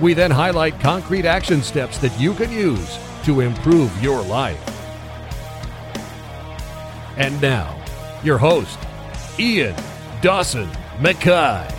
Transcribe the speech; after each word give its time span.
We 0.00 0.12
then 0.12 0.30
highlight 0.30 0.78
concrete 0.80 1.24
action 1.24 1.62
steps 1.62 1.98
that 1.98 2.18
you 2.20 2.34
can 2.34 2.52
use 2.52 2.98
to 3.24 3.40
improve 3.40 4.02
your 4.02 4.20
life. 4.22 4.60
And 7.16 7.40
now, 7.40 7.82
your 8.22 8.36
host, 8.36 8.78
Ian 9.38 9.74
Dawson 10.20 10.68
McKay. 10.98 11.72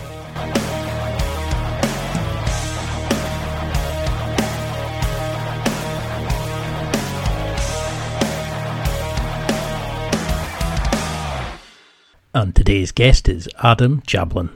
And 12.34 12.54
today's 12.54 12.92
guest 12.92 13.28
is 13.28 13.48
Adam 13.62 14.00
Jablin. 14.02 14.50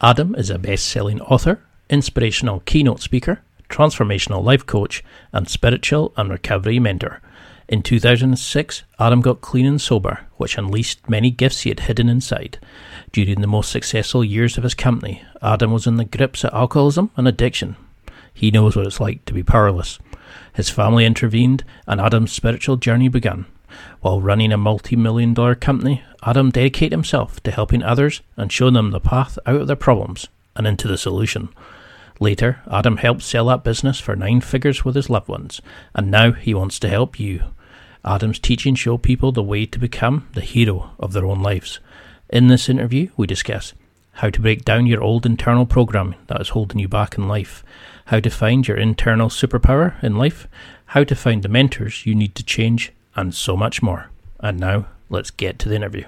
Adam 0.00 0.34
is 0.34 0.50
a 0.50 0.58
best 0.58 0.88
selling 0.88 1.20
author, 1.20 1.60
inspirational 1.90 2.60
keynote 2.60 3.00
speaker, 3.00 3.40
transformational 3.68 4.42
life 4.42 4.66
coach, 4.66 5.04
and 5.32 5.48
spiritual 5.48 6.12
and 6.16 6.30
recovery 6.30 6.78
mentor. 6.78 7.20
In 7.68 7.82
2006, 7.82 8.82
Adam 8.98 9.20
got 9.20 9.42
clean 9.42 9.66
and 9.66 9.80
sober, 9.80 10.20
which 10.38 10.56
unleashed 10.56 11.08
many 11.08 11.30
gifts 11.30 11.60
he 11.60 11.68
had 11.68 11.80
hidden 11.80 12.08
inside. 12.08 12.58
During 13.12 13.42
the 13.42 13.46
most 13.46 13.70
successful 13.70 14.24
years 14.24 14.56
of 14.56 14.64
his 14.64 14.74
company, 14.74 15.22
Adam 15.42 15.70
was 15.72 15.86
in 15.86 15.96
the 15.96 16.06
grips 16.06 16.44
of 16.44 16.54
alcoholism 16.54 17.10
and 17.16 17.28
addiction. 17.28 17.76
He 18.32 18.50
knows 18.50 18.74
what 18.74 18.86
it's 18.86 19.00
like 19.00 19.24
to 19.26 19.34
be 19.34 19.42
powerless. 19.42 19.98
His 20.54 20.70
family 20.70 21.04
intervened, 21.04 21.62
and 21.86 22.00
Adam's 22.00 22.32
spiritual 22.32 22.76
journey 22.76 23.08
began. 23.08 23.44
While 24.00 24.22
running 24.22 24.50
a 24.50 24.56
multi 24.56 24.96
million 24.96 25.34
dollar 25.34 25.54
company, 25.54 26.02
Adam 26.22 26.50
dedicated 26.50 26.92
himself 26.92 27.42
to 27.42 27.50
helping 27.50 27.82
others 27.82 28.22
and 28.36 28.50
showing 28.50 28.74
them 28.74 28.92
the 28.92 29.00
path 29.00 29.38
out 29.44 29.60
of 29.60 29.66
their 29.66 29.76
problems 29.76 30.26
and 30.56 30.66
into 30.66 30.88
the 30.88 30.96
solution. 30.96 31.50
Later, 32.20 32.60
Adam 32.70 32.96
helped 32.96 33.22
sell 33.22 33.46
that 33.46 33.62
business 33.62 34.00
for 34.00 34.16
nine 34.16 34.40
figures 34.40 34.84
with 34.84 34.96
his 34.96 35.08
loved 35.08 35.28
ones, 35.28 35.60
and 35.94 36.10
now 36.10 36.32
he 36.32 36.52
wants 36.52 36.78
to 36.80 36.88
help 36.88 37.20
you. 37.20 37.42
Adam's 38.04 38.38
teachings 38.38 38.78
show 38.78 38.98
people 38.98 39.32
the 39.32 39.42
way 39.42 39.66
to 39.66 39.78
become 39.78 40.28
the 40.32 40.40
hero 40.40 40.90
of 40.98 41.12
their 41.12 41.24
own 41.24 41.42
lives. 41.42 41.78
In 42.28 42.48
this 42.48 42.68
interview, 42.68 43.10
we 43.16 43.26
discuss 43.26 43.72
how 44.14 44.30
to 44.30 44.40
break 44.40 44.64
down 44.64 44.86
your 44.86 45.02
old 45.02 45.24
internal 45.24 45.64
programming 45.64 46.18
that 46.26 46.40
is 46.40 46.48
holding 46.50 46.80
you 46.80 46.88
back 46.88 47.16
in 47.16 47.28
life, 47.28 47.64
how 48.06 48.18
to 48.18 48.30
find 48.30 48.66
your 48.66 48.76
internal 48.76 49.28
superpower 49.28 50.02
in 50.02 50.16
life, 50.16 50.48
how 50.86 51.04
to 51.04 51.14
find 51.14 51.42
the 51.42 51.48
mentors 51.48 52.04
you 52.04 52.14
need 52.16 52.34
to 52.34 52.42
change, 52.42 52.92
and 53.14 53.32
so 53.32 53.56
much 53.56 53.80
more. 53.80 54.10
And 54.40 54.58
now, 54.58 54.86
let's 55.08 55.30
get 55.30 55.58
to 55.60 55.68
the 55.68 55.76
interview. 55.76 56.06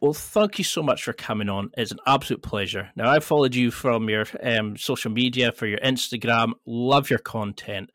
Well, 0.00 0.14
thank 0.14 0.56
you 0.56 0.64
so 0.64 0.82
much 0.82 1.02
for 1.02 1.12
coming 1.12 1.50
on. 1.50 1.72
It's 1.76 1.92
an 1.92 1.98
absolute 2.06 2.42
pleasure. 2.42 2.90
Now, 2.96 3.10
I 3.10 3.20
followed 3.20 3.54
you 3.54 3.70
from 3.70 4.08
your 4.08 4.24
um, 4.42 4.78
social 4.78 5.10
media 5.10 5.52
for 5.52 5.66
your 5.66 5.78
Instagram. 5.80 6.52
Love 6.64 7.10
your 7.10 7.18
content, 7.18 7.90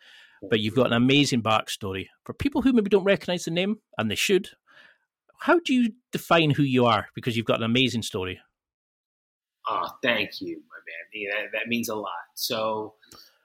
but 0.47 0.59
you've 0.59 0.75
got 0.75 0.87
an 0.87 0.93
amazing 0.93 1.41
backstory. 1.41 2.05
For 2.23 2.33
people 2.33 2.61
who 2.61 2.73
maybe 2.73 2.91
don't 2.91 3.03
recognize 3.03 3.45
the 3.45 3.51
name, 3.51 3.77
and 3.97 4.11
they 4.11 4.15
should, 4.15 4.49
how 5.39 5.59
do 5.59 5.73
you 5.73 5.93
define 6.11 6.51
who 6.51 6.61
you 6.61 6.85
are? 6.85 7.07
Because 7.15 7.35
you've 7.35 7.47
got 7.47 7.57
an 7.57 7.65
amazing 7.65 8.03
story. 8.03 8.39
Oh, 9.67 9.89
thank 10.03 10.41
you, 10.41 10.61
my 10.69 11.21
man. 11.25 11.51
That, 11.51 11.57
that 11.57 11.67
means 11.67 11.89
a 11.89 11.95
lot. 11.95 12.11
So, 12.35 12.93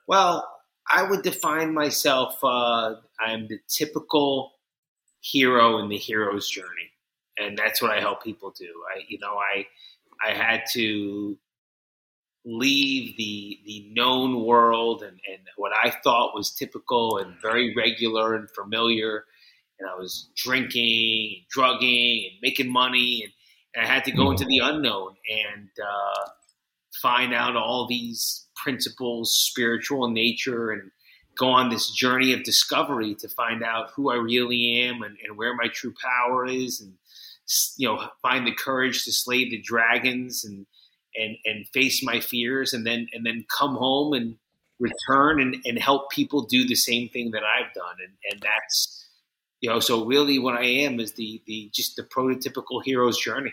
well, 0.06 0.46
I 0.92 1.02
would 1.02 1.22
define 1.22 1.72
myself. 1.72 2.34
Uh, 2.44 2.96
I'm 3.18 3.48
the 3.48 3.58
typical 3.68 4.52
hero 5.20 5.78
in 5.78 5.88
the 5.88 5.96
hero's 5.96 6.46
journey 6.46 6.89
and 7.40 7.56
that's 7.56 7.80
what 7.80 7.90
I 7.90 8.00
help 8.00 8.22
people 8.22 8.52
do. 8.56 8.70
I, 8.94 9.02
you 9.08 9.18
know, 9.18 9.36
I, 9.36 9.66
I 10.24 10.32
had 10.34 10.62
to 10.72 11.38
leave 12.44 13.16
the 13.18 13.58
the 13.66 13.86
known 13.92 14.44
world 14.44 15.02
and, 15.02 15.18
and 15.30 15.42
what 15.56 15.72
I 15.84 15.90
thought 16.02 16.34
was 16.34 16.50
typical 16.50 17.18
and 17.18 17.34
very 17.42 17.74
regular 17.76 18.34
and 18.34 18.48
familiar. 18.50 19.24
And 19.78 19.88
I 19.88 19.94
was 19.94 20.28
drinking, 20.36 21.44
drugging, 21.50 22.28
and 22.30 22.38
making 22.42 22.70
money, 22.70 23.22
and, 23.24 23.32
and 23.74 23.86
I 23.86 23.94
had 23.94 24.04
to 24.04 24.12
go 24.12 24.30
into 24.30 24.44
the 24.44 24.58
unknown 24.58 25.14
and 25.30 25.70
uh, 25.82 26.28
find 27.00 27.32
out 27.32 27.56
all 27.56 27.86
these 27.86 28.46
principles, 28.56 29.34
spiritual 29.34 30.04
in 30.06 30.12
nature, 30.12 30.70
and 30.70 30.90
go 31.38 31.48
on 31.48 31.70
this 31.70 31.90
journey 31.90 32.34
of 32.34 32.42
discovery 32.42 33.14
to 33.14 33.28
find 33.28 33.62
out 33.62 33.90
who 33.96 34.10
I 34.10 34.16
really 34.16 34.82
am 34.82 35.02
and, 35.02 35.16
and 35.26 35.38
where 35.38 35.54
my 35.54 35.68
true 35.72 35.94
power 36.02 36.46
is, 36.46 36.82
and 36.82 36.92
you 37.76 37.88
know 37.88 38.08
find 38.22 38.46
the 38.46 38.54
courage 38.54 39.04
to 39.04 39.12
slay 39.12 39.48
the 39.48 39.60
dragons 39.60 40.44
and 40.44 40.66
and 41.16 41.36
and 41.44 41.66
face 41.68 42.02
my 42.02 42.20
fears 42.20 42.72
and 42.72 42.86
then 42.86 43.06
and 43.12 43.26
then 43.26 43.44
come 43.56 43.74
home 43.74 44.12
and 44.12 44.36
return 44.80 45.40
and, 45.40 45.56
and 45.64 45.78
help 45.78 46.10
people 46.10 46.46
do 46.46 46.66
the 46.66 46.74
same 46.74 47.08
thing 47.08 47.30
that 47.32 47.42
I've 47.44 47.72
done. 47.74 47.96
And 48.04 48.14
and 48.30 48.42
that's 48.42 49.06
you 49.60 49.70
know 49.70 49.80
so 49.80 50.04
really 50.04 50.38
what 50.38 50.54
I 50.54 50.64
am 50.64 50.98
is 51.00 51.12
the 51.12 51.42
the 51.46 51.70
just 51.72 51.96
the 51.96 52.02
prototypical 52.02 52.82
hero's 52.84 53.18
journey. 53.18 53.52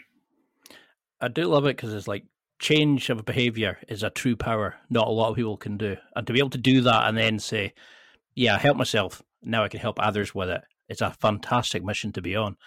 I 1.19 1.27
do 1.27 1.45
love 1.45 1.65
it 1.65 1.75
because 1.75 1.93
it's 1.93 2.07
like 2.07 2.25
change 2.59 3.09
of 3.09 3.23
behavior 3.25 3.77
is 3.87 4.01
a 4.01 4.09
true 4.09 4.35
power 4.35 4.75
not 4.89 5.07
a 5.07 5.11
lot 5.11 5.29
of 5.29 5.35
people 5.35 5.57
can 5.57 5.77
do. 5.77 5.97
And 6.15 6.25
to 6.25 6.33
be 6.33 6.39
able 6.39 6.49
to 6.51 6.57
do 6.57 6.81
that 6.81 7.07
and 7.07 7.17
then 7.17 7.39
say 7.39 7.73
yeah 8.35 8.55
I 8.55 8.59
help 8.59 8.77
myself. 8.77 9.21
Now 9.43 9.63
I 9.63 9.69
can 9.69 9.79
help 9.79 9.99
others 9.99 10.33
with 10.33 10.49
it. 10.49 10.61
It's 10.89 11.01
a 11.01 11.11
fantastic 11.11 11.83
mission 11.83 12.11
to 12.13 12.21
be 12.21 12.35
on 12.35 12.57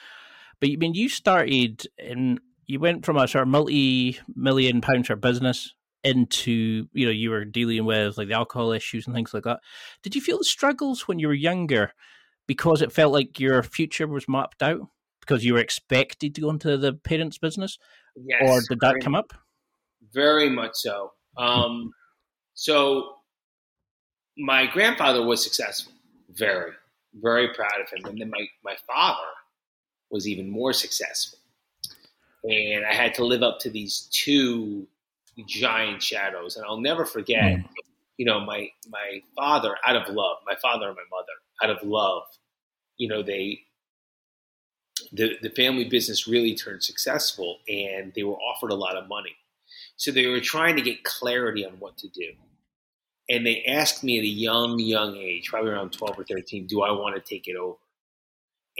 but 0.60 0.68
I 0.70 0.76
mean, 0.76 0.94
you 0.94 1.08
started 1.08 1.86
in 1.98 2.38
you 2.66 2.78
went 2.78 3.04
from 3.04 3.16
a 3.16 3.26
sort 3.26 3.42
of 3.42 3.48
multi-million 3.48 4.80
pound 4.80 5.06
sort 5.06 5.18
of 5.18 5.22
business 5.22 5.74
into 6.04 6.86
you 6.92 7.04
know 7.04 7.12
you 7.12 7.30
were 7.30 7.44
dealing 7.44 7.84
with 7.84 8.16
like 8.16 8.28
the 8.28 8.34
alcohol 8.34 8.72
issues 8.72 9.06
and 9.06 9.14
things 9.14 9.34
like 9.34 9.44
that. 9.44 9.60
Did 10.02 10.14
you 10.14 10.20
feel 10.20 10.38
the 10.38 10.44
struggles 10.44 11.08
when 11.08 11.18
you 11.18 11.28
were 11.28 11.34
younger 11.34 11.92
because 12.46 12.82
it 12.82 12.92
felt 12.92 13.12
like 13.12 13.40
your 13.40 13.62
future 13.62 14.06
was 14.06 14.28
mapped 14.28 14.62
out 14.62 14.80
because 15.20 15.44
you 15.44 15.54
were 15.54 15.60
expected 15.60 16.34
to 16.34 16.40
go 16.40 16.50
into 16.50 16.76
the 16.76 16.92
parents' 16.92 17.38
business, 17.38 17.78
yes, 18.16 18.42
or 18.42 18.60
did 18.68 18.80
that 18.80 19.00
come 19.02 19.14
up? 19.14 19.32
Very 20.12 20.50
much 20.50 20.72
so. 20.74 21.12
Um, 21.36 21.92
so 22.54 23.16
my 24.36 24.66
grandfather 24.66 25.24
was 25.24 25.42
successful, 25.42 25.92
very, 26.30 26.72
very 27.14 27.48
proud 27.54 27.80
of 27.82 27.90
him, 27.90 28.10
and 28.10 28.20
then 28.20 28.30
my 28.30 28.46
my 28.64 28.76
father 28.86 29.28
was 30.10 30.26
even 30.26 30.50
more 30.50 30.72
successful. 30.72 31.38
And 32.44 32.84
I 32.84 32.94
had 32.94 33.14
to 33.14 33.24
live 33.24 33.42
up 33.42 33.58
to 33.60 33.70
these 33.70 34.08
two 34.10 34.86
giant 35.46 36.02
shadows. 36.02 36.56
And 36.56 36.64
I'll 36.64 36.80
never 36.80 37.04
forget, 37.04 37.42
mm. 37.42 37.64
you 38.16 38.26
know, 38.26 38.40
my 38.40 38.68
my 38.88 39.22
father, 39.36 39.76
out 39.86 39.96
of 39.96 40.14
love, 40.14 40.38
my 40.46 40.56
father 40.60 40.88
and 40.88 40.96
my 40.96 41.02
mother, 41.10 41.32
out 41.62 41.70
of 41.70 41.86
love, 41.86 42.22
you 42.96 43.08
know, 43.08 43.22
they 43.22 43.60
the, 45.12 45.36
the 45.42 45.50
family 45.50 45.84
business 45.84 46.26
really 46.26 46.54
turned 46.54 46.82
successful 46.82 47.58
and 47.68 48.12
they 48.14 48.22
were 48.22 48.36
offered 48.36 48.70
a 48.70 48.74
lot 48.74 48.96
of 48.96 49.08
money. 49.08 49.36
So 49.96 50.10
they 50.10 50.26
were 50.26 50.40
trying 50.40 50.76
to 50.76 50.82
get 50.82 51.04
clarity 51.04 51.64
on 51.64 51.72
what 51.78 51.96
to 51.98 52.08
do. 52.08 52.32
And 53.28 53.46
they 53.46 53.64
asked 53.64 54.02
me 54.02 54.18
at 54.18 54.24
a 54.24 54.28
young, 54.28 54.78
young 54.78 55.16
age, 55.16 55.48
probably 55.48 55.70
around 55.70 55.92
12 55.92 56.18
or 56.18 56.24
13, 56.24 56.66
do 56.66 56.82
I 56.82 56.90
want 56.90 57.14
to 57.14 57.20
take 57.20 57.46
it 57.46 57.56
over? 57.56 57.78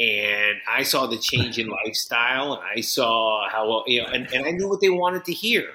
And 0.00 0.56
I 0.68 0.82
saw 0.82 1.06
the 1.06 1.18
change 1.18 1.58
in 1.58 1.68
lifestyle, 1.84 2.54
and 2.54 2.62
I 2.64 2.80
saw 2.80 3.48
how 3.48 3.68
well, 3.68 3.84
you 3.86 4.02
know, 4.02 4.08
and, 4.08 4.32
and 4.32 4.46
I 4.46 4.50
knew 4.50 4.68
what 4.68 4.80
they 4.80 4.90
wanted 4.90 5.24
to 5.26 5.32
hear, 5.32 5.68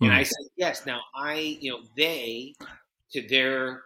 and 0.00 0.12
I 0.12 0.18
hmm. 0.18 0.24
said 0.24 0.46
yes. 0.56 0.84
Now 0.84 1.00
I, 1.14 1.56
you 1.60 1.70
know, 1.70 1.80
they 1.96 2.54
to 3.12 3.26
their, 3.26 3.82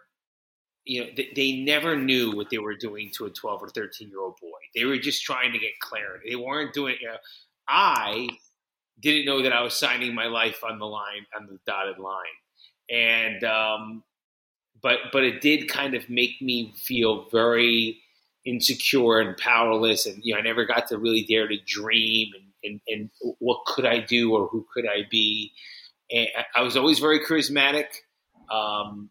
you 0.83 1.01
know, 1.01 1.07
they, 1.15 1.31
they 1.35 1.51
never 1.57 1.95
knew 1.95 2.35
what 2.35 2.49
they 2.49 2.57
were 2.57 2.75
doing 2.75 3.11
to 3.17 3.25
a 3.25 3.29
twelve 3.29 3.61
or 3.61 3.69
thirteen 3.69 4.09
year 4.09 4.19
old 4.19 4.35
boy. 4.41 4.49
They 4.75 4.85
were 4.85 4.97
just 4.97 5.23
trying 5.23 5.53
to 5.53 5.59
get 5.59 5.79
clarity. 5.79 6.31
They 6.31 6.35
weren't 6.35 6.73
doing. 6.73 6.95
You 6.99 7.09
know, 7.09 7.17
I 7.67 8.29
didn't 8.99 9.25
know 9.25 9.43
that 9.43 9.53
I 9.53 9.61
was 9.61 9.75
signing 9.75 10.15
my 10.15 10.25
life 10.25 10.63
on 10.63 10.79
the 10.79 10.85
line 10.85 11.25
on 11.39 11.45
the 11.45 11.59
dotted 11.67 11.99
line, 11.99 12.17
and 12.89 13.43
um, 13.43 14.03
but 14.81 14.97
but 15.11 15.23
it 15.23 15.41
did 15.41 15.69
kind 15.69 15.93
of 15.93 16.09
make 16.09 16.41
me 16.41 16.73
feel 16.77 17.29
very 17.29 17.99
insecure 18.45 19.19
and 19.19 19.37
powerless 19.37 20.05
and 20.05 20.19
you 20.23 20.33
know 20.33 20.39
I 20.39 20.43
never 20.43 20.65
got 20.65 20.87
to 20.89 20.97
really 20.97 21.23
dare 21.23 21.47
to 21.47 21.57
dream 21.65 22.29
and, 22.35 22.45
and, 22.63 22.81
and 22.87 23.35
what 23.39 23.65
could 23.65 23.85
I 23.85 23.99
do 23.99 24.33
or 24.33 24.47
who 24.47 24.65
could 24.73 24.85
I 24.85 25.03
be 25.09 25.53
and 26.11 26.27
I 26.55 26.61
was 26.61 26.75
always 26.75 26.99
very 26.99 27.19
charismatic 27.19 27.85
um, 28.51 29.09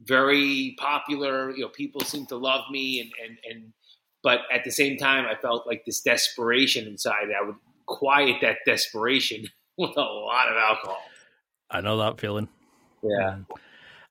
very 0.00 0.76
popular. 0.78 1.50
You 1.50 1.62
know, 1.62 1.68
people 1.68 2.00
seem 2.02 2.26
to 2.26 2.36
love 2.36 2.62
me, 2.70 3.00
and 3.00 3.10
and 3.24 3.38
and. 3.48 3.72
But 4.20 4.40
at 4.52 4.64
the 4.64 4.72
same 4.72 4.96
time, 4.96 5.26
I 5.26 5.40
felt 5.40 5.66
like 5.66 5.84
this 5.84 6.00
desperation 6.00 6.88
inside. 6.88 7.28
I 7.40 7.46
would 7.46 7.54
quiet 7.86 8.38
that 8.42 8.58
desperation 8.66 9.46
with 9.78 9.96
a 9.96 10.00
lot 10.00 10.48
of 10.48 10.56
alcohol. 10.56 11.00
I 11.70 11.80
know 11.80 11.98
that 11.98 12.20
feeling. 12.20 12.48
Yeah. 13.02 13.38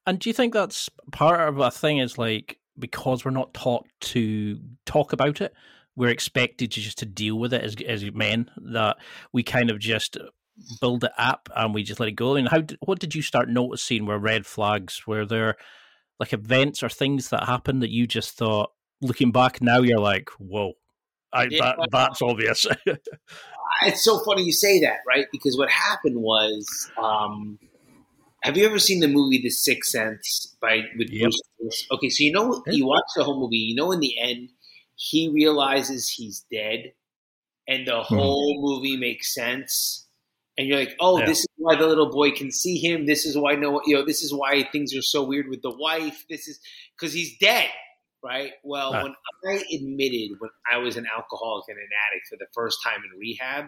And 0.06 0.20
do 0.20 0.30
you 0.30 0.34
think 0.34 0.54
that's 0.54 0.90
part 1.12 1.50
of 1.50 1.60
a 1.60 1.70
thing? 1.72 1.98
Is 1.98 2.18
like 2.18 2.58
because 2.78 3.24
we're 3.24 3.32
not 3.32 3.54
taught 3.54 3.88
to 4.00 4.60
talk 4.86 5.14
about 5.14 5.42
it, 5.42 5.54
we're 5.96 6.10
expected 6.10 6.72
to 6.72 6.82
just 6.82 7.00
to 7.00 7.06
deal 7.06 7.38
with 7.38 7.54
it 7.54 7.64
as 7.64 7.76
as 7.88 8.12
men. 8.12 8.50
That 8.58 8.98
we 9.32 9.44
kind 9.44 9.70
of 9.70 9.80
just 9.80 10.18
build 10.82 11.04
it 11.04 11.12
up 11.18 11.50
and 11.56 11.74
we 11.74 11.84
just 11.84 12.00
let 12.00 12.10
it 12.10 12.14
go. 12.14 12.36
And 12.36 12.48
how? 12.48 12.64
What 12.82 13.00
did 13.00 13.16
you 13.16 13.22
start 13.22 13.50
noticing 13.50 14.06
were 14.06 14.20
red 14.20 14.46
flags? 14.46 15.06
Were 15.08 15.26
there 15.26 15.56
like 16.20 16.34
events 16.34 16.84
or 16.84 16.90
things 16.90 17.30
that 17.30 17.46
happened 17.46 17.82
that 17.82 17.92
you 17.92 18.08
just 18.08 18.38
thought, 18.38 18.72
looking 19.02 19.32
back 19.32 19.62
now, 19.62 19.80
you're 19.82 20.00
like, 20.00 20.30
whoa, 20.40 20.74
I, 21.32 21.48
that, 21.48 21.90
that's 21.92 22.22
obvious. 22.22 22.66
it's 23.84 24.04
so 24.04 24.20
funny 24.20 24.44
you 24.44 24.52
say 24.52 24.80
that, 24.82 25.00
right? 25.08 25.28
Because 25.32 25.58
what 25.58 25.70
happened 25.70 26.18
was, 26.18 26.92
um, 26.98 27.60
have 28.48 28.58
you 28.58 28.66
ever 28.66 28.80
seen 28.80 29.00
the 29.00 29.08
movie 29.08 29.42
The 29.42 29.50
Sixth 29.50 29.92
Sense 29.92 30.56
by 30.62 30.82
with 30.98 31.10
yep. 31.12 31.32
Bruce? 31.60 31.88
Okay, 31.92 32.10
so 32.10 32.24
you 32.24 32.32
know 32.32 32.64
you 32.68 32.88
watch 32.88 33.04
the 33.16 33.24
whole 33.24 33.40
movie. 33.40 33.58
You 33.58 33.76
know, 33.76 33.92
in 33.92 34.00
the 34.00 34.18
end, 34.20 34.50
he 34.96 35.30
realizes 35.30 36.10
he's 36.10 36.46
dead, 36.52 36.94
and 37.68 37.88
the 37.88 38.04
hmm. 38.04 38.16
whole 38.16 38.56
mm. 38.56 38.62
movie 38.62 38.98
makes 38.98 39.34
sense. 39.34 40.06
And 40.58 40.68
you're 40.68 40.80
like, 40.80 40.96
oh, 41.00 41.20
yeah. 41.20 41.28
this 41.28 41.42
is 41.42 41.48
why 41.58 41.76
the 41.76 41.86
little 41.86 42.10
boy 42.10 42.32
can 42.32 42.52
see 42.52 42.80
him. 42.80 43.06
This 43.06 43.28
is 43.28 43.38
why 43.38 43.54
no, 43.54 43.80
you 43.86 43.96
know, 43.96 44.04
this 44.04 44.24
is 44.24 44.34
why 44.34 44.68
things 44.72 44.96
are 44.96 45.04
so 45.04 45.24
weird 45.24 45.50
with 45.50 45.62
the 45.62 45.70
wife. 45.70 46.26
This 46.30 46.48
is 46.48 46.60
because 46.98 47.14
he's 47.14 47.38
dead 47.38 47.70
right? 48.24 48.52
Well, 48.64 48.94
when 48.94 49.14
I 49.46 49.64
admitted 49.74 50.38
when 50.40 50.50
I 50.72 50.78
was 50.78 50.98
an 50.98 51.06
alcoholic 51.16 51.66
and 51.70 51.78
an 51.78 51.88
addict 52.10 52.28
for 52.28 52.38
the 52.38 52.48
first 52.54 52.80
time 52.84 53.00
in 53.12 53.20
rehab, 53.20 53.66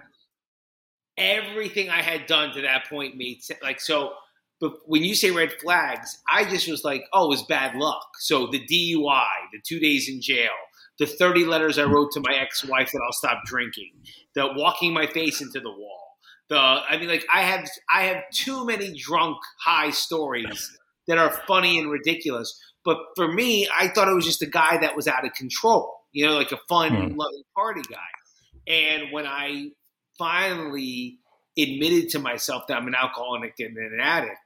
everything 1.18 1.90
I 1.90 2.02
had 2.02 2.26
done 2.26 2.54
to 2.54 2.62
that 2.62 2.90
point 2.90 3.18
made 3.18 3.44
sense. 3.44 3.60
Like, 3.62 3.80
so, 3.80 4.14
but 4.60 4.74
when 4.86 5.04
you 5.04 5.16
say 5.16 5.32
red 5.32 5.54
flags, 5.54 6.20
I 6.32 6.46
just 6.46 6.70
was 6.70 6.84
like, 6.84 7.04
oh, 7.14 7.26
it 7.26 7.30
was 7.30 7.44
bad 7.44 7.76
luck. 7.76 8.06
So 8.20 8.48
the 8.48 8.60
DUI, 8.60 9.28
the 9.54 9.62
two 9.66 9.80
days 9.80 10.10
in 10.10 10.22
jail, 10.22 10.52
the 10.98 11.06
30 11.06 11.46
letters 11.46 11.80
I 11.80 11.84
wrote 11.84 12.12
to 12.14 12.20
my 12.20 12.36
ex 12.36 12.66
wife 12.66 12.92
that 12.92 13.02
I'll 13.06 13.14
stop 13.14 13.44
drinking, 13.46 13.92
the 14.36 14.50
walking 14.56 14.94
my 14.94 15.08
face 15.08 15.42
into 15.42 15.60
the 15.60 15.72
wall. 15.72 16.06
The, 16.50 16.58
I 16.58 16.98
mean, 16.98 17.08
like 17.08 17.26
I 17.34 17.42
have, 17.44 17.68
I 17.94 18.04
have 18.04 18.24
too 18.34 18.66
many 18.66 18.94
drunk 18.98 19.38
high 19.64 19.92
stories 19.92 20.78
that 21.08 21.18
are 21.18 21.32
funny 21.48 21.80
and 21.80 21.90
ridiculous 21.90 22.60
but 22.86 22.98
for 23.16 23.28
me, 23.28 23.68
I 23.78 23.88
thought 23.90 24.08
it 24.08 24.16
was 24.16 24.26
just 24.26 24.42
a 24.42 24.48
guy 24.48 24.78
that 24.80 24.96
was 24.96 25.08
out 25.08 25.26
of 25.26 25.34
control, 25.34 25.94
you 26.12 26.26
know, 26.26 26.34
like 26.34 26.52
a 26.52 26.60
fun, 26.70 26.92
mm. 26.92 27.16
loving 27.16 27.44
party 27.56 27.82
guy. 27.82 28.74
And 28.74 29.12
when 29.12 29.26
I 29.26 29.70
finally 30.18 31.20
admitted 31.58 32.10
to 32.10 32.20
myself 32.20 32.64
that 32.68 32.78
I'm 32.78 32.88
an 32.88 32.96
alcoholic 32.96 33.54
and 33.60 33.78
an 33.78 34.00
addict, 34.02 34.38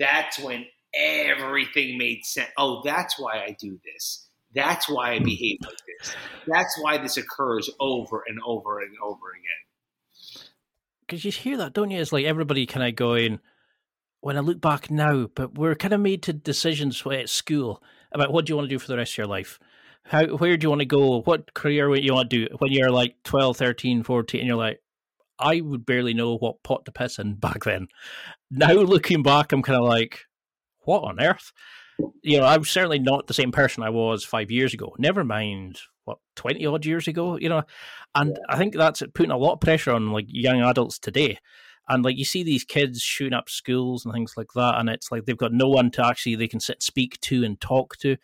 that's 0.00 0.38
when 0.40 0.66
everything 0.94 1.96
made 1.96 2.24
sense. 2.24 2.48
Oh, 2.58 2.82
that's 2.84 3.20
why 3.20 3.44
I 3.44 3.56
do 3.60 3.78
this. 3.84 4.26
That's 4.52 4.88
why 4.88 5.12
I 5.12 5.20
behave 5.20 5.58
like 5.62 5.76
this. 5.86 6.12
That's 6.48 6.76
why 6.80 6.98
this 6.98 7.16
occurs 7.16 7.70
over 7.78 8.24
and 8.26 8.40
over 8.44 8.80
and 8.80 8.90
over 9.00 9.30
again. 9.30 10.44
Because 11.06 11.24
you 11.24 11.30
hear 11.30 11.56
that, 11.58 11.72
don't 11.72 11.90
you? 11.90 12.00
It's 12.00 12.12
like 12.12 12.24
everybody 12.24 12.66
kind 12.66 12.88
of 12.88 12.96
going, 12.96 13.38
when 14.20 14.36
I 14.36 14.40
look 14.40 14.60
back 14.60 14.90
now, 14.90 15.28
but 15.34 15.56
we're 15.56 15.76
kind 15.76 15.94
of 15.94 16.00
made 16.00 16.22
to 16.24 16.32
decisions 16.32 17.04
at 17.06 17.28
school 17.28 17.82
about 18.12 18.32
what 18.32 18.46
do 18.46 18.52
you 18.52 18.56
want 18.56 18.68
to 18.68 18.74
do 18.74 18.78
for 18.78 18.88
the 18.88 18.96
rest 18.96 19.12
of 19.12 19.18
your 19.18 19.26
life. 19.28 19.60
How, 20.04 20.26
where 20.26 20.56
do 20.56 20.64
you 20.64 20.68
want 20.70 20.80
to 20.80 20.86
go? 20.86 21.20
What 21.20 21.54
career 21.54 21.88
would 21.88 22.02
you 22.02 22.14
want 22.14 22.30
to 22.30 22.46
do 22.46 22.56
when 22.58 22.72
you're 22.72 22.90
like 22.90 23.16
12, 23.24 23.56
13, 23.56 24.02
14, 24.02 24.40
and 24.40 24.48
you're 24.48 24.56
like, 24.56 24.80
I 25.38 25.60
would 25.60 25.86
barely 25.86 26.14
know 26.14 26.36
what 26.36 26.62
pot 26.62 26.84
to 26.84 26.92
piss 26.92 27.18
in 27.18 27.34
back 27.34 27.64
then. 27.64 27.88
Now 28.50 28.72
looking 28.72 29.22
back, 29.22 29.52
I'm 29.52 29.62
kind 29.62 29.78
of 29.78 29.84
like, 29.84 30.20
what 30.80 31.04
on 31.04 31.20
earth? 31.20 31.52
You 32.22 32.38
know, 32.38 32.46
I'm 32.46 32.64
certainly 32.64 32.98
not 32.98 33.26
the 33.26 33.34
same 33.34 33.52
person 33.52 33.82
I 33.82 33.90
was 33.90 34.24
five 34.24 34.50
years 34.50 34.74
ago. 34.74 34.94
Never 34.98 35.22
mind 35.24 35.78
what 36.04 36.18
twenty 36.34 36.64
odd 36.66 36.86
years 36.86 37.06
ago. 37.08 37.36
You 37.36 37.50
know, 37.50 37.62
and 38.14 38.38
I 38.48 38.56
think 38.56 38.74
that's 38.74 39.02
putting 39.14 39.30
a 39.30 39.36
lot 39.36 39.54
of 39.54 39.60
pressure 39.60 39.92
on 39.92 40.12
like 40.12 40.26
young 40.28 40.62
adults 40.62 40.98
today 40.98 41.38
and 41.90 42.04
like 42.04 42.16
you 42.16 42.24
see 42.24 42.42
these 42.42 42.64
kids 42.64 43.02
shooting 43.02 43.34
up 43.34 43.50
schools 43.50 44.04
and 44.04 44.14
things 44.14 44.34
like 44.36 44.52
that 44.54 44.78
and 44.78 44.88
it's 44.88 45.10
like 45.10 45.26
they've 45.26 45.36
got 45.36 45.52
no 45.52 45.68
one 45.68 45.90
to 45.90 46.06
actually 46.06 46.36
they 46.36 46.48
can 46.48 46.60
sit 46.60 46.82
speak 46.82 47.20
to 47.20 47.44
and 47.44 47.60
talk 47.60 47.96
to 47.98 48.16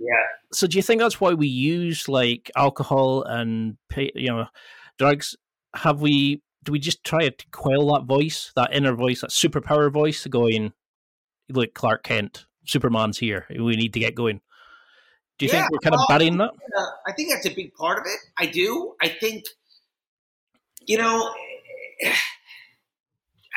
yeah 0.00 0.26
so 0.52 0.66
do 0.66 0.76
you 0.76 0.82
think 0.82 1.00
that's 1.00 1.20
why 1.20 1.32
we 1.32 1.46
use 1.46 2.08
like 2.08 2.50
alcohol 2.56 3.22
and 3.22 3.76
you 3.94 4.28
know 4.28 4.46
drugs 4.98 5.36
have 5.74 6.00
we 6.00 6.42
do 6.64 6.72
we 6.72 6.78
just 6.78 7.02
try 7.04 7.28
to 7.28 7.46
quell 7.50 7.92
that 7.92 8.04
voice 8.04 8.52
that 8.56 8.72
inner 8.72 8.94
voice 8.94 9.20
that 9.20 9.30
superpower 9.30 9.92
voice 9.92 10.26
going 10.26 10.72
like 11.48 11.74
clark 11.74 12.02
kent 12.02 12.46
superman's 12.64 13.18
here 13.18 13.46
we 13.50 13.76
need 13.76 13.92
to 13.92 14.00
get 14.00 14.14
going 14.14 14.40
do 15.38 15.46
you 15.46 15.52
yeah, 15.52 15.60
think 15.60 15.72
we're 15.72 15.78
kind 15.78 15.94
well, 15.94 16.02
of 16.02 16.08
burying 16.08 16.36
that 16.36 16.50
uh, 16.76 16.86
i 17.06 17.12
think 17.12 17.30
that's 17.30 17.46
a 17.46 17.54
big 17.54 17.72
part 17.74 17.98
of 17.98 18.04
it 18.06 18.18
i 18.38 18.46
do 18.46 18.94
i 19.00 19.08
think 19.08 19.44
you 20.86 20.98
know 20.98 21.32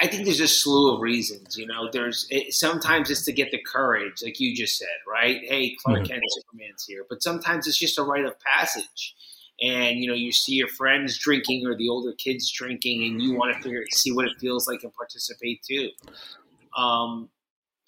I 0.02 0.08
think 0.08 0.26
there's 0.26 0.40
a 0.40 0.48
slew 0.48 0.94
of 0.94 1.02
reasons. 1.02 1.58
You 1.58 1.68
know, 1.68 1.90
there's 1.92 2.28
it, 2.30 2.54
sometimes 2.54 3.10
it's 3.10 3.24
to 3.26 3.32
get 3.32 3.52
the 3.52 3.62
courage, 3.62 4.22
like 4.24 4.40
you 4.40 4.56
just 4.56 4.78
said, 4.78 4.88
right? 5.08 5.40
Hey, 5.44 5.78
Clark 5.84 6.00
mm-hmm. 6.00 6.08
Kent, 6.08 6.24
Superman's 6.30 6.86
here. 6.86 7.06
But 7.08 7.24
sometimes 7.24 7.68
it's 7.68 7.78
just 7.78 8.00
a 8.00 8.04
rite 8.04 8.26
of 8.26 8.36
passage, 8.40 9.16
and 9.62 10.00
you 10.00 10.08
know, 10.08 10.14
you 10.14 10.32
see 10.32 10.54
your 10.54 10.68
friends 10.68 11.18
drinking 11.18 11.66
or 11.66 11.76
the 11.76 11.90
older 11.90 12.14
kids 12.14 12.52
drinking, 12.52 13.04
and 13.04 13.22
you 13.22 13.34
want 13.34 13.56
to 13.56 13.62
figure 13.62 13.84
see 13.92 14.12
what 14.12 14.26
it 14.26 14.34
feels 14.40 14.68
like 14.68 14.84
and 14.84 14.94
participate 14.94 15.62
too. 15.64 15.90
Um, 16.78 17.30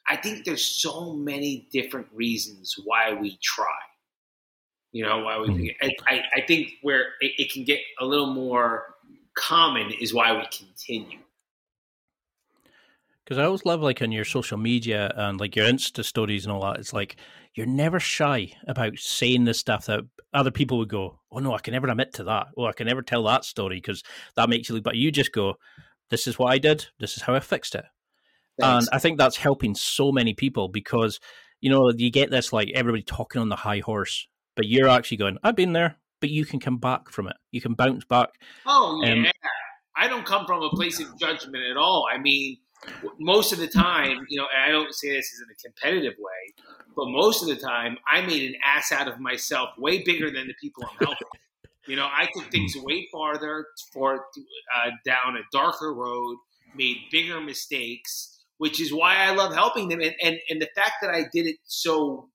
I 0.07 0.15
think 0.15 0.45
there's 0.45 0.65
so 0.65 1.13
many 1.13 1.67
different 1.71 2.07
reasons 2.13 2.75
why 2.83 3.13
we 3.13 3.39
try. 3.41 3.65
You 4.91 5.05
know, 5.05 5.23
why 5.23 5.39
we. 5.39 5.47
Mm-hmm. 5.47 5.89
I, 6.07 6.21
I 6.35 6.41
think 6.41 6.73
where 6.81 7.07
it, 7.19 7.33
it 7.37 7.51
can 7.51 7.63
get 7.63 7.79
a 7.99 8.05
little 8.05 8.33
more 8.33 8.95
common 9.35 9.91
is 9.99 10.13
why 10.13 10.31
we 10.31 10.45
continue 10.51 11.19
because 13.25 13.39
I 13.39 13.45
always 13.45 13.65
love 13.65 13.81
like 13.81 14.01
on 14.01 14.11
your 14.11 14.23
social 14.23 14.57
media 14.57 15.11
and 15.15 15.39
like 15.39 15.55
your 15.55 15.65
Insta 15.65 16.05
stories 16.05 16.45
and 16.45 16.53
all 16.53 16.61
that. 16.61 16.79
It's 16.79 16.93
like 16.93 17.15
you're 17.55 17.65
never 17.65 17.99
shy 17.99 18.51
about 18.67 18.97
saying 18.97 19.45
this 19.45 19.59
stuff 19.59 19.85
that 19.85 20.01
other 20.33 20.51
people 20.51 20.77
would 20.77 20.89
go, 20.89 21.19
"Oh 21.31 21.39
no, 21.39 21.53
I 21.53 21.59
can 21.59 21.73
never 21.73 21.87
admit 21.87 22.13
to 22.15 22.25
that. 22.25 22.47
Oh, 22.57 22.65
I 22.65 22.73
can 22.73 22.85
never 22.85 23.01
tell 23.01 23.23
that 23.23 23.45
story 23.45 23.77
because 23.77 24.03
that 24.35 24.49
makes 24.49 24.69
you 24.69 24.75
look." 24.75 24.83
But 24.83 24.97
you 24.97 25.11
just 25.11 25.31
go, 25.31 25.55
"This 26.09 26.27
is 26.27 26.37
what 26.37 26.51
I 26.51 26.57
did. 26.57 26.87
This 26.99 27.15
is 27.15 27.23
how 27.23 27.33
I 27.33 27.39
fixed 27.39 27.73
it." 27.73 27.85
Thanks. 28.59 28.87
And 28.87 28.95
I 28.95 28.99
think 28.99 29.17
that's 29.17 29.37
helping 29.37 29.73
so 29.73 30.11
many 30.11 30.33
people 30.33 30.67
because 30.67 31.19
you 31.61 31.69
know 31.69 31.91
you 31.95 32.11
get 32.11 32.29
this 32.29 32.51
like 32.53 32.69
everybody 32.75 33.03
talking 33.03 33.41
on 33.41 33.49
the 33.49 33.55
high 33.55 33.79
horse, 33.79 34.27
but 34.55 34.67
you're 34.67 34.89
actually 34.89 35.17
going, 35.17 35.37
"I've 35.43 35.55
been 35.55 35.73
there." 35.73 35.97
But 36.21 36.29
you 36.29 36.45
can 36.45 36.59
come 36.59 36.77
back 36.77 37.09
from 37.09 37.27
it. 37.27 37.35
You 37.51 37.61
can 37.61 37.73
bounce 37.73 38.05
back. 38.05 38.29
Oh 38.65 39.01
yeah, 39.03 39.13
um, 39.13 39.25
I 39.95 40.07
don't 40.07 40.25
come 40.25 40.45
from 40.45 40.63
a 40.63 40.69
place 40.69 40.99
of 40.99 41.17
judgment 41.19 41.63
at 41.69 41.77
all. 41.77 42.07
I 42.11 42.17
mean, 42.17 42.57
most 43.19 43.51
of 43.51 43.59
the 43.59 43.67
time, 43.67 44.25
you 44.29 44.39
know, 44.39 44.47
and 44.53 44.63
I 44.63 44.71
don't 44.71 44.93
say 44.93 45.15
this 45.15 45.41
in 45.41 45.49
a 45.49 45.55
competitive 45.55 46.13
way, 46.19 46.65
but 46.95 47.07
most 47.07 47.41
of 47.41 47.49
the 47.49 47.55
time, 47.55 47.97
I 48.11 48.21
made 48.21 48.49
an 48.49 48.55
ass 48.63 48.91
out 48.91 49.07
of 49.07 49.19
myself, 49.19 49.69
way 49.77 50.03
bigger 50.03 50.31
than 50.31 50.47
the 50.47 50.53
people 50.61 50.83
I'm 50.83 51.07
helping. 51.07 51.27
you 51.87 51.95
know, 51.95 52.05
I 52.05 52.27
took 52.33 52.51
things 52.51 52.75
way 52.77 53.07
farther 53.11 53.67
for 53.93 54.15
uh, 54.15 54.89
down 55.05 55.37
a 55.37 55.41
darker 55.51 55.93
road, 55.93 56.37
made 56.75 56.97
bigger 57.11 57.41
mistakes, 57.41 58.43
which 58.57 58.79
is 58.81 58.93
why 58.93 59.17
I 59.17 59.33
love 59.33 59.53
helping 59.53 59.89
them. 59.89 60.01
And, 60.01 60.15
and 60.21 60.37
and 60.49 60.61
the 60.61 60.69
fact 60.75 60.95
that 61.01 61.11
I 61.11 61.25
did 61.33 61.45
it 61.45 61.57
so 61.65 62.29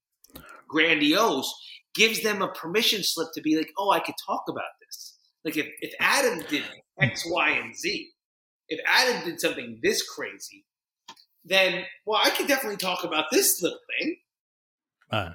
grandiose 0.69 1.53
gives 1.95 2.23
them 2.23 2.43
a 2.43 2.49
permission 2.49 3.03
slip 3.03 3.29
to 3.35 3.41
be 3.41 3.57
like, 3.57 3.71
oh, 3.79 3.91
I 3.91 4.01
could 4.01 4.15
talk 4.25 4.45
about 4.49 4.71
this. 4.87 5.19
Like 5.45 5.57
if, 5.57 5.67
if 5.81 5.93
Adam 5.99 6.43
did 6.49 6.63
X, 7.01 7.25
Y, 7.27 7.51
and 7.51 7.75
Z, 7.75 8.11
if 8.71 8.81
Adam 8.87 9.25
did 9.25 9.41
something 9.41 9.79
this 9.83 10.03
crazy, 10.09 10.65
then 11.45 11.85
well, 12.07 12.21
I 12.23 12.31
could 12.31 12.47
definitely 12.49 12.79
talk 12.79 13.05
about 13.05 13.27
this 13.31 13.61
little 13.63 13.79
thing. 13.99 14.17
Uh, 15.11 15.31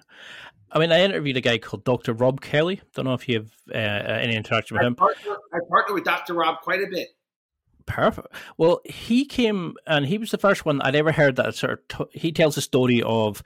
I 0.71 0.79
mean, 0.79 0.91
I 0.91 1.01
interviewed 1.01 1.37
a 1.37 1.41
guy 1.41 1.57
called 1.57 1.83
Dr. 1.83 2.13
Rob 2.13 2.41
Kelly. 2.41 2.81
Don't 2.95 3.05
know 3.05 3.13
if 3.13 3.29
you 3.29 3.39
have 3.39 3.51
uh, 3.73 3.77
any 3.77 4.35
interaction 4.35 4.75
with 4.75 4.83
I 4.83 4.87
him. 4.87 4.95
Partner, 4.95 5.35
I 5.53 5.59
partner 5.69 5.93
with 5.93 6.03
Dr. 6.03 6.33
Rob 6.33 6.61
quite 6.61 6.81
a 6.81 6.87
bit. 6.89 7.09
Perfect. 7.85 8.27
Well, 8.57 8.81
he 8.83 9.25
came 9.25 9.75
and 9.85 10.05
he 10.05 10.17
was 10.17 10.31
the 10.31 10.37
first 10.37 10.65
one 10.65 10.81
I'd 10.81 10.95
ever 10.95 11.11
heard 11.11 11.35
that 11.35 11.55
sort 11.55 11.73
of. 11.73 12.09
T- 12.11 12.19
he 12.19 12.31
tells 12.31 12.57
a 12.57 12.61
story 12.61 13.03
of 13.03 13.43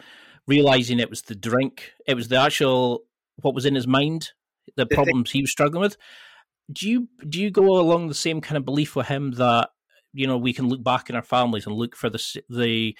realizing 0.48 1.00
it 1.00 1.10
was 1.10 1.24
the 1.24 1.36
drink, 1.36 1.92
it 2.08 2.16
was 2.16 2.30
the 2.30 2.38
actual 2.38 3.04
what 3.42 3.54
was 3.54 3.66
in 3.66 3.76
his 3.76 3.88
mind, 3.88 4.32
the 4.76 4.86
problems 4.86 5.32
he 5.32 5.42
was 5.42 5.52
struggling 5.52 5.82
with. 5.82 5.98
Do 6.72 6.90
you 6.90 7.10
do 7.28 7.42
you 7.42 7.52
go 7.52 7.80
along 7.80 8.08
the 8.08 8.14
same 8.14 8.42
kind 8.42 8.58
of 8.58 8.66
belief 8.66 8.96
with 8.96 9.08
him 9.08 9.32
that 9.32 9.72
you 10.14 10.28
know 10.28 10.38
we 10.38 10.54
can 10.54 10.68
look 10.68 10.84
back 10.84 11.10
in 11.10 11.16
our 11.16 11.24
families 11.24 11.66
and 11.66 11.76
look 11.76 11.96
for 11.96 12.10
the 12.10 12.42
the 12.50 12.96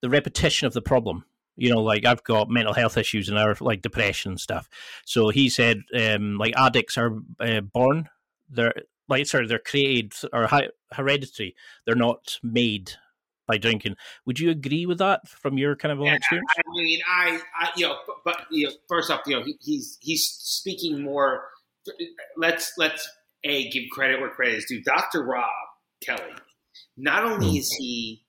the 0.00 0.10
repetition 0.10 0.66
of 0.66 0.72
the 0.72 0.82
problem 0.82 1.24
You 1.56 1.70
know, 1.70 1.82
like 1.82 2.06
I've 2.06 2.24
got 2.24 2.48
mental 2.48 2.72
health 2.72 2.96
issues 2.96 3.28
and 3.28 3.38
our 3.38 3.54
like 3.60 3.82
depression 3.82 4.32
and 4.32 4.40
stuff. 4.40 4.68
So 5.04 5.28
he 5.28 5.48
said, 5.50 5.82
um, 5.94 6.38
like 6.38 6.54
addicts 6.56 6.96
are 6.96 7.18
uh, 7.38 7.60
born, 7.60 8.08
they're 8.48 8.74
like 9.08 9.26
sorry, 9.26 9.46
they're 9.46 9.58
created 9.58 10.14
or 10.32 10.48
hereditary. 10.92 11.54
They're 11.84 11.94
not 11.94 12.38
made 12.42 12.92
by 13.46 13.58
drinking. 13.58 13.96
Would 14.26 14.38
you 14.38 14.50
agree 14.50 14.86
with 14.86 14.98
that 14.98 15.28
from 15.28 15.58
your 15.58 15.74
kind 15.76 15.92
of 15.92 16.00
own 16.00 16.06
experience? 16.06 16.48
I, 16.56 16.62
mean, 16.72 17.00
I, 17.06 17.40
I, 17.58 17.68
you 17.76 17.88
know, 17.88 17.96
but, 18.06 18.16
but 18.24 18.46
you 18.50 18.68
know, 18.68 18.72
first 18.88 19.10
off, 19.10 19.22
you 19.26 19.36
know, 19.36 19.44
he, 19.44 19.56
he's 19.60 19.98
he's 20.00 20.24
speaking 20.24 21.02
more. 21.02 21.44
Let's 22.36 22.72
let's 22.78 23.08
a 23.42 23.68
give 23.70 23.84
credit 23.90 24.20
where 24.20 24.30
credit 24.30 24.56
is 24.56 24.66
due. 24.66 24.82
Dr. 24.82 25.24
Rob 25.24 25.50
Kelly, 26.04 26.32
not 26.96 27.24
only 27.24 27.58
is 27.58 27.70
he 27.78 28.24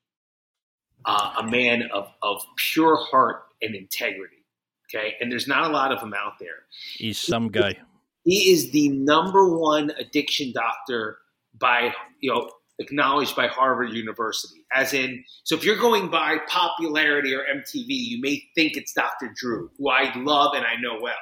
uh, 1.05 1.35
a 1.39 1.43
man 1.49 1.89
of 1.93 2.07
of 2.21 2.41
pure 2.57 2.97
heart 3.09 3.43
and 3.61 3.75
integrity, 3.75 4.45
okay, 4.89 5.15
and 5.19 5.31
there's 5.31 5.47
not 5.47 5.69
a 5.69 5.73
lot 5.73 5.91
of 5.91 5.99
them 5.99 6.13
out 6.13 6.33
there. 6.39 6.65
He's 6.95 7.17
some 7.17 7.49
guy. 7.49 7.77
He 8.23 8.51
is 8.51 8.71
the 8.71 8.89
number 8.89 9.57
one 9.57 9.91
addiction 9.99 10.51
doctor 10.53 11.17
by 11.57 11.93
you 12.19 12.33
know 12.33 12.49
acknowledged 12.79 13.35
by 13.35 13.47
Harvard 13.47 13.93
University. 13.93 14.65
As 14.73 14.93
in, 14.93 15.23
so 15.43 15.55
if 15.55 15.63
you're 15.63 15.77
going 15.77 16.09
by 16.09 16.37
popularity 16.47 17.33
or 17.33 17.41
MTV, 17.41 17.85
you 17.87 18.19
may 18.21 18.41
think 18.55 18.75
it's 18.75 18.93
Dr. 18.93 19.31
Drew, 19.35 19.69
who 19.77 19.89
I 19.89 20.11
love 20.17 20.53
and 20.55 20.65
I 20.65 20.81
know 20.81 20.99
well. 20.99 21.13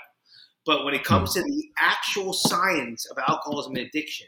But 0.65 0.85
when 0.85 0.93
it 0.93 1.03
comes 1.03 1.33
to 1.33 1.41
the 1.41 1.63
actual 1.79 2.33
science 2.33 3.05
of 3.09 3.17
alcoholism 3.27 3.75
and 3.75 3.87
addiction, 3.87 4.27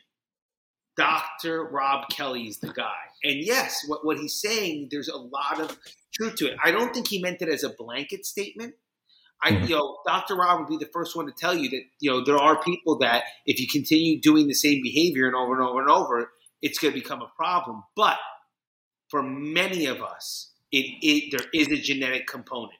Dr. 1.01 1.65
Rob 1.65 2.09
Kelly 2.09 2.43
is 2.43 2.59
the 2.59 2.71
guy. 2.71 2.93
And 3.23 3.39
yes, 3.39 3.83
what, 3.87 4.05
what 4.05 4.17
he's 4.17 4.39
saying, 4.39 4.89
there's 4.91 5.09
a 5.09 5.17
lot 5.17 5.59
of 5.59 5.77
truth 6.13 6.35
to 6.35 6.47
it. 6.47 6.57
I 6.63 6.71
don't 6.71 6.93
think 6.93 7.07
he 7.07 7.21
meant 7.21 7.41
it 7.41 7.49
as 7.49 7.63
a 7.63 7.69
blanket 7.69 8.25
statement. 8.25 8.75
I, 9.43 9.53
hmm. 9.53 9.63
you 9.63 9.75
know, 9.75 9.97
Dr. 10.05 10.35
Rob 10.35 10.59
would 10.59 10.79
be 10.79 10.83
the 10.83 10.91
first 10.91 11.15
one 11.15 11.25
to 11.25 11.31
tell 11.31 11.55
you 11.55 11.69
that, 11.69 11.81
you 11.99 12.11
know, 12.11 12.23
there 12.23 12.37
are 12.37 12.61
people 12.61 12.99
that 12.99 13.23
if 13.45 13.59
you 13.59 13.67
continue 13.67 14.21
doing 14.21 14.47
the 14.47 14.53
same 14.53 14.81
behavior 14.83 15.25
and 15.25 15.35
over 15.35 15.53
and 15.53 15.67
over 15.67 15.81
and 15.81 15.89
over, 15.89 16.31
it's 16.61 16.77
going 16.77 16.93
to 16.93 16.99
become 16.99 17.21
a 17.21 17.31
problem. 17.35 17.83
But 17.95 18.17
for 19.09 19.23
many 19.23 19.87
of 19.87 20.01
us, 20.01 20.51
it, 20.71 20.85
it 21.01 21.37
there 21.37 21.47
is 21.53 21.67
a 21.67 21.81
genetic 21.81 22.27
component, 22.27 22.79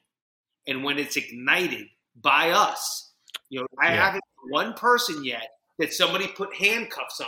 and 0.66 0.82
when 0.82 0.98
it's 0.98 1.16
ignited 1.16 1.88
by 2.16 2.50
us, 2.50 3.12
you 3.50 3.60
know, 3.60 3.66
I 3.78 3.92
yeah. 3.92 4.04
haven't 4.06 4.22
one 4.48 4.72
person 4.72 5.24
yet 5.24 5.48
that 5.78 5.92
somebody 5.92 6.26
put 6.28 6.54
handcuffs 6.54 7.20
on, 7.20 7.26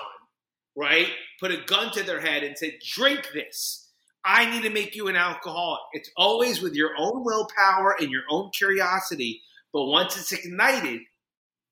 right? 0.77 1.09
Put 1.41 1.51
a 1.51 1.59
gun 1.67 1.93
to 1.93 2.03
their 2.03 2.21
head 2.21 2.43
and 2.43 2.57
said, 2.57 2.75
"Drink 2.85 3.29
this." 3.33 3.85
I 4.25 4.51
need 4.51 4.63
to 4.63 4.71
make 4.71 4.97
you 4.97 5.09
an 5.09 5.17
alcoholic. 5.17 5.83
It's 5.93 6.11
always 6.17 6.63
with 6.63 6.75
your 6.75 6.93
own 6.99 7.25
willpower 7.25 7.95
and 8.01 8.11
your 8.11 8.23
own 8.31 8.51
curiosity. 8.57 9.43
But 9.73 9.85
once 9.85 10.17
it's 10.17 10.33
ignited, 10.33 11.03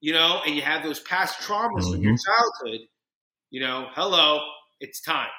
you 0.00 0.12
know, 0.12 0.42
and 0.44 0.54
you 0.54 0.60
have 0.60 0.82
those 0.82 1.00
past 1.00 1.40
traumas 1.40 1.80
mm-hmm. 1.80 1.92
from 1.92 2.02
your 2.02 2.16
childhood, 2.18 2.86
you 3.50 3.60
know, 3.60 3.88
hello, 3.94 4.40
it's 4.80 5.00
time. 5.00 5.30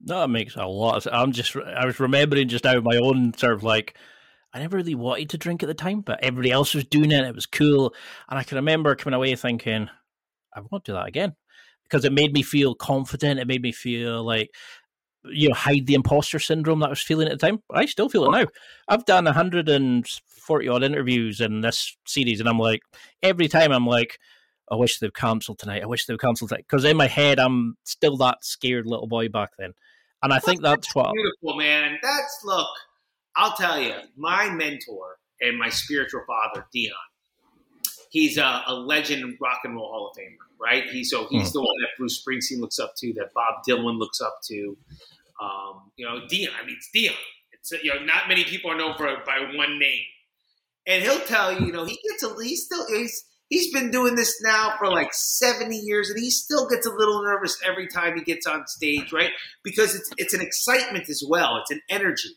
No, 0.00 0.24
it 0.24 0.28
makes 0.28 0.56
a 0.56 0.66
lot 0.66 0.96
of 0.96 1.02
sense. 1.04 1.14
I'm 1.14 1.32
just, 1.32 1.54
I 1.56 1.86
was 1.86 2.00
remembering 2.00 2.48
just 2.48 2.64
now 2.64 2.80
my 2.80 2.96
own 2.96 3.32
sort 3.34 3.52
of 3.52 3.62
like, 3.62 3.96
I 4.52 4.58
never 4.58 4.78
really 4.78 4.94
wanted 4.94 5.30
to 5.30 5.38
drink 5.38 5.62
at 5.62 5.66
the 5.66 5.74
time, 5.74 6.00
but 6.00 6.24
everybody 6.24 6.50
else 6.50 6.74
was 6.74 6.84
doing 6.84 7.12
it. 7.12 7.24
It 7.24 7.34
was 7.34 7.46
cool. 7.46 7.94
And 8.28 8.38
I 8.38 8.42
can 8.42 8.56
remember 8.56 8.96
coming 8.96 9.16
away 9.16 9.36
thinking, 9.36 9.90
I 10.54 10.60
won't 10.70 10.84
do 10.84 10.94
that 10.94 11.06
again 11.06 11.36
because 11.88 12.04
it 12.04 12.12
made 12.12 12.32
me 12.32 12.42
feel 12.42 12.74
confident. 12.74 13.40
It 13.40 13.46
made 13.46 13.62
me 13.62 13.72
feel 13.72 14.24
like, 14.24 14.50
you 15.24 15.48
know, 15.48 15.54
hide 15.54 15.86
the 15.86 15.94
imposter 15.94 16.38
syndrome 16.38 16.80
that 16.80 16.86
I 16.86 16.90
was 16.90 17.02
feeling 17.02 17.28
at 17.28 17.38
the 17.38 17.46
time. 17.46 17.62
I 17.70 17.86
still 17.86 18.08
feel 18.08 18.26
it 18.26 18.30
now. 18.30 18.46
I've 18.88 19.04
done 19.04 19.24
140 19.24 20.68
odd 20.68 20.82
interviews 20.82 21.40
in 21.40 21.60
this 21.60 21.96
series, 22.06 22.40
and 22.40 22.48
I'm 22.48 22.58
like, 22.58 22.82
every 23.22 23.48
time 23.48 23.72
I'm 23.72 23.86
like, 23.86 24.18
I 24.70 24.74
wish 24.76 24.98
they'd 24.98 25.14
cancelled 25.14 25.58
tonight. 25.58 25.82
I 25.82 25.86
wish 25.86 26.06
they'd 26.06 26.20
cancelled 26.20 26.50
tonight. 26.50 26.66
because 26.68 26.84
in 26.84 26.96
my 26.96 27.06
head 27.06 27.38
I'm 27.38 27.76
still 27.84 28.16
that 28.18 28.44
scared 28.44 28.86
little 28.86 29.06
boy 29.06 29.28
back 29.28 29.50
then, 29.58 29.72
and 30.22 30.32
I 30.32 30.38
think 30.38 30.62
that's, 30.62 30.86
that's 30.86 30.94
what 30.94 31.12
beautiful 31.12 31.56
man. 31.56 31.98
That's 32.02 32.40
look. 32.44 32.68
I'll 33.36 33.54
tell 33.54 33.80
you, 33.80 33.94
my 34.16 34.48
mentor 34.48 35.18
and 35.40 35.58
my 35.58 35.68
spiritual 35.68 36.22
father, 36.26 36.66
Dion. 36.72 36.94
He's 38.10 38.38
a, 38.38 38.62
a 38.66 38.74
legend 38.74 39.22
in 39.22 39.36
rock 39.40 39.60
and 39.64 39.74
roll 39.74 39.88
Hall 39.88 40.10
of 40.10 40.16
Famer, 40.16 40.36
right? 40.60 40.84
He 40.90 41.04
so 41.04 41.26
he's 41.28 41.50
mm. 41.50 41.52
the 41.52 41.60
one 41.60 41.74
that 41.80 41.88
Bruce 41.98 42.22
Springsteen 42.22 42.60
looks 42.60 42.78
up 42.78 42.94
to, 42.98 43.12
that 43.14 43.32
Bob 43.34 43.62
Dylan 43.68 43.98
looks 43.98 44.20
up 44.20 44.38
to. 44.48 44.76
Um, 45.42 45.90
you 45.96 46.06
know, 46.06 46.26
Dion. 46.28 46.52
I 46.60 46.64
mean, 46.64 46.76
it's 46.76 46.90
Dion. 46.92 47.14
It's 47.52 47.72
you 47.82 47.92
know, 47.92 48.04
not 48.04 48.28
many 48.28 48.44
people 48.44 48.70
are 48.70 48.76
known 48.76 48.96
for 48.96 49.06
by 49.26 49.38
one 49.54 49.78
name, 49.78 50.04
and 50.86 51.02
he'll 51.02 51.20
tell 51.20 51.58
you, 51.58 51.66
you 51.66 51.72
know, 51.72 51.84
he 51.84 51.98
gets 52.08 52.22
a 52.22 52.34
he's 52.42 52.64
still 52.64 52.86
he's 52.88 53.24
he's 53.48 53.72
been 53.72 53.90
doing 53.90 54.14
this 54.14 54.40
now 54.42 54.74
for 54.78 54.90
like 54.90 55.12
70 55.12 55.76
years 55.76 56.10
and 56.10 56.18
he 56.18 56.30
still 56.30 56.68
gets 56.68 56.86
a 56.86 56.90
little 56.90 57.22
nervous 57.22 57.58
every 57.64 57.86
time 57.86 58.16
he 58.16 58.24
gets 58.24 58.46
on 58.46 58.66
stage 58.66 59.12
right 59.12 59.30
because 59.62 59.94
it's 59.94 60.10
it's 60.16 60.34
an 60.34 60.40
excitement 60.40 61.08
as 61.08 61.22
well 61.28 61.56
it's 61.58 61.70
an 61.70 61.80
energy 61.88 62.30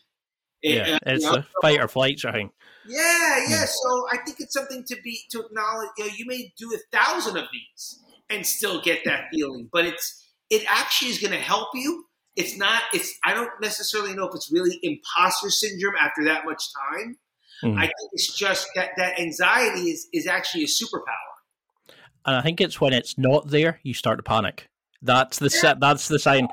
yeah 0.62 0.98
and, 1.04 1.16
it's 1.16 1.24
you 1.24 1.30
know, 1.30 1.38
a 1.38 1.46
fight 1.62 1.80
or 1.80 1.88
flight 1.88 2.20
thing 2.20 2.50
yeah 2.86 3.46
yeah 3.48 3.64
so 3.64 4.06
i 4.12 4.16
think 4.18 4.38
it's 4.40 4.54
something 4.54 4.84
to 4.84 4.96
be 5.02 5.20
to 5.30 5.40
acknowledge 5.40 5.88
you 5.98 6.04
know 6.04 6.10
you 6.16 6.26
may 6.26 6.52
do 6.58 6.70
a 6.74 6.96
thousand 6.96 7.36
of 7.36 7.44
these 7.52 8.00
and 8.28 8.46
still 8.46 8.80
get 8.80 9.00
that 9.04 9.24
feeling 9.32 9.68
but 9.72 9.84
it's 9.84 10.32
it 10.50 10.64
actually 10.68 11.10
is 11.10 11.18
going 11.18 11.32
to 11.32 11.38
help 11.38 11.68
you 11.74 12.04
it's 12.36 12.56
not 12.56 12.82
it's 12.92 13.12
i 13.24 13.34
don't 13.34 13.50
necessarily 13.60 14.14
know 14.14 14.26
if 14.26 14.34
it's 14.34 14.50
really 14.52 14.78
imposter 14.82 15.50
syndrome 15.50 15.94
after 16.00 16.24
that 16.24 16.44
much 16.44 16.62
time 16.74 17.16
Mm. 17.62 17.76
I 17.76 17.82
think 17.82 18.10
it's 18.12 18.32
just 18.34 18.68
that 18.74 18.90
that 18.96 19.18
anxiety 19.18 19.90
is 19.90 20.08
is 20.12 20.26
actually 20.26 20.64
a 20.64 20.66
superpower. 20.66 21.94
And 22.26 22.36
I 22.36 22.42
think 22.42 22.60
it's 22.60 22.80
when 22.80 22.92
it's 22.92 23.18
not 23.18 23.48
there 23.48 23.80
you 23.82 23.94
start 23.94 24.18
to 24.18 24.22
panic. 24.22 24.68
That's 25.02 25.38
the 25.38 25.50
yeah. 25.62 25.74
that's 25.78 26.08
the 26.08 26.18
sign. 26.18 26.48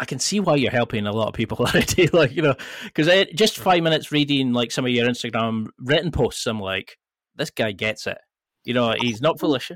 I 0.00 0.04
can 0.04 0.18
see 0.18 0.40
why 0.40 0.56
you're 0.56 0.70
helping 0.70 1.06
a 1.06 1.12
lot 1.12 1.28
of 1.28 1.34
people 1.34 1.58
already. 1.60 2.08
like 2.08 2.32
you 2.32 2.42
know, 2.42 2.54
because 2.84 3.08
just 3.34 3.58
five 3.58 3.82
minutes 3.82 4.10
reading 4.10 4.52
like 4.52 4.72
some 4.72 4.84
of 4.84 4.90
your 4.90 5.06
Instagram 5.06 5.68
written 5.78 6.10
posts, 6.10 6.46
I'm 6.46 6.58
like, 6.58 6.96
this 7.36 7.50
guy 7.50 7.72
gets 7.72 8.06
it. 8.06 8.18
You 8.64 8.74
know, 8.74 8.94
he's 8.98 9.20
not 9.20 9.38
foolish. 9.38 9.70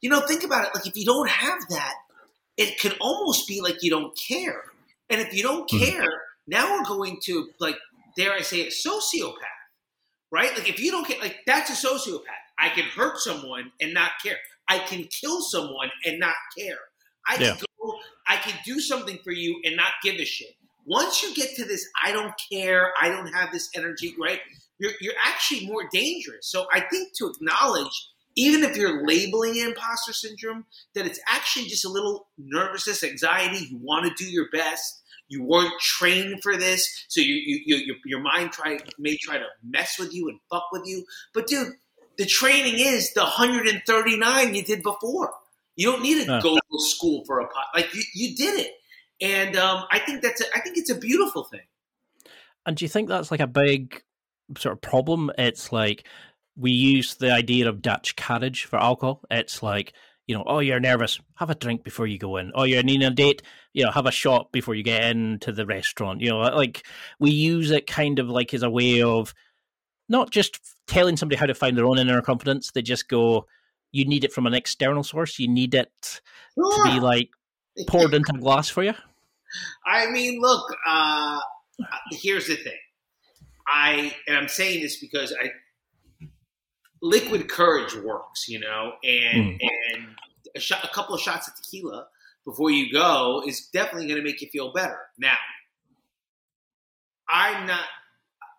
You 0.00 0.10
know, 0.10 0.20
think 0.20 0.44
about 0.44 0.66
it. 0.66 0.74
Like 0.74 0.86
if 0.86 0.96
you 0.96 1.04
don't 1.04 1.28
have 1.28 1.58
that, 1.70 1.94
it 2.56 2.78
could 2.78 2.96
almost 3.00 3.48
be 3.48 3.60
like 3.60 3.82
you 3.82 3.90
don't 3.90 4.16
care. 4.16 4.62
And 5.10 5.20
if 5.20 5.34
you 5.34 5.42
don't 5.42 5.68
hmm. 5.70 5.78
care, 5.78 6.02
mm. 6.02 6.46
now 6.46 6.72
we're 6.72 6.84
going 6.84 7.18
to 7.24 7.48
like, 7.58 7.76
dare 8.16 8.32
I 8.32 8.42
say 8.42 8.60
it, 8.60 8.72
sociopath 8.72 9.34
right? 10.34 10.52
Like 10.58 10.68
if 10.68 10.80
you 10.80 10.90
don't 10.90 11.06
get 11.06 11.20
like 11.20 11.38
that's 11.46 11.70
a 11.70 11.86
sociopath. 11.86 12.42
I 12.58 12.68
can 12.68 12.84
hurt 12.84 13.18
someone 13.18 13.72
and 13.80 13.94
not 13.94 14.10
care. 14.22 14.36
I 14.68 14.78
can 14.80 15.04
kill 15.04 15.40
someone 15.40 15.90
and 16.04 16.18
not 16.18 16.34
care. 16.58 16.78
I 17.26 17.36
yeah. 17.36 17.54
can 17.54 17.64
go, 17.80 17.94
I 18.26 18.36
can 18.36 18.54
do 18.64 18.80
something 18.80 19.18
for 19.24 19.32
you 19.32 19.60
and 19.64 19.76
not 19.76 19.92
give 20.02 20.16
a 20.16 20.24
shit. 20.24 20.54
Once 20.86 21.22
you 21.22 21.34
get 21.34 21.54
to 21.56 21.64
this, 21.64 21.86
I 22.04 22.12
don't 22.12 22.34
care, 22.52 22.92
I 23.00 23.08
don't 23.08 23.32
have 23.32 23.52
this 23.52 23.70
energy, 23.74 24.14
right? 24.20 24.40
You're, 24.78 24.92
you're 25.00 25.14
actually 25.24 25.66
more 25.66 25.88
dangerous. 25.90 26.46
So 26.46 26.66
I 26.72 26.80
think 26.80 27.14
to 27.16 27.28
acknowledge, 27.28 28.08
even 28.36 28.64
if 28.64 28.76
you're 28.76 29.06
labeling 29.06 29.56
imposter 29.56 30.12
syndrome, 30.12 30.66
that 30.94 31.06
it's 31.06 31.20
actually 31.28 31.66
just 31.66 31.84
a 31.84 31.88
little 31.88 32.26
nervousness, 32.36 33.02
anxiety. 33.02 33.66
You 33.70 33.78
want 33.80 34.06
to 34.06 34.24
do 34.24 34.30
your 34.30 34.48
best 34.52 35.04
you 35.28 35.42
weren't 35.42 35.80
trained 35.80 36.42
for 36.42 36.56
this, 36.56 37.06
so 37.08 37.20
you, 37.20 37.34
you, 37.34 37.60
you 37.64 37.76
your, 37.76 37.96
your 38.04 38.20
mind 38.20 38.52
try 38.52 38.78
may 38.98 39.16
try 39.16 39.38
to 39.38 39.46
mess 39.62 39.98
with 39.98 40.12
you 40.12 40.28
and 40.28 40.38
fuck 40.50 40.66
with 40.70 40.82
you. 40.84 41.04
But 41.32 41.46
dude, 41.46 41.72
the 42.18 42.26
training 42.26 42.74
is 42.78 43.12
the 43.14 43.22
139 43.22 44.54
you 44.54 44.62
did 44.62 44.82
before. 44.82 45.34
You 45.76 45.92
don't 45.92 46.02
need 46.02 46.24
to 46.24 46.34
uh. 46.34 46.40
go 46.40 46.54
to 46.54 46.80
school 46.80 47.24
for 47.26 47.40
a 47.40 47.48
pot. 47.48 47.66
Like 47.74 47.94
you, 47.94 48.02
you 48.14 48.36
did 48.36 48.60
it, 48.60 48.72
and 49.20 49.56
um, 49.56 49.84
I 49.90 49.98
think 49.98 50.22
that's 50.22 50.40
a, 50.40 50.44
I 50.54 50.60
think 50.60 50.78
it's 50.78 50.90
a 50.90 50.98
beautiful 50.98 51.44
thing. 51.44 51.66
And 52.66 52.76
do 52.76 52.84
you 52.84 52.88
think 52.88 53.08
that's 53.08 53.30
like 53.30 53.40
a 53.40 53.46
big 53.46 54.02
sort 54.58 54.74
of 54.74 54.80
problem? 54.80 55.30
It's 55.36 55.72
like 55.72 56.06
we 56.56 56.70
use 56.70 57.16
the 57.16 57.32
idea 57.32 57.68
of 57.68 57.82
Dutch 57.82 58.16
carriage 58.16 58.64
for 58.64 58.78
alcohol. 58.78 59.22
It's 59.30 59.62
like 59.62 59.94
you 60.26 60.34
know, 60.34 60.44
oh, 60.46 60.60
you're 60.60 60.80
nervous, 60.80 61.20
have 61.34 61.50
a 61.50 61.54
drink 61.54 61.84
before 61.84 62.06
you 62.06 62.18
go 62.18 62.38
in. 62.38 62.50
Oh, 62.54 62.62
you're 62.62 62.82
needing 62.82 63.06
a 63.06 63.10
date, 63.10 63.42
you 63.74 63.84
know, 63.84 63.90
have 63.90 64.06
a 64.06 64.10
shot 64.10 64.52
before 64.52 64.74
you 64.74 64.82
get 64.82 65.04
into 65.04 65.52
the 65.52 65.66
restaurant. 65.66 66.22
You 66.22 66.30
know, 66.30 66.38
like 66.38 66.86
we 67.18 67.30
use 67.30 67.70
it 67.70 67.86
kind 67.86 68.18
of 68.18 68.28
like 68.28 68.54
as 68.54 68.62
a 68.62 68.70
way 68.70 69.02
of 69.02 69.34
not 70.08 70.30
just 70.30 70.58
telling 70.86 71.16
somebody 71.16 71.38
how 71.38 71.46
to 71.46 71.54
find 71.54 71.76
their 71.76 71.86
own 71.86 71.98
inner 71.98 72.22
confidence. 72.22 72.70
They 72.70 72.82
just 72.82 73.08
go, 73.08 73.46
you 73.94 74.04
need 74.04 74.24
it 74.24 74.32
from 74.32 74.46
an 74.46 74.54
external 74.54 75.04
source. 75.04 75.38
You 75.38 75.46
need 75.46 75.72
it 75.72 75.92
to 76.56 76.80
be 76.84 76.98
like 76.98 77.30
poured 77.86 78.12
into 78.12 78.32
a 78.34 78.38
glass 78.38 78.68
for 78.68 78.82
you. 78.82 78.92
I 79.86 80.10
mean, 80.10 80.40
look, 80.40 80.68
uh, 80.84 81.38
here's 82.10 82.48
the 82.48 82.56
thing. 82.56 82.78
I 83.68 84.12
and 84.26 84.36
I'm 84.36 84.48
saying 84.48 84.82
this 84.82 84.98
because 84.98 85.32
I 85.40 85.52
liquid 87.02 87.48
courage 87.48 87.94
works, 87.94 88.48
you 88.48 88.58
know, 88.58 88.94
and 89.04 89.52
mm. 89.52 89.58
and 89.62 90.06
a, 90.56 90.60
shot, 90.60 90.82
a 90.82 90.88
couple 90.92 91.14
of 91.14 91.20
shots 91.20 91.46
of 91.46 91.54
tequila 91.54 92.08
before 92.44 92.72
you 92.72 92.92
go 92.92 93.44
is 93.46 93.68
definitely 93.72 94.08
going 94.08 94.18
to 94.18 94.24
make 94.24 94.40
you 94.42 94.48
feel 94.50 94.72
better. 94.72 94.98
Now, 95.18 95.36
I'm 97.28 97.68
not. 97.68 97.84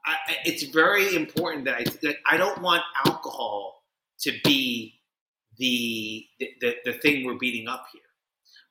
I, 0.05 0.15
it's 0.45 0.63
very 0.63 1.13
important 1.13 1.65
that 1.65 1.75
I 1.75 1.85
like, 2.07 2.19
I 2.25 2.37
don't 2.37 2.61
want 2.61 2.83
alcohol 3.05 3.83
to 4.21 4.31
be 4.45 4.95
the, 5.57 6.25
the 6.39 6.75
the 6.85 6.93
thing 6.93 7.25
we're 7.25 7.37
beating 7.37 7.67
up 7.67 7.85
here, 7.91 8.01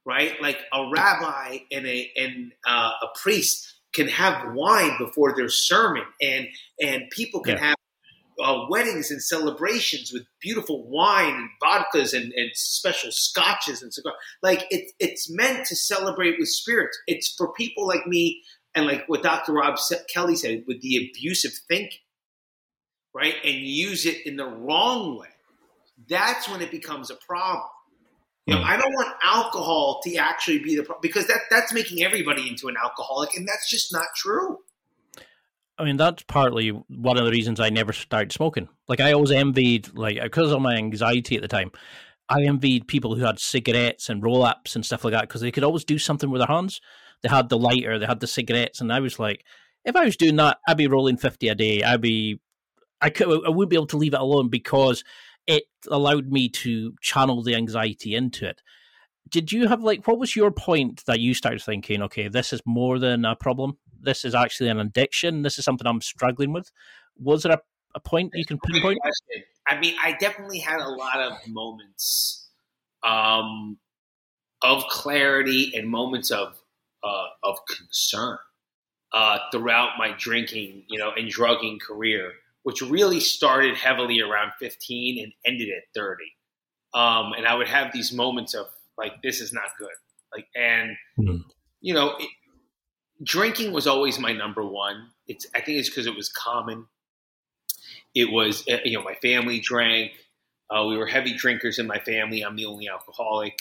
right? 0.05 0.41
Like 0.41 0.59
a 0.73 0.91
rabbi 0.91 1.59
and 1.71 1.87
a 1.87 2.11
and 2.17 2.53
uh, 2.67 2.91
a 3.03 3.19
priest 3.19 3.67
can 3.95 4.09
have 4.09 4.55
wine 4.55 4.97
before 4.99 5.35
their 5.37 5.49
sermon, 5.49 6.05
and 6.21 6.47
and 6.81 7.11
people 7.11 7.41
can 7.41 7.57
yeah. 7.57 7.67
have 7.67 7.77
uh, 8.43 8.67
weddings 8.69 9.11
and 9.11 9.23
celebrations 9.23 10.13
with 10.13 10.25
beautiful 10.41 10.89
wine 10.89 11.35
and 11.35 11.49
vodkas 11.63 12.15
and, 12.15 12.33
and 12.33 12.51
special 12.55 13.11
scotches 13.13 13.83
and 13.83 13.93
cigars. 13.93 14.17
Like 14.43 14.67
it, 14.71 14.91
it's 14.99 15.31
meant 15.31 15.67
to 15.67 15.77
celebrate 15.77 16.39
with 16.39 16.49
spirits. 16.49 16.99
It's 17.07 17.35
for 17.37 17.53
people 17.53 17.87
like 17.87 18.07
me 18.07 18.43
and 18.75 18.87
like 18.87 19.05
what 19.07 19.23
Dr. 19.23 19.53
Rob 19.53 19.77
Kelly 20.13 20.37
said 20.37 20.65
with 20.67 20.81
the 20.81 20.97
abusive 20.97 21.53
thinking, 21.69 22.01
right? 23.15 23.35
And 23.45 23.55
use 23.55 24.05
it 24.05 24.27
in 24.27 24.37
the 24.37 24.47
wrong 24.47 25.19
way. 25.19 25.29
That's 26.09 26.49
when 26.49 26.61
it 26.61 26.71
becomes 26.71 27.11
a 27.11 27.17
problem. 27.17 27.69
You 28.47 28.55
know, 28.55 28.61
hmm. 28.61 28.67
I 28.69 28.77
don't 28.77 28.93
want 28.93 29.15
alcohol 29.23 30.01
to 30.05 30.17
actually 30.17 30.59
be 30.59 30.77
the 30.77 30.83
problem 30.83 31.01
because 31.01 31.27
that 31.29 31.41
that's 31.51 31.73
making 31.73 32.03
everybody 32.03 32.49
into 32.49 32.69
an 32.69 32.77
alcoholic, 32.83 33.35
and 33.37 33.49
that's 33.49 33.71
just 33.71 33.93
not 33.93 34.07
true. 34.17 34.59
I 35.79 35.85
mean, 35.85 35.97
that's 35.97 36.23
partly 36.25 36.69
one 36.69 37.19
of 37.19 37.25
the 37.25 37.33
reasons 37.33 37.59
I 37.59 37.71
never 37.71 37.93
started 37.93 38.33
smoking. 38.33 38.69
Like, 38.87 39.01
I 39.01 39.13
always 39.13 39.33
envied, 39.33 39.97
like, 39.97 40.23
because 40.23 40.53
of 40.53 40.63
my 40.63 40.77
anxiety 40.77 41.35
at 41.35 41.43
the 41.43 41.49
time, 41.49 41.73
I 42.29 42.43
envied 42.43 42.87
people 42.87 43.17
who 43.17 43.25
had 43.25 43.41
cigarettes 43.41 44.09
and 44.09 44.23
roll 44.23 44.45
ups 44.45 44.77
and 44.77 44.87
stuff 44.87 45.05
like 45.05 45.15
that 45.15 45.23
because 45.23 45.41
they 45.41 45.51
could 45.51 45.65
always 45.65 45.85
do 45.85 45.99
something 45.99 46.31
with 46.31 46.41
their 46.41 46.55
hands. 46.55 46.81
They 47.23 47.29
had 47.29 47.49
the 47.49 47.59
lighter, 47.59 47.99
they 47.99 48.07
had 48.07 48.21
the 48.21 48.27
cigarettes, 48.27 48.81
and 48.81 48.93
I 48.93 49.01
was 49.01 49.19
like, 49.19 49.45
if 49.85 49.97
I 49.97 50.05
was 50.05 50.17
doing 50.17 50.37
that, 50.37 50.59
I'd 50.69 50.77
be 50.77 50.87
rolling 50.87 51.17
fifty 51.17 51.49
a 51.49 51.55
day. 51.55 51.83
I'd 51.83 52.01
be, 52.01 52.41
I 53.01 53.11
could, 53.11 53.29
I 53.29 53.49
wouldn't 53.49 53.71
be 53.71 53.77
able 53.77 53.87
to 53.89 53.97
leave 53.97 54.15
it 54.15 54.21
alone 54.21 54.49
because 54.49 55.03
it 55.47 55.65
allowed 55.89 56.31
me 56.31 56.49
to 56.49 56.95
channel 57.01 57.43
the 57.43 57.55
anxiety 57.55 58.15
into 58.15 58.49
it. 58.49 58.63
Did 59.29 59.53
you 59.53 59.69
have 59.69 59.83
like 59.83 60.07
what 60.07 60.19
was 60.19 60.37
your 60.37 60.51
point 60.51 61.05
that 61.07 61.21
you 61.21 61.35
started 61.35 61.63
thinking, 61.63 62.03
okay, 62.03 62.29
this 62.29 62.53
is 62.53 62.61
more 62.67 62.99
than 62.99 63.25
a 63.25 63.35
problem? 63.35 63.79
This 64.01 64.25
is 64.25 64.35
actually 64.35 64.69
an 64.69 64.79
addiction. 64.79 65.43
This 65.43 65.59
is 65.59 65.65
something 65.65 65.87
I'm 65.87 66.01
struggling 66.01 66.53
with. 66.53 66.71
Was 67.17 67.43
there 67.43 67.53
a, 67.53 67.61
a 67.95 68.01
point 68.01 68.33
you 68.35 68.45
can 68.45 68.59
pinpoint? 68.59 68.99
I 69.67 69.81
mean, 69.81 69.95
I 70.03 70.13
definitely 70.13 70.59
had 70.59 70.81
a 70.81 70.91
lot 70.91 71.21
of 71.21 71.33
moments 71.49 72.51
um, 73.03 73.79
of 74.63 74.85
clarity 74.85 75.73
and 75.75 75.89
moments 75.89 76.31
of 76.31 76.61
uh, 77.03 77.27
of 77.43 77.59
concern 77.67 78.39
uh, 79.13 79.39
throughout 79.53 79.93
my 79.99 80.15
drinking, 80.19 80.85
you 80.89 80.99
know, 80.99 81.13
and 81.17 81.29
drugging 81.31 81.79
career 81.79 82.33
which 82.65 82.83
really 82.83 83.21
started 83.21 83.77
heavily 83.77 84.21
around 84.21 84.53
15 84.59 85.23
and 85.23 85.33
ended 85.47 85.69
at 85.69 85.85
30. 85.95 86.25
Um, 86.95 87.33
and 87.37 87.47
I 87.47 87.55
would 87.55 87.69
have 87.69 87.93
these 87.93 88.13
moments 88.13 88.55
of 88.55 88.67
like, 88.99 89.23
this 89.23 89.41
is 89.41 89.53
not 89.53 89.65
good. 89.79 89.89
Like, 90.33 90.47
and 90.57 90.97
mm-hmm. 91.19 91.37
you 91.81 91.95
know, 91.95 92.17
it, 92.19 92.29
drinking 93.23 93.73
was 93.73 93.87
always 93.87 94.19
my 94.19 94.33
number 94.33 94.65
one. 94.65 95.11
It's, 95.29 95.47
I 95.55 95.61
think 95.61 95.79
it's 95.79 95.89
because 95.89 96.07
it 96.07 96.17
was 96.17 96.29
common. 96.29 96.87
It 98.15 98.31
was, 98.31 98.65
eh, 98.67 98.81
you 98.85 98.99
know, 98.99 99.05
my 99.05 99.15
family 99.15 99.61
drank. 99.61 100.13
Uh, 100.71 100.87
we 100.87 100.97
were 100.97 101.07
heavy 101.07 101.37
drinkers 101.37 101.79
in 101.79 101.87
my 101.87 101.99
family. 101.99 102.43
I'm 102.43 102.57
the 102.57 102.67
only 102.67 102.89
alcoholic. 102.89 103.61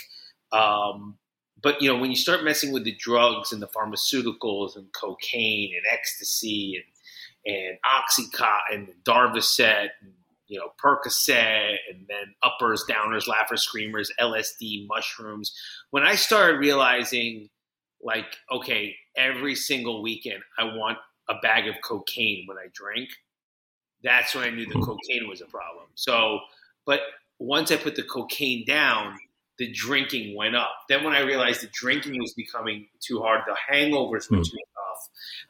Um, 0.51 1.17
but 1.61 1.81
you 1.81 1.91
know, 1.91 1.99
when 1.99 2.09
you 2.09 2.15
start 2.15 2.43
messing 2.43 2.71
with 2.71 2.83
the 2.83 2.95
drugs 2.95 3.51
and 3.51 3.61
the 3.61 3.67
pharmaceuticals 3.67 4.75
and 4.75 4.91
cocaine 4.93 5.73
and 5.75 5.83
ecstasy 5.91 6.75
and 6.75 6.85
and 7.45 7.77
Oxycontin 7.85 8.73
and 8.73 8.89
Darvocet 9.03 9.89
and 10.01 10.13
you 10.47 10.59
know 10.59 10.69
Percocet 10.83 11.77
and 11.89 12.05
then 12.07 12.35
uppers, 12.43 12.85
downers, 12.89 13.27
laughers, 13.27 13.63
screamers, 13.63 14.11
LSD, 14.19 14.87
mushrooms. 14.87 15.53
When 15.91 16.03
I 16.03 16.15
started 16.15 16.57
realizing, 16.57 17.49
like, 18.01 18.37
okay, 18.51 18.95
every 19.15 19.55
single 19.55 20.01
weekend 20.01 20.43
I 20.57 20.65
want 20.65 20.97
a 21.29 21.35
bag 21.41 21.67
of 21.67 21.75
cocaine 21.83 22.45
when 22.47 22.57
I 22.57 22.67
drink. 22.73 23.09
That's 24.03 24.35
when 24.35 24.43
I 24.43 24.49
knew 24.49 24.65
the 24.65 24.73
hmm. 24.73 24.83
cocaine 24.83 25.29
was 25.29 25.39
a 25.39 25.45
problem. 25.45 25.85
So, 25.95 26.39
but 26.85 26.99
once 27.39 27.71
I 27.71 27.77
put 27.77 27.95
the 27.95 28.03
cocaine 28.03 28.65
down, 28.65 29.17
the 29.57 29.71
drinking 29.71 30.35
went 30.35 30.55
up. 30.55 30.71
Then 30.89 31.03
when 31.03 31.13
I 31.13 31.21
realized 31.21 31.61
the 31.61 31.69
drinking 31.71 32.19
was 32.19 32.33
becoming 32.33 32.87
too 32.99 33.21
hard, 33.21 33.41
the 33.45 33.55
hangovers 33.71 34.29
were 34.29 34.37
mm. 34.37 34.43
too. 34.43 34.57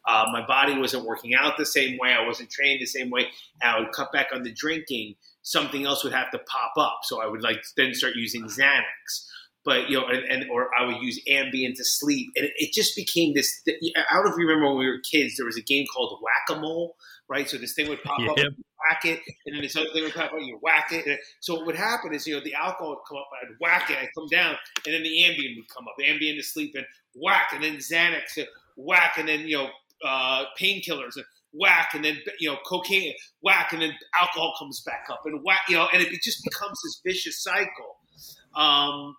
Uh, 0.07 0.25
my 0.31 0.45
body 0.45 0.77
wasn't 0.77 1.05
working 1.05 1.33
out 1.33 1.57
the 1.57 1.65
same 1.65 1.97
way. 1.97 2.13
I 2.13 2.25
wasn't 2.25 2.49
trained 2.49 2.81
the 2.81 2.85
same 2.85 3.09
way. 3.09 3.27
And 3.61 3.75
I 3.75 3.79
would 3.79 3.91
cut 3.91 4.11
back 4.11 4.27
on 4.33 4.43
the 4.43 4.51
drinking. 4.51 5.15
Something 5.41 5.85
else 5.85 6.03
would 6.03 6.13
have 6.13 6.31
to 6.31 6.39
pop 6.39 6.73
up. 6.77 6.99
So 7.03 7.21
I 7.21 7.27
would 7.27 7.43
like 7.43 7.63
then 7.77 7.93
start 7.93 8.15
using 8.15 8.45
Xanax. 8.45 9.27
But 9.65 9.89
you 9.89 9.99
know, 9.99 10.07
and, 10.07 10.23
and 10.29 10.51
or 10.51 10.69
I 10.77 10.85
would 10.85 11.01
use 11.01 11.21
Ambien 11.29 11.73
to 11.77 11.85
sleep, 11.85 12.31
and 12.35 12.45
it, 12.45 12.51
it 12.57 12.73
just 12.73 12.97
became 12.97 13.33
this. 13.33 13.61
I 13.65 14.13
don't 14.13 14.25
know 14.25 14.31
if 14.31 14.37
you 14.37 14.45
remember 14.45 14.67
when 14.67 14.79
we 14.79 14.87
were 14.87 14.99
kids. 15.09 15.37
There 15.37 15.45
was 15.45 15.55
a 15.55 15.61
game 15.61 15.85
called 15.93 16.19
Whack 16.21 16.57
a 16.57 16.59
Mole, 16.59 16.97
right? 17.29 17.49
So 17.49 17.57
this 17.57 17.73
thing 17.73 17.87
would 17.87 18.03
pop 18.03 18.19
up 18.29 18.37
whack 18.83 19.05
it, 19.05 19.19
and 19.45 19.55
then 19.55 19.61
this 19.61 19.75
other 19.75 19.89
thing 19.93 20.03
would 20.03 20.13
come 20.13 20.23
up, 20.23 20.31
you 20.39 20.57
whack 20.61 20.91
it. 20.91 21.05
And 21.05 21.17
so 21.39 21.55
what 21.55 21.65
would 21.67 21.75
happen 21.75 22.13
is, 22.13 22.27
you 22.27 22.35
know, 22.35 22.43
the 22.43 22.53
alcohol 22.53 22.89
would 22.89 23.05
come 23.07 23.17
up, 23.17 23.27
I'd 23.41 23.55
whack 23.59 23.89
it, 23.89 23.97
I'd 23.97 24.13
come 24.15 24.27
down, 24.27 24.55
and 24.85 24.93
then 24.93 25.03
the 25.03 25.23
Ambien 25.23 25.55
would 25.57 25.69
come 25.69 25.85
up, 25.87 25.95
Ambien 25.99 26.35
to 26.35 26.43
sleep, 26.43 26.73
and 26.75 26.85
whack, 27.15 27.51
and 27.53 27.63
then 27.63 27.77
Xanax, 27.77 28.37
whack, 28.77 29.17
and 29.17 29.27
then, 29.27 29.47
you 29.47 29.57
know, 29.57 29.69
uh, 30.05 30.45
painkillers, 30.59 31.15
and 31.15 31.25
whack, 31.53 31.91
and 31.93 32.03
then, 32.03 32.17
you 32.39 32.49
know, 32.49 32.57
cocaine, 32.65 33.13
whack, 33.41 33.73
and 33.73 33.81
then 33.81 33.93
alcohol 34.15 34.53
comes 34.57 34.81
back 34.85 35.05
up, 35.11 35.21
and 35.25 35.41
whack, 35.43 35.61
you 35.69 35.75
know, 35.75 35.87
and 35.93 36.01
it 36.01 36.21
just 36.21 36.43
becomes 36.43 36.79
this 36.83 37.01
vicious 37.05 37.41
cycle. 37.43 37.97
Um, 38.55 39.15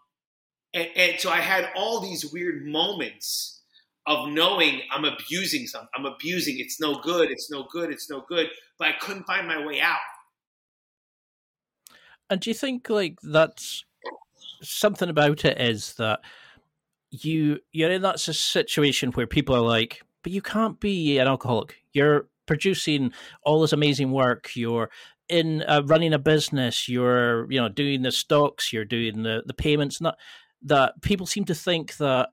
and, 0.72 0.88
and 0.96 1.20
so 1.20 1.30
I 1.30 1.40
had 1.40 1.68
all 1.76 2.00
these 2.00 2.30
weird 2.32 2.66
moments 2.66 3.62
of 4.06 4.28
knowing 4.28 4.82
I'm 4.90 5.04
abusing 5.04 5.66
something. 5.66 5.88
I'm 5.94 6.04
abusing. 6.04 6.58
It's 6.58 6.80
no 6.80 6.96
good. 6.96 7.30
It's 7.30 7.50
no 7.50 7.66
good. 7.70 7.90
It's 7.90 8.10
no 8.10 8.24
good. 8.28 8.48
But 8.78 8.88
I 8.88 8.92
couldn't 9.00 9.24
find 9.24 9.46
my 9.46 9.64
way 9.64 9.80
out. 9.80 9.96
And 12.28 12.40
do 12.40 12.50
you 12.50 12.54
think 12.54 12.90
like 12.90 13.18
that's 13.22 13.84
something 14.62 15.08
about 15.08 15.44
it 15.44 15.60
is 15.60 15.94
that 15.94 16.20
you 17.22 17.60
you're 17.72 17.90
in 17.90 18.02
that 18.02 18.18
situation 18.18 19.12
where 19.12 19.26
people 19.26 19.54
are 19.54 19.60
like, 19.60 20.02
but 20.22 20.32
you 20.32 20.42
can't 20.42 20.80
be 20.80 21.18
an 21.18 21.28
alcoholic. 21.28 21.76
You're 21.92 22.28
producing 22.46 23.12
all 23.42 23.60
this 23.60 23.72
amazing 23.72 24.10
work. 24.10 24.50
You're 24.54 24.90
in 25.28 25.62
uh, 25.62 25.82
running 25.84 26.12
a 26.12 26.18
business. 26.18 26.88
You're 26.88 27.50
you 27.50 27.60
know 27.60 27.68
doing 27.68 28.02
the 28.02 28.12
stocks. 28.12 28.72
You're 28.72 28.84
doing 28.84 29.22
the 29.22 29.42
the 29.46 29.54
payments. 29.54 30.00
Not 30.00 30.18
that 30.62 31.00
people 31.02 31.26
seem 31.26 31.44
to 31.46 31.54
think 31.54 31.96
that 31.98 32.30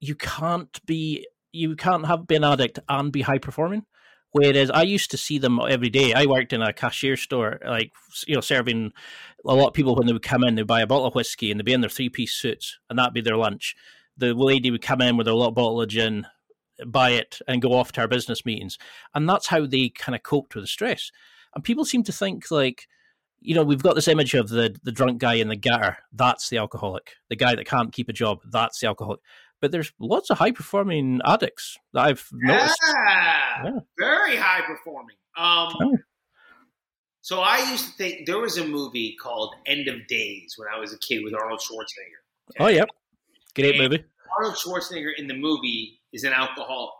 you 0.00 0.14
can't 0.14 0.84
be 0.86 1.26
you 1.52 1.76
can't 1.76 2.06
have 2.06 2.26
been 2.26 2.44
an 2.44 2.52
addict 2.52 2.78
and 2.88 3.12
be 3.12 3.22
high 3.22 3.38
performing. 3.38 3.84
Whereas 4.32 4.70
I 4.70 4.82
used 4.82 5.10
to 5.10 5.16
see 5.16 5.38
them 5.38 5.58
every 5.68 5.90
day. 5.90 6.14
I 6.14 6.26
worked 6.26 6.52
in 6.52 6.62
a 6.62 6.72
cashier 6.72 7.16
store, 7.16 7.58
like 7.64 7.92
you 8.28 8.36
know, 8.36 8.40
serving 8.40 8.92
a 9.44 9.54
lot 9.54 9.68
of 9.68 9.74
people 9.74 9.96
when 9.96 10.06
they 10.06 10.12
would 10.12 10.22
come 10.22 10.44
in, 10.44 10.54
they'd 10.54 10.66
buy 10.66 10.82
a 10.82 10.86
bottle 10.86 11.06
of 11.06 11.16
whiskey 11.16 11.50
and 11.50 11.58
they'd 11.58 11.64
be 11.64 11.72
in 11.72 11.80
their 11.80 11.90
three 11.90 12.08
piece 12.08 12.34
suits, 12.34 12.78
and 12.88 12.98
that'd 12.98 13.12
be 13.14 13.20
their 13.20 13.36
lunch. 13.36 13.74
The 14.20 14.34
lady 14.34 14.70
would 14.70 14.82
come 14.82 15.00
in 15.00 15.16
with 15.16 15.28
a 15.28 15.34
little 15.34 15.50
bottle 15.50 15.80
of 15.80 15.88
gin, 15.88 16.26
buy 16.86 17.10
it, 17.10 17.40
and 17.48 17.62
go 17.62 17.72
off 17.72 17.92
to 17.92 18.00
our 18.02 18.08
business 18.08 18.44
meetings, 18.44 18.78
and 19.14 19.28
that's 19.28 19.48
how 19.48 19.66
they 19.66 19.88
kind 19.88 20.14
of 20.14 20.22
coped 20.22 20.54
with 20.54 20.64
the 20.64 20.68
stress. 20.68 21.10
And 21.54 21.64
people 21.64 21.84
seem 21.84 22.04
to 22.04 22.12
think 22.12 22.50
like, 22.50 22.86
you 23.40 23.54
know, 23.54 23.64
we've 23.64 23.82
got 23.82 23.94
this 23.94 24.08
image 24.08 24.34
of 24.34 24.48
the 24.48 24.76
the 24.82 24.92
drunk 24.92 25.18
guy 25.18 25.34
in 25.34 25.48
the 25.48 25.56
gutter. 25.56 25.98
That's 26.12 26.48
the 26.48 26.58
alcoholic. 26.58 27.14
The 27.28 27.36
guy 27.36 27.54
that 27.54 27.66
can't 27.66 27.92
keep 27.92 28.08
a 28.08 28.12
job. 28.12 28.38
That's 28.48 28.78
the 28.80 28.86
alcoholic 28.86 29.20
but 29.60 29.72
there's 29.72 29.92
lots 29.98 30.30
of 30.30 30.38
high 30.38 30.52
performing 30.52 31.20
addicts 31.24 31.78
that 31.92 32.00
I've 32.00 32.26
noticed. 32.32 32.78
Yeah, 32.82 33.64
yeah. 33.64 33.80
very 33.98 34.36
high 34.36 34.62
performing. 34.62 35.16
Um, 35.36 35.74
oh. 35.82 35.98
So 37.20 37.40
I 37.40 37.58
used 37.70 37.86
to 37.86 37.92
think 37.92 38.26
there 38.26 38.38
was 38.38 38.56
a 38.56 38.66
movie 38.66 39.16
called 39.22 39.54
End 39.66 39.88
of 39.88 40.06
Days 40.08 40.54
when 40.56 40.68
I 40.74 40.78
was 40.78 40.92
a 40.92 40.98
kid 40.98 41.22
with 41.22 41.34
Arnold 41.34 41.60
Schwarzenegger. 41.60 42.56
Okay? 42.56 42.64
Oh, 42.64 42.68
yep. 42.68 42.88
Great 43.54 43.76
and 43.76 43.90
movie. 43.90 44.04
Arnold 44.36 44.56
Schwarzenegger 44.56 45.10
in 45.16 45.26
the 45.26 45.34
movie 45.34 46.00
is 46.12 46.24
an 46.24 46.32
alcoholic. 46.32 46.94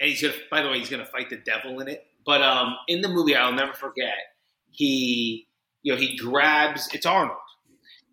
And 0.00 0.10
he's 0.10 0.22
gonna 0.22 0.34
by 0.50 0.62
the 0.62 0.68
way, 0.68 0.78
he's 0.78 0.90
gonna 0.90 1.06
fight 1.06 1.30
the 1.30 1.38
devil 1.38 1.80
in 1.80 1.88
it. 1.88 2.04
But 2.24 2.42
um, 2.42 2.76
in 2.86 3.00
the 3.00 3.08
movie, 3.08 3.34
I'll 3.34 3.52
never 3.52 3.72
forget, 3.72 4.14
he 4.70 5.48
you 5.82 5.92
know, 5.92 5.98
he 5.98 6.16
grabs 6.16 6.88
it's 6.92 7.06
Arnold. 7.06 7.38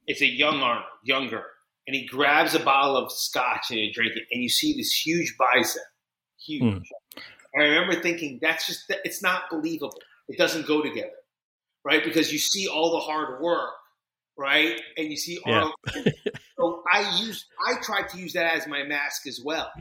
It's 0.08 0.22
a 0.22 0.28
young 0.28 0.62
Arnold, 0.62 0.86
younger 1.04 1.46
and 1.88 1.96
he 1.96 2.06
grabs 2.06 2.56
a 2.56 2.60
bottle 2.60 2.98
of 2.98 3.12
scotch 3.12 3.70
and 3.70 3.80
he 3.80 3.92
drink 3.92 4.14
it, 4.16 4.24
and 4.32 4.42
you 4.42 4.50
see 4.50 4.76
this 4.76 4.92
huge 4.92 5.36
bicep, 5.38 5.84
huge. 6.40 6.64
Mm. 6.64 6.84
I 7.58 7.64
remember 7.64 8.02
thinking, 8.02 8.40
that's 8.42 8.68
just 8.68 8.92
it's 9.04 9.22
not 9.22 9.50
believable. 9.50 10.00
It 10.28 10.38
doesn't 10.38 10.66
go 10.66 10.82
together, 10.82 11.10
right? 11.84 12.04
Because 12.04 12.34
you 12.34 12.40
see 12.40 12.68
all 12.68 12.92
the 12.92 13.00
hard 13.00 13.42
work, 13.42 13.72
right, 14.38 14.80
and 14.98 15.10
you 15.10 15.18
see 15.18 15.40
all. 15.46 15.74
Yeah. 15.96 16.12
so 16.58 16.84
I 16.92 17.20
used, 17.22 17.46
I 17.68 17.76
tried 17.82 18.10
to 18.10 18.18
use 18.18 18.34
that 18.34 18.56
as 18.56 18.68
my 18.68 18.84
mask 18.84 19.28
as 19.28 19.42
well, 19.44 19.72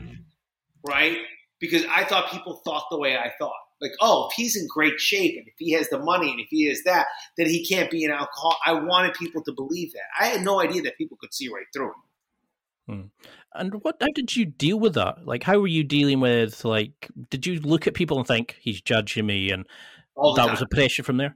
right? 0.87 1.17
Because 1.59 1.85
I 1.89 2.03
thought 2.03 2.31
people 2.31 2.61
thought 2.65 2.85
the 2.91 2.99
way 2.99 3.17
I 3.17 3.31
thought. 3.39 3.53
Like, 3.81 3.91
oh, 4.01 4.29
if 4.29 4.35
he's 4.35 4.55
in 4.55 4.67
great 4.67 4.99
shape 4.99 5.35
and 5.37 5.47
if 5.47 5.55
he 5.57 5.73
has 5.73 5.89
the 5.89 5.99
money 5.99 6.31
and 6.31 6.39
if 6.39 6.47
he 6.49 6.67
has 6.69 6.81
that, 6.85 7.07
then 7.37 7.47
he 7.47 7.65
can't 7.65 7.91
be 7.91 8.05
an 8.05 8.11
alcoholic. 8.11 8.57
I 8.65 8.73
wanted 8.73 9.13
people 9.15 9.43
to 9.43 9.51
believe 9.51 9.91
that. 9.93 10.03
I 10.19 10.27
had 10.27 10.41
no 10.43 10.61
idea 10.61 10.81
that 10.83 10.97
people 10.97 11.17
could 11.19 11.33
see 11.33 11.49
right 11.49 11.65
through 11.73 11.89
it. 11.89 11.95
Hmm. 12.87 13.01
And 13.53 13.73
what? 13.83 13.97
How 13.99 14.07
did 14.13 14.35
you 14.35 14.45
deal 14.45 14.79
with 14.79 14.93
that? 14.93 15.25
Like, 15.25 15.43
how 15.43 15.59
were 15.59 15.67
you 15.67 15.83
dealing 15.83 16.19
with? 16.19 16.63
Like, 16.63 17.09
did 17.29 17.45
you 17.45 17.59
look 17.59 17.87
at 17.87 17.93
people 17.93 18.17
and 18.17 18.27
think 18.27 18.57
he's 18.59 18.81
judging 18.81 19.25
me, 19.25 19.49
and 19.49 19.65
that 20.15 20.35
time. 20.37 20.51
was 20.51 20.61
a 20.61 20.67
pressure 20.67 21.03
from 21.03 21.17
there? 21.17 21.35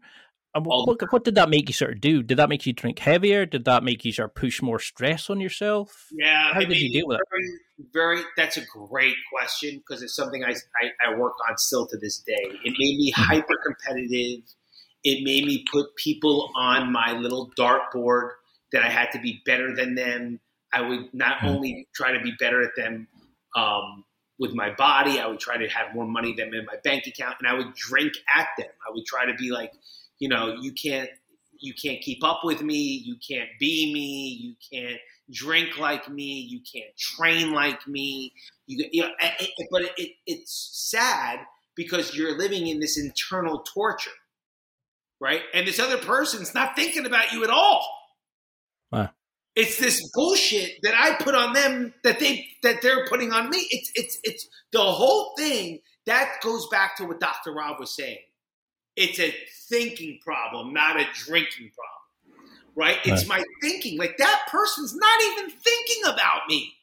What, 0.64 1.12
what, 1.12 1.24
did 1.24 1.36
that 1.36 1.50
make 1.50 1.70
you 1.70 1.74
sort 1.74 1.94
of 1.94 2.02
do? 2.02 2.24
Did 2.24 2.38
that 2.38 2.50
make 2.50 2.66
you 2.66 2.74
drink 2.74 3.00
heavier? 3.00 3.46
Did 3.46 3.66
that 3.66 3.84
make 3.84 4.06
you 4.06 4.12
sort 4.12 4.30
of 4.30 4.36
push 4.36 4.62
more 4.62 4.80
stress 4.80 5.30
on 5.30 5.40
yourself? 5.40 6.08
Yeah. 6.12 6.54
How 6.54 6.60
did 6.60 6.78
you 6.78 6.92
deal 6.92 7.08
with 7.08 7.20
very, 7.30 7.44
it? 7.44 7.86
Very. 7.94 8.22
That's 8.38 8.58
a 8.58 8.66
great 8.66 9.16
question 9.34 9.78
because 9.78 10.02
it's 10.02 10.16
something 10.16 10.44
I, 10.44 10.52
I, 10.52 11.12
I 11.12 11.18
work 11.18 11.34
on 11.50 11.58
still 11.58 11.88
to 11.88 11.98
this 11.98 12.20
day. 12.20 12.34
It 12.64 12.76
made 12.78 12.98
me 12.98 13.14
Mm-hmm. 13.16 13.24
hyper 13.24 13.56
competitive. 13.66 14.44
It 15.04 15.24
made 15.24 15.46
me 15.46 15.66
put 15.72 15.96
people 15.96 16.52
on 16.56 16.92
my 16.92 17.14
little 17.14 17.52
dartboard 17.58 18.32
that 18.72 18.84
I 18.84 18.90
had 18.90 19.12
to 19.14 19.20
be 19.20 19.42
better 19.46 19.76
than 19.76 19.96
them. 19.96 20.40
I 20.74 20.82
would 20.82 21.14
not 21.14 21.38
Mm-hmm. 21.38 21.48
only 21.48 21.88
try 21.96 22.12
to 22.12 22.20
be 22.22 22.34
better 22.40 22.62
at 22.62 22.76
them 22.76 23.08
um, 23.56 24.04
with 24.40 24.54
my 24.54 24.72
body, 24.74 25.20
I 25.20 25.28
would 25.28 25.40
try 25.40 25.58
to 25.58 25.68
have 25.68 25.94
more 25.94 26.08
money 26.08 26.34
than 26.34 26.54
in 26.54 26.66
my 26.66 26.78
bank 26.84 27.06
account, 27.08 27.36
and 27.40 27.48
I 27.48 27.54
would 27.54 27.76
drink 27.76 28.14
at 28.34 28.48
them. 28.58 28.70
I 28.88 28.92
would 28.92 29.06
try 29.06 29.26
to 29.26 29.34
be 29.34 29.52
like, 29.52 29.74
you 30.20 30.30
know, 30.30 30.56
you 30.62 30.74
can't 30.74 31.10
you 31.62 31.74
can't 31.74 32.02
keep 32.02 32.24
up 32.24 32.42
with 32.44 32.62
me, 32.62 33.04
you 33.06 33.16
can't 33.16 33.50
be 33.60 33.94
me, 33.94 34.38
you 34.42 34.56
can't 34.72 35.00
drink 35.32 35.78
like 35.78 36.10
me, 36.10 36.40
you 36.40 36.60
can't 36.60 36.96
train 36.98 37.52
like 37.52 37.88
me. 37.88 38.34
You, 38.66 38.86
you 38.92 39.02
know, 39.04 39.10
it, 39.20 39.52
it, 39.58 39.68
but 39.72 39.82
it, 39.98 40.12
it's 40.26 40.70
sad 40.90 41.40
because 41.76 42.16
you're 42.16 42.38
living 42.38 42.68
in 42.68 42.80
this 42.80 42.98
internal 42.98 43.60
torture, 43.60 44.12
right? 45.20 45.42
And 45.54 45.68
this 45.68 45.80
other 45.80 45.98
person's 45.98 46.54
not 46.54 46.76
thinking 46.76 47.06
about 47.06 47.32
you 47.32 47.44
at 47.44 47.50
all. 47.50 47.86
Wow. 48.92 49.10
It's 49.56 49.78
this 49.78 50.10
bullshit 50.14 50.78
that 50.84 50.94
I 50.96 51.22
put 51.22 51.36
on 51.36 51.54
them 51.54 51.94
that 52.04 52.20
they 52.20 52.48
that 52.64 52.82
they're 52.82 53.06
putting 53.08 53.34
on 53.34 53.50
me. 53.50 53.68
It's 53.72 53.92
it's 53.96 54.20
it's 54.24 54.48
the 54.72 54.80
whole 54.80 55.34
thing 55.38 55.80
that 56.06 56.36
goes 56.42 56.68
back 56.70 56.96
to 56.98 57.06
what 57.06 57.20
Dr. 57.20 57.54
Rob 57.54 57.80
was 57.80 57.96
saying. 57.96 58.20
It's 58.96 59.20
a 59.20 59.34
thinking 59.70 60.20
problem, 60.24 60.74
not 60.74 61.00
a 61.00 61.06
drinking 61.14 61.72
problem. 61.72 62.74
Right? 62.76 62.98
It's 63.04 63.28
right. 63.28 63.40
my 63.40 63.44
thinking. 63.62 63.98
Like 63.98 64.18
that 64.18 64.48
person's 64.50 64.96
not 64.96 65.22
even 65.22 65.50
thinking 65.50 66.04
about 66.06 66.42
me. 66.48 66.74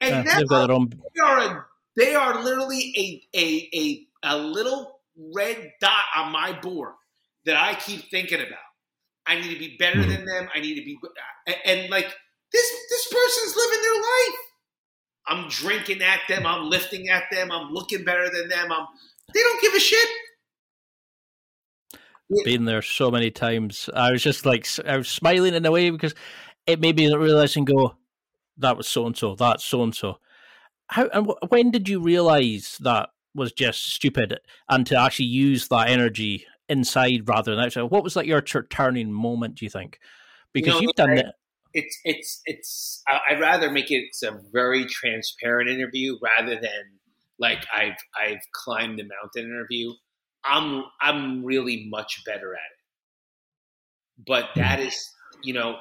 And 0.00 0.26
yeah, 0.26 0.38
never, 0.38 0.72
own... 0.72 0.90
they 0.90 1.20
are 1.20 1.38
a, 1.38 1.66
they 1.96 2.14
are 2.14 2.42
literally 2.42 2.92
a, 2.96 3.38
a 3.38 3.68
a 3.74 4.06
a 4.24 4.38
little 4.38 5.00
red 5.34 5.72
dot 5.80 6.04
on 6.16 6.32
my 6.32 6.58
board 6.60 6.94
that 7.46 7.56
I 7.56 7.74
keep 7.74 8.10
thinking 8.10 8.40
about. 8.40 8.58
I 9.26 9.40
need 9.40 9.52
to 9.52 9.58
be 9.58 9.76
better 9.78 10.00
mm-hmm. 10.00 10.10
than 10.10 10.24
them. 10.24 10.48
I 10.54 10.60
need 10.60 10.74
to 10.74 10.84
be 10.84 10.98
and, 11.46 11.56
and 11.64 11.90
like 11.90 12.12
this 12.52 12.70
this 12.90 13.06
person's 13.12 13.56
living 13.56 13.82
their 13.82 13.94
life. 13.94 14.38
I'm 15.28 15.48
drinking 15.48 16.02
at 16.02 16.20
them. 16.28 16.46
I'm 16.46 16.68
lifting 16.68 17.08
at 17.08 17.24
them. 17.30 17.52
I'm 17.52 17.72
looking 17.72 18.04
better 18.04 18.28
than 18.28 18.48
them. 18.48 18.72
I'm 18.72 18.86
they 19.32 19.40
don't 19.40 19.62
give 19.62 19.74
a 19.74 19.80
shit. 19.80 20.08
Been 22.44 22.64
there 22.64 22.82
so 22.82 23.10
many 23.10 23.30
times. 23.30 23.88
I 23.94 24.12
was 24.12 24.22
just 24.22 24.46
like 24.46 24.66
I 24.86 24.96
was 24.96 25.08
smiling 25.08 25.54
in 25.54 25.66
a 25.66 25.70
way 25.70 25.90
because 25.90 26.14
it 26.66 26.80
made 26.80 26.96
me 26.96 27.14
realize 27.14 27.56
and 27.56 27.66
go, 27.66 27.96
that 28.58 28.76
was 28.76 28.88
so 28.88 29.06
and 29.06 29.16
so. 29.16 29.34
That's 29.34 29.64
so 29.64 29.82
and 29.82 29.94
so. 29.94 30.18
How 30.88 31.08
and 31.08 31.30
when 31.48 31.70
did 31.70 31.88
you 31.88 32.00
realize 32.00 32.78
that 32.80 33.10
was 33.34 33.52
just 33.52 33.94
stupid 33.94 34.38
and 34.68 34.86
to 34.86 35.00
actually 35.00 35.26
use 35.26 35.68
that 35.68 35.88
energy 35.88 36.46
inside 36.68 37.28
rather 37.28 37.54
than 37.54 37.64
outside? 37.64 37.82
What 37.84 38.04
was 38.04 38.16
like 38.16 38.26
your 38.26 38.42
turning 38.42 39.12
moment? 39.12 39.56
Do 39.56 39.64
you 39.64 39.70
think? 39.70 39.98
Because 40.52 40.74
you 40.74 40.80
know, 40.80 40.80
you've 40.80 40.94
done 40.94 41.18
it. 41.18 41.26
It's 41.74 41.98
it's 42.04 42.42
it's. 42.44 43.02
I'd 43.28 43.40
rather 43.40 43.70
make 43.70 43.90
it 43.90 44.04
a 44.24 44.32
very 44.52 44.84
transparent 44.84 45.70
interview 45.70 46.18
rather 46.22 46.54
than 46.54 46.98
like 47.38 47.64
I've 47.74 47.96
I've 48.14 48.42
climbed 48.52 48.98
the 48.98 49.04
mountain 49.04 49.50
interview. 49.50 49.92
I'm 50.44 50.84
I'm 51.00 51.44
really 51.44 51.86
much 51.88 52.24
better 52.24 52.54
at 52.54 52.60
it, 52.60 54.24
but 54.26 54.50
that 54.56 54.80
is 54.80 54.96
you 55.42 55.54
know 55.54 55.78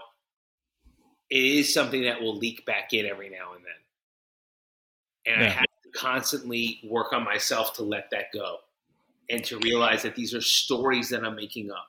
it 1.30 1.44
is 1.44 1.74
something 1.74 2.04
that 2.04 2.22
will 2.22 2.38
leak 2.38 2.66
back 2.66 2.94
in 2.94 3.06
every 3.06 3.30
now 3.30 3.54
and 3.56 3.64
then, 3.66 5.34
and 5.34 5.42
yeah. 5.42 5.48
I 5.48 5.52
have 5.52 5.66
to 5.84 6.00
constantly 6.00 6.80
work 6.84 7.14
on 7.14 7.24
myself 7.24 7.74
to 7.76 7.84
let 7.84 8.10
that 8.12 8.26
go 8.34 8.58
and 9.30 9.44
to 9.46 9.58
realize 9.60 10.04
that 10.04 10.16
these 10.16 10.34
are 10.34 10.42
stories 10.42 11.10
that 11.10 11.24
I'm 11.24 11.36
making 11.36 11.72
up, 11.72 11.88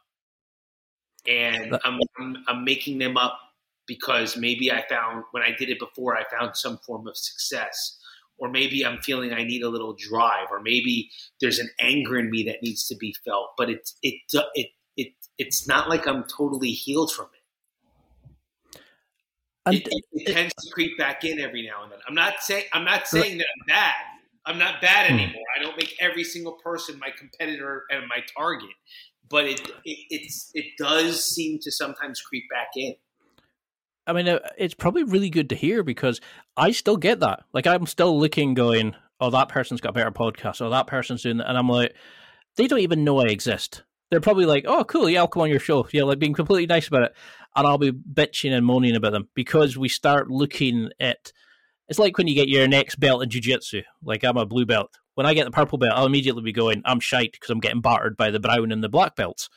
and 1.27 1.77
I'm, 1.85 1.99
I'm, 2.19 2.37
I'm 2.49 2.65
making 2.65 2.99
them 2.99 3.17
up 3.17 3.39
because 3.87 4.37
maybe 4.37 4.71
I 4.71 4.85
found 4.89 5.25
when 5.33 5.43
I 5.43 5.51
did 5.59 5.69
it 5.69 5.79
before 5.79 6.17
I 6.17 6.25
found 6.31 6.57
some 6.57 6.79
form 6.79 7.07
of 7.09 7.17
success, 7.17 7.99
or 8.43 8.49
maybe 8.49 8.85
I'm 8.85 8.99
feeling 8.99 9.33
I 9.33 9.45
need 9.45 9.63
a 9.63 9.69
little 9.69 9.95
drive, 9.95 10.49
or 10.51 10.61
maybe 10.61 11.09
there's 11.41 11.61
an 11.61 11.71
anger 11.79 12.19
in 12.19 12.29
me 12.29 12.43
that 12.43 12.61
needs 12.61 12.89
to 12.89 12.97
be 12.97 13.15
felt, 13.25 13.51
but 13.57 13.71
it's 13.71 13.95
it 14.03 14.17
it 14.57 14.67
it 14.97 15.13
it's 15.39 15.69
not 15.69 15.89
like 15.89 16.09
I'm 16.09 16.25
totally 16.25 16.73
healed 16.73 17.13
from 17.13 17.27
it. 17.27 18.81
It, 19.65 19.87
it, 19.89 20.05
it, 20.13 20.33
tends 20.33 20.55
to 20.55 20.71
creep 20.73 20.99
back 20.99 21.23
in 21.23 21.39
every 21.39 21.65
now 21.65 21.85
and 21.85 21.93
then. 21.93 22.01
I'm 22.09 22.17
not 22.17 22.41
saying 22.41 22.65
I'm 22.73 22.85
not 22.85 23.07
saying 23.07 23.39
that 23.39 23.47
I'm 23.61 23.67
bad. 23.69 23.95
I'm 24.45 24.59
not 24.59 24.81
bad 24.81 25.07
Hmm. 25.07 25.19
anymore. 25.19 25.45
I 25.57 25.63
don't 25.63 25.77
make 25.77 25.95
every 26.01 26.25
single 26.25 26.55
person 26.65 26.99
my 26.99 27.11
competitor 27.17 27.85
and 27.93 28.09
my 28.09 28.25
target, 28.37 28.75
but 29.31 29.45
it, 29.45 29.61
it 29.85 29.99
it's 30.11 30.51
it 30.55 30.65
does 30.79 31.25
seem 31.25 31.61
to 31.61 31.71
sometimes 31.71 32.21
creep 32.21 32.51
back 32.51 32.71
in. 32.75 32.97
I 34.07 34.13
mean, 34.13 34.29
uh, 34.29 34.41
it's 34.59 34.75
probably 34.75 35.05
really 35.05 35.31
good 35.31 35.51
to 35.51 35.57
hear 35.57 35.83
because 35.83 36.21
I 36.57 36.73
still 36.73 36.97
get 36.97 37.21
that. 37.21 37.45
Like, 37.53 37.67
I'm 37.67 37.87
still 37.87 38.19
looking, 38.19 38.55
going, 38.55 38.97
"Oh, 39.21 39.31
that 39.31 39.49
person's 39.49 39.81
got 39.81 39.91
a 39.91 39.93
better 39.93 40.11
podcast," 40.11 40.61
or 40.61 40.71
"That 40.71 40.87
person's 40.87 41.23
doing," 41.23 41.39
that. 41.39 41.49
and 41.49 41.57
I'm 41.57 41.69
like, 41.69 41.95
they 42.57 42.67
don't 42.67 42.81
even 42.81 43.05
know 43.05 43.19
I 43.21 43.27
exist. 43.27 43.85
They're 44.11 44.21
probably 44.21 44.47
like, 44.47 44.65
"Oh, 44.67 44.85
cool, 44.85 45.09
yeah, 45.09 45.21
I'll 45.21 45.29
come 45.29 45.43
on 45.43 45.51
your 45.51 45.61
show." 45.61 45.87
Yeah, 45.93 46.03
like 46.03 46.19
being 46.19 46.35
completely 46.35 46.67
nice 46.67 46.89
about 46.89 47.05
it, 47.05 47.15
and 47.55 47.67
I'll 47.67 47.79
be 47.79 47.93
bitching 47.93 48.53
and 48.53 48.67
moaning 48.67 48.97
about 48.97 49.13
them 49.13 49.29
because 49.35 49.77
we 49.79 49.89
start 49.89 50.31
looking 50.31 50.91
at. 51.01 51.33
It's 51.89 51.99
like 51.99 52.17
when 52.17 52.27
you 52.27 52.35
get 52.35 52.49
your 52.49 52.67
next 52.69 52.99
belt 53.01 53.23
in 53.23 53.29
jiu-jitsu. 53.29 53.83
Like 54.03 54.25
I'm 54.25 54.37
a 54.37 54.47
blue 54.47 54.65
belt. 54.65 54.97
When 55.15 55.27
I 55.27 55.35
get 55.35 55.45
the 55.45 55.51
purple 55.51 55.79
belt, 55.79 55.93
I'll 55.95 56.07
immediately 56.07 56.43
be 56.43 56.53
going, 56.53 56.83
"I'm 56.85 57.01
shite" 57.01 57.33
because 57.33 57.51
I'm 57.51 57.61
getting 57.61 57.81
battered 57.81 58.17
by 58.17 58.31
the 58.31 58.41
brown 58.41 58.73
and 58.73 58.83
the 58.83 58.89
black 58.89 59.15
belts. 59.15 59.49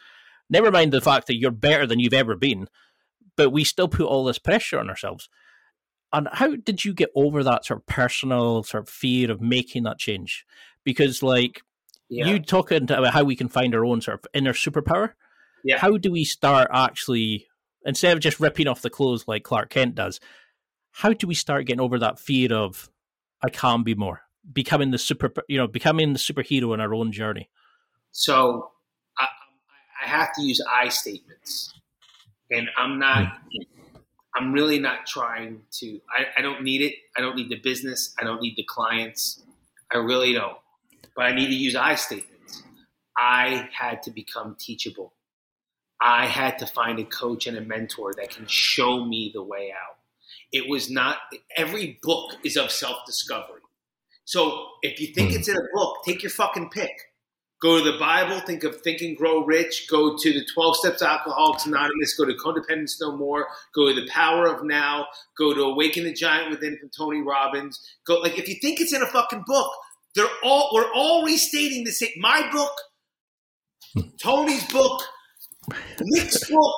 Never 0.49 0.69
mind 0.71 0.91
the 0.91 1.01
fact 1.01 1.27
that 1.27 1.37
you're 1.37 1.51
better 1.51 1.87
than 1.87 1.99
you've 1.99 2.13
ever 2.13 2.35
been 2.35 2.67
but 3.35 3.51
we 3.51 3.63
still 3.63 3.87
put 3.87 4.05
all 4.05 4.25
this 4.25 4.39
pressure 4.39 4.79
on 4.79 4.89
ourselves. 4.89 5.29
And 6.13 6.27
how 6.31 6.55
did 6.55 6.85
you 6.85 6.93
get 6.93 7.09
over 7.15 7.43
that 7.43 7.65
sort 7.65 7.81
of 7.81 7.85
personal 7.87 8.63
sort 8.63 8.83
of 8.83 8.89
fear 8.89 9.31
of 9.31 9.41
making 9.41 9.83
that 9.83 9.97
change? 9.97 10.45
Because 10.83 11.21
like 11.21 11.61
yeah. 12.09 12.27
you 12.27 12.39
talking 12.39 12.83
about 12.83 13.13
how 13.13 13.23
we 13.23 13.35
can 13.35 13.49
find 13.49 13.75
our 13.75 13.85
own 13.85 14.01
sort 14.01 14.19
of 14.19 14.27
inner 14.33 14.53
superpower. 14.53 15.13
Yeah. 15.63 15.77
How 15.77 15.97
do 15.97 16.11
we 16.11 16.23
start 16.23 16.69
actually 16.71 17.47
instead 17.85 18.15
of 18.15 18.21
just 18.21 18.39
ripping 18.39 18.67
off 18.67 18.81
the 18.81 18.89
clothes 18.89 19.27
like 19.27 19.43
Clark 19.43 19.69
Kent 19.71 19.95
does? 19.95 20.19
How 20.91 21.11
do 21.11 21.27
we 21.27 21.35
start 21.35 21.65
getting 21.65 21.81
over 21.81 21.99
that 21.99 22.19
fear 22.19 22.53
of 22.53 22.89
I 23.43 23.49
can 23.49 23.83
be 23.83 23.95
more, 23.95 24.21
becoming 24.51 24.91
the 24.91 24.97
super, 24.97 25.33
you 25.49 25.57
know, 25.57 25.67
becoming 25.67 26.13
the 26.13 26.19
superhero 26.19 26.73
in 26.73 26.79
our 26.79 26.93
own 26.93 27.11
journey? 27.11 27.49
So 28.11 28.71
I, 29.17 29.27
I 30.01 30.07
have 30.07 30.33
to 30.35 30.41
use 30.41 30.61
I 30.71 30.87
statements 30.87 31.73
and 32.51 32.69
I'm 32.77 32.99
not. 32.99 33.27
Hmm. 33.27 33.63
I'm 34.37 34.51
really 34.51 34.79
not 34.79 35.05
trying 35.05 35.61
to. 35.79 36.01
I, 36.13 36.39
I, 36.39 36.41
don't 36.41 36.61
need 36.61 36.81
it. 36.81 36.95
I 37.17 37.21
don't 37.21 37.37
need 37.37 37.47
the 37.47 37.59
business. 37.59 38.13
I 38.19 38.25
don't 38.25 38.41
need 38.41 38.57
the 38.57 38.65
clients. 38.67 39.41
I 39.93 39.97
really 39.97 40.33
don't. 40.33 40.57
But 41.15 41.25
I 41.27 41.33
need 41.33 41.47
to 41.47 41.55
use 41.55 41.73
I 41.73 41.95
statements. 41.95 42.63
I 43.17 43.69
had 43.71 44.03
to 44.03 44.11
become 44.11 44.57
teachable. 44.59 45.13
I 46.01 46.25
had 46.25 46.59
to 46.59 46.65
find 46.65 46.99
a 46.99 47.05
coach 47.05 47.47
and 47.47 47.57
a 47.57 47.61
mentor 47.61 48.13
that 48.17 48.29
can 48.29 48.45
show 48.47 49.05
me 49.05 49.31
the 49.33 49.41
way 49.41 49.71
out. 49.71 49.95
It 50.51 50.69
was 50.69 50.89
not 50.89 51.17
every 51.55 51.97
book 52.03 52.33
is 52.43 52.57
of 52.57 52.71
self 52.71 53.05
discovery. 53.05 53.61
So 54.25 54.67
if 54.81 54.99
you 54.99 55.07
think 55.13 55.31
hmm. 55.31 55.37
it's 55.37 55.47
in 55.47 55.55
a 55.55 55.67
book, 55.73 55.99
take 56.05 56.23
your 56.23 56.31
fucking 56.31 56.71
pick. 56.71 56.91
Go 57.65 57.83
to 57.83 57.91
the 57.91 57.97
Bible, 57.97 58.39
think 58.41 58.63
of 58.63 58.79
Think 58.81 59.01
and 59.01 59.17
Grow 59.17 59.43
Rich, 59.43 59.87
go 59.89 60.15
to 60.15 60.33
the 60.33 60.45
12 60.53 60.75
Steps 60.75 61.01
of 61.01 61.07
Alcoholics 61.07 61.65
Anonymous, 61.65 62.13
go 62.15 62.23
to 62.23 62.35
Codependent 62.35 62.93
No 63.01 63.17
More, 63.17 63.47
go 63.73 63.87
to 63.87 63.99
The 63.99 64.07
Power 64.07 64.45
of 64.45 64.63
Now, 64.63 65.07
go 65.35 65.51
to 65.51 65.63
Awaken 65.63 66.03
the 66.03 66.13
Giant 66.13 66.51
Within 66.51 66.77
from 66.77 66.91
Tony 66.95 67.23
Robbins. 67.23 67.83
Go 68.05 68.19
like 68.19 68.37
if 68.37 68.47
you 68.47 68.53
think 68.61 68.81
it's 68.81 68.93
in 68.93 69.01
a 69.01 69.07
fucking 69.07 69.45
book, 69.47 69.71
they're 70.13 70.27
all 70.43 70.69
we're 70.75 70.93
all 70.93 71.25
restating 71.25 71.85
the 71.85 71.91
same 71.91 72.11
my 72.17 72.47
book, 72.51 74.05
Tony's 74.21 74.71
book, 74.71 75.01
Nick's 76.01 76.47
book. 76.47 76.75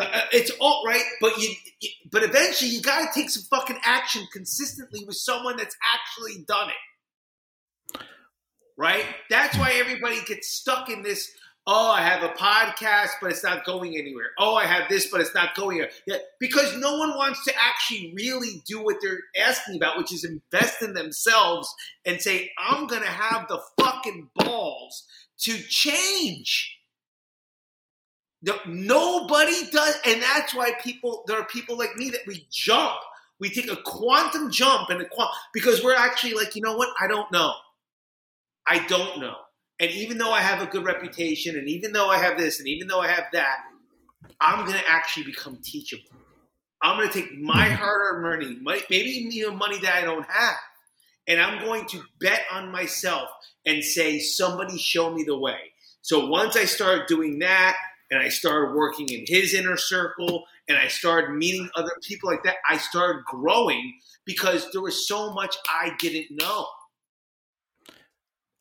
Uh, 0.00 0.22
It's 0.32 0.52
all 0.58 0.84
right, 0.86 1.04
but 1.20 1.36
you, 1.36 1.54
but 2.10 2.22
eventually 2.22 2.70
you 2.70 2.80
got 2.80 3.00
to 3.00 3.20
take 3.20 3.28
some 3.28 3.42
fucking 3.50 3.76
action 3.84 4.26
consistently 4.32 5.04
with 5.06 5.16
someone 5.16 5.58
that's 5.58 5.76
actually 5.92 6.46
done 6.48 6.70
it. 6.70 6.95
Right? 8.76 9.04
That's 9.30 9.56
why 9.58 9.72
everybody 9.74 10.20
gets 10.26 10.48
stuck 10.48 10.88
in 10.88 11.02
this. 11.02 11.30
Oh, 11.68 11.90
I 11.90 12.00
have 12.02 12.22
a 12.22 12.28
podcast, 12.34 13.10
but 13.20 13.32
it's 13.32 13.42
not 13.42 13.64
going 13.64 13.96
anywhere. 13.96 14.30
Oh, 14.38 14.54
I 14.54 14.66
have 14.66 14.88
this, 14.88 15.10
but 15.10 15.20
it's 15.20 15.34
not 15.34 15.56
going 15.56 15.78
anywhere. 15.78 15.92
Yeah, 16.06 16.18
because 16.38 16.76
no 16.78 16.96
one 16.96 17.10
wants 17.16 17.44
to 17.44 17.52
actually 17.60 18.14
really 18.16 18.62
do 18.68 18.84
what 18.84 18.96
they're 19.02 19.18
asking 19.44 19.76
about, 19.76 19.98
which 19.98 20.12
is 20.12 20.24
invest 20.24 20.80
in 20.82 20.94
themselves 20.94 21.68
and 22.04 22.20
say, 22.20 22.52
I'm 22.56 22.86
going 22.86 23.02
to 23.02 23.08
have 23.08 23.48
the 23.48 23.60
fucking 23.80 24.30
balls 24.36 25.04
to 25.40 25.58
change. 25.68 26.78
No, 28.42 28.58
nobody 28.66 29.68
does, 29.72 29.98
and 30.06 30.22
that's 30.22 30.54
why 30.54 30.72
people. 30.84 31.24
There 31.26 31.40
are 31.40 31.46
people 31.46 31.76
like 31.76 31.96
me 31.96 32.10
that 32.10 32.20
we 32.28 32.46
jump. 32.52 33.00
We 33.40 33.50
take 33.50 33.70
a 33.70 33.76
quantum 33.76 34.52
jump 34.52 34.88
and 34.88 35.00
a 35.00 35.08
quant 35.08 35.30
because 35.52 35.82
we're 35.82 35.96
actually 35.96 36.34
like, 36.34 36.54
you 36.54 36.62
know 36.62 36.76
what? 36.76 36.90
I 37.00 37.08
don't 37.08 37.30
know. 37.32 37.54
I 38.66 38.86
don't 38.86 39.20
know. 39.20 39.36
And 39.78 39.90
even 39.90 40.18
though 40.18 40.32
I 40.32 40.40
have 40.40 40.62
a 40.62 40.70
good 40.70 40.84
reputation, 40.84 41.56
and 41.56 41.68
even 41.68 41.92
though 41.92 42.08
I 42.08 42.18
have 42.18 42.38
this, 42.38 42.58
and 42.58 42.68
even 42.68 42.88
though 42.88 43.00
I 43.00 43.08
have 43.08 43.24
that, 43.32 43.58
I'm 44.40 44.64
going 44.66 44.78
to 44.78 44.88
actually 44.88 45.24
become 45.24 45.58
teachable. 45.62 46.16
I'm 46.82 46.98
going 46.98 47.10
to 47.10 47.20
take 47.20 47.38
my 47.38 47.66
mm-hmm. 47.66 47.74
hard-earned 47.74 48.62
money, 48.62 48.82
maybe 48.90 49.10
even 49.10 49.56
money 49.56 49.78
that 49.80 49.94
I 49.94 50.02
don't 50.02 50.26
have, 50.28 50.56
and 51.26 51.40
I'm 51.40 51.64
going 51.64 51.86
to 51.88 52.02
bet 52.20 52.42
on 52.50 52.70
myself 52.70 53.28
and 53.64 53.82
say, 53.82 54.18
"Somebody 54.18 54.78
show 54.78 55.12
me 55.12 55.24
the 55.24 55.38
way." 55.38 55.72
So 56.02 56.26
once 56.26 56.56
I 56.56 56.64
started 56.64 57.06
doing 57.06 57.38
that, 57.40 57.76
and 58.10 58.20
I 58.20 58.28
started 58.28 58.74
working 58.74 59.08
in 59.08 59.24
his 59.26 59.54
inner 59.54 59.76
circle, 59.76 60.44
and 60.68 60.78
I 60.78 60.88
started 60.88 61.34
meeting 61.34 61.68
other 61.74 61.92
people 62.02 62.30
like 62.30 62.44
that, 62.44 62.56
I 62.68 62.76
started 62.76 63.24
growing 63.24 63.94
because 64.24 64.70
there 64.72 64.82
was 64.82 65.08
so 65.08 65.32
much 65.32 65.56
I 65.68 65.92
didn't 65.98 66.30
know. 66.30 66.66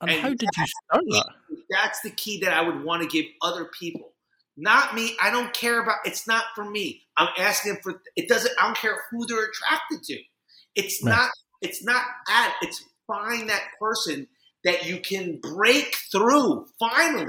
And, 0.08 0.12
and 0.12 0.22
how 0.22 0.30
did 0.30 0.50
you 0.58 0.66
start 0.66 1.04
that? 1.10 1.30
That's 1.70 2.02
the 2.02 2.12
key 2.12 2.40
that 2.42 2.54
I 2.54 2.62
would 2.62 2.84
want 2.84 3.02
to 3.02 3.08
give 3.08 3.26
other 3.42 3.66
people. 3.80 4.14
Not 4.58 4.96
me. 4.96 5.16
I 5.22 5.32
don't 5.32 5.54
care 5.54 5.82
about. 5.82 5.98
It's 6.06 6.28
not 6.28 6.46
for 6.56 6.64
me. 6.70 7.04
I'm 7.18 7.28
asking 7.38 7.78
for. 7.84 8.02
It 8.16 8.30
doesn't. 8.30 8.54
I 8.60 8.66
don't 8.66 8.78
care 8.78 9.04
who 9.12 9.26
they're 9.26 9.46
attracted 9.50 10.04
to. 10.04 10.20
It's 10.76 11.04
right. 11.04 11.12
not. 11.12 11.30
It's 11.62 11.84
not 11.84 12.04
at. 12.30 12.54
It's 12.62 12.84
find 13.08 13.50
that 13.50 13.64
person 13.80 14.28
that 14.64 14.86
you 14.86 15.00
can 15.00 15.40
break 15.42 15.96
through 16.12 16.68
finally. 16.80 17.28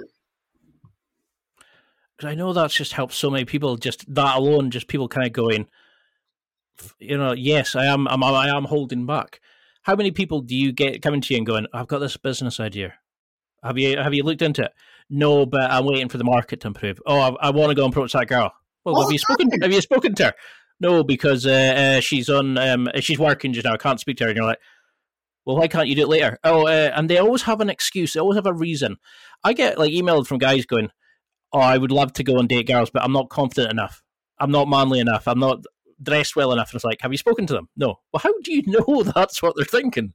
Because 2.17 2.31
I 2.31 2.35
know 2.35 2.53
that's 2.53 2.75
just 2.75 2.93
helped 2.93 3.13
so 3.13 3.29
many 3.29 3.45
people. 3.45 3.77
Just 3.77 4.15
that 4.15 4.37
alone, 4.37 4.71
just 4.71 4.89
people 4.89 5.09
kind 5.09 5.27
of 5.27 5.33
going, 5.33 5.67
you 6.99 7.19
know, 7.19 7.33
yes, 7.33 7.75
I 7.75 7.87
am. 7.87 8.07
I'm, 8.09 8.23
I 8.23 8.49
am 8.49 8.65
holding 8.65 9.05
back 9.05 9.41
how 9.87 9.95
many 9.95 10.11
people 10.11 10.41
do 10.41 10.57
you 10.57 10.73
get 10.73 11.01
coming 11.01 11.21
to 11.21 11.33
you 11.33 11.39
and 11.39 11.47
going, 11.47 11.67
"I've 11.73 11.87
got 11.87 12.01
this 12.01 12.17
business 12.17 12.59
idea. 12.59 12.95
Have 13.63 13.79
you 13.79 13.97
have 13.97 14.13
you 14.13 14.25
looked 14.25 14.43
into 14.43 14.65
it? 14.65 14.73
No, 15.09 15.47
but 15.47 15.71
I'm 15.71 15.85
waiting 15.85 16.09
for 16.09 16.19
the 16.19 16.25
market 16.25 16.61
to 16.63 16.67
improve. 16.67 17.01
Oh, 17.07 17.21
I, 17.21 17.49
I 17.49 17.51
want 17.51 17.71
to 17.71 17.77
go 17.77 17.85
and 17.85 17.93
approach 17.93 18.13
that 18.13 18.27
girl. 18.27 18.53
Well, 18.85 19.01
have 19.01 19.13
you 19.13 19.19
spoken? 19.19 19.49
Have 19.63 19.73
you 19.73 19.81
spoken 19.81 20.17
to 20.17 20.25
her? 20.25 20.33
No, 20.81 21.05
because 21.05 21.47
uh, 21.47 21.51
uh, 21.53 22.01
she's 22.01 22.29
on. 22.29 22.59
Um, 22.59 22.89
she's 23.01 23.21
working 23.21 23.53
just 23.53 23.65
now. 23.65 23.75
I 23.75 23.77
can't 23.77 24.01
speak 24.01 24.17
to 24.17 24.25
her. 24.25 24.31
And 24.31 24.37
you're 24.37 24.47
like, 24.47 24.59
well, 25.45 25.57
why 25.57 25.69
can't 25.69 25.87
you 25.87 25.95
do 25.95 26.03
it 26.03 26.09
later? 26.09 26.37
Oh, 26.43 26.67
uh, 26.67 26.91
and 26.97 27.09
they 27.09 27.19
always 27.19 27.43
have 27.43 27.61
an 27.61 27.71
excuse. 27.71 28.13
They 28.13 28.21
always 28.21 28.37
have 28.37 28.47
a 28.47 28.53
reason. 28.53 28.97
I 29.45 29.53
get 29.53 29.79
like 29.79 29.93
emailed 29.93 30.27
from 30.27 30.39
guys 30.39 30.67
going, 30.67 30.91
"Oh, 31.53 31.61
I 31.61 31.79
would 31.79 31.93
love 31.93 32.13
to 32.15 32.25
go 32.25 32.39
and 32.39 32.49
date 32.49 32.67
girls, 32.67 32.91
but 32.91 33.05
I'm 33.05 33.13
not 33.13 33.31
confident 33.31 33.71
enough. 33.71 34.03
I'm 34.41 34.51
not 34.51 34.69
manly 34.69 34.99
enough. 34.99 35.29
I'm 35.29 35.39
not 35.39 35.61
dressed 36.03 36.37
well 36.37 36.53
enough. 36.53 36.71
And 36.71 36.77
it's 36.77 36.85
like, 36.85 37.01
have 37.01 37.13
you 37.13 37.19
spoken 37.19 37.47
to 37.47 37.55
them? 37.55 37.69
No. 37.77 38.01
Well, 38.13 38.21
how 38.23 38.33
do 38.43 38.53
you 38.53 38.63
know 38.67 39.03
that's 39.03 39.43
what 39.43 39.55
they're 39.57 39.65
thinking? 39.65 40.15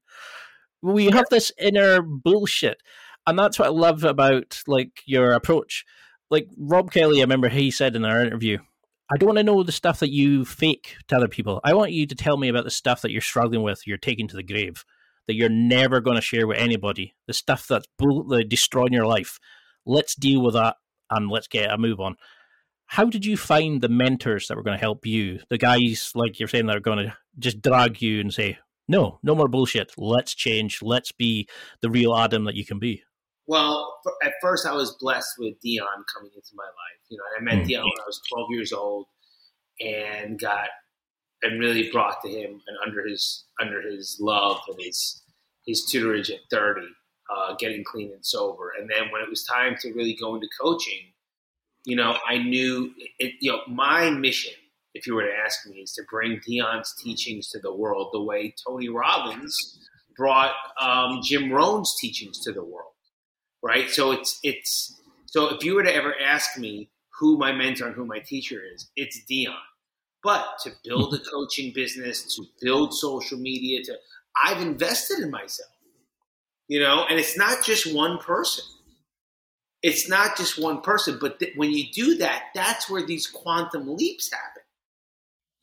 We 0.81 1.07
have 1.07 1.25
this 1.29 1.51
inner 1.59 2.01
bullshit. 2.01 2.81
And 3.27 3.37
that's 3.37 3.59
what 3.59 3.67
I 3.67 3.71
love 3.71 4.03
about 4.03 4.61
like 4.67 5.01
your 5.05 5.31
approach. 5.31 5.85
Like 6.29 6.47
Rob 6.57 6.91
Kelly, 6.91 7.19
I 7.19 7.23
remember 7.23 7.49
he 7.49 7.69
said 7.69 7.95
in 7.95 8.05
our 8.05 8.21
interview, 8.21 8.57
I 9.13 9.17
don't 9.17 9.27
want 9.27 9.37
to 9.37 9.43
know 9.43 9.61
the 9.61 9.71
stuff 9.71 9.99
that 9.99 10.11
you 10.11 10.45
fake 10.45 10.95
to 11.09 11.17
other 11.17 11.27
people. 11.27 11.59
I 11.63 11.73
want 11.73 11.91
you 11.91 12.07
to 12.07 12.15
tell 12.15 12.37
me 12.37 12.47
about 12.47 12.63
the 12.63 12.71
stuff 12.71 13.01
that 13.01 13.11
you're 13.11 13.21
struggling 13.21 13.61
with, 13.61 13.85
you're 13.85 13.97
taking 13.97 14.27
to 14.29 14.37
the 14.37 14.43
grave, 14.43 14.85
that 15.27 15.35
you're 15.35 15.49
never 15.49 15.99
going 15.99 16.15
to 16.15 16.21
share 16.21 16.47
with 16.47 16.57
anybody, 16.57 17.13
the 17.27 17.33
stuff 17.33 17.67
that's 17.67 17.87
bull- 17.97 18.23
destroying 18.47 18.93
your 18.93 19.05
life. 19.05 19.37
Let's 19.85 20.15
deal 20.15 20.41
with 20.41 20.53
that 20.53 20.77
and 21.09 21.29
let's 21.29 21.47
get 21.47 21.71
a 21.71 21.77
move 21.77 21.99
on 21.99 22.15
how 22.91 23.05
did 23.05 23.25
you 23.25 23.37
find 23.37 23.79
the 23.79 23.87
mentors 23.87 24.49
that 24.49 24.57
were 24.57 24.63
going 24.63 24.77
to 24.77 24.81
help 24.81 25.05
you? 25.05 25.39
The 25.47 25.57
guys, 25.57 26.11
like 26.13 26.39
you're 26.39 26.49
saying, 26.49 26.65
that 26.65 26.75
are 26.75 26.81
going 26.81 26.97
to 26.97 27.15
just 27.39 27.61
drag 27.61 28.01
you 28.01 28.19
and 28.19 28.33
say, 28.33 28.57
no, 28.89 29.17
no 29.23 29.33
more 29.33 29.47
bullshit. 29.47 29.93
Let's 29.97 30.35
change. 30.35 30.81
Let's 30.81 31.13
be 31.13 31.47
the 31.79 31.89
real 31.89 32.13
Adam 32.13 32.43
that 32.43 32.55
you 32.55 32.65
can 32.65 32.79
be. 32.79 33.01
Well, 33.47 33.97
at 34.21 34.33
first 34.41 34.67
I 34.67 34.73
was 34.73 34.97
blessed 34.99 35.35
with 35.39 35.53
Dion 35.61 36.03
coming 36.13 36.31
into 36.35 36.49
my 36.53 36.65
life. 36.65 37.01
You 37.07 37.17
know, 37.17 37.23
I 37.39 37.41
met 37.41 37.63
mm. 37.63 37.67
Dion 37.69 37.83
when 37.83 38.03
I 38.03 38.05
was 38.05 38.19
12 38.29 38.47
years 38.51 38.73
old 38.73 39.05
and 39.79 40.37
got 40.37 40.67
and 41.43 41.61
really 41.61 41.89
brought 41.93 42.21
to 42.23 42.29
him 42.29 42.61
and 42.67 42.77
under 42.85 43.07
his 43.07 43.45
under 43.61 43.81
his 43.81 44.17
love 44.19 44.59
and 44.67 44.77
his 44.81 45.23
his 45.65 45.89
tutorage 45.89 46.29
at 46.29 46.41
30, 46.51 46.81
uh, 47.33 47.55
getting 47.57 47.85
clean 47.85 48.11
and 48.11 48.25
sober. 48.25 48.73
And 48.77 48.89
then 48.89 49.11
when 49.13 49.21
it 49.21 49.29
was 49.29 49.45
time 49.45 49.77
to 49.79 49.93
really 49.93 50.17
go 50.19 50.35
into 50.35 50.49
coaching, 50.61 51.13
you 51.85 51.95
know, 51.95 52.17
I 52.27 52.37
knew 52.37 52.93
it, 53.19 53.33
you 53.39 53.51
know, 53.51 53.61
my 53.67 54.09
mission, 54.09 54.53
if 54.93 55.07
you 55.07 55.15
were 55.15 55.23
to 55.23 55.33
ask 55.45 55.65
me, 55.67 55.77
is 55.79 55.93
to 55.93 56.03
bring 56.09 56.39
Dion's 56.45 56.93
teachings 57.01 57.49
to 57.49 57.59
the 57.59 57.73
world 57.73 58.09
the 58.13 58.21
way 58.21 58.53
Tony 58.67 58.89
Robbins 58.89 59.79
brought 60.15 60.53
um, 60.79 61.21
Jim 61.23 61.51
Rohn's 61.51 61.95
teachings 61.99 62.39
to 62.41 62.51
the 62.51 62.63
world, 62.63 62.93
right? 63.63 63.89
So 63.89 64.11
it's 64.11 64.39
it's 64.43 65.01
so 65.25 65.55
if 65.55 65.63
you 65.63 65.75
were 65.75 65.83
to 65.83 65.95
ever 65.95 66.13
ask 66.21 66.57
me 66.57 66.89
who 67.19 67.37
my 67.37 67.51
mentor 67.51 67.87
and 67.87 67.95
who 67.95 68.05
my 68.05 68.19
teacher 68.19 68.61
is, 68.73 68.89
it's 68.95 69.23
Dion. 69.25 69.55
But 70.23 70.45
to 70.63 70.71
build 70.83 71.15
a 71.15 71.19
coaching 71.19 71.71
business, 71.73 72.35
to 72.35 72.45
build 72.61 72.93
social 72.93 73.39
media, 73.39 73.83
to 73.85 73.95
I've 74.43 74.61
invested 74.61 75.19
in 75.19 75.31
myself, 75.31 75.71
you 76.67 76.79
know, 76.79 77.05
and 77.09 77.19
it's 77.19 77.37
not 77.37 77.63
just 77.63 77.93
one 77.93 78.19
person 78.19 78.65
it's 79.83 80.07
not 80.07 80.37
just 80.37 80.61
one 80.61 80.81
person, 80.81 81.17
but 81.19 81.39
th- 81.39 81.55
when 81.55 81.71
you 81.71 81.85
do 81.91 82.17
that, 82.17 82.45
that's 82.53 82.89
where 82.89 83.05
these 83.05 83.27
quantum 83.27 83.95
leaps 83.95 84.31
happen. 84.31 84.63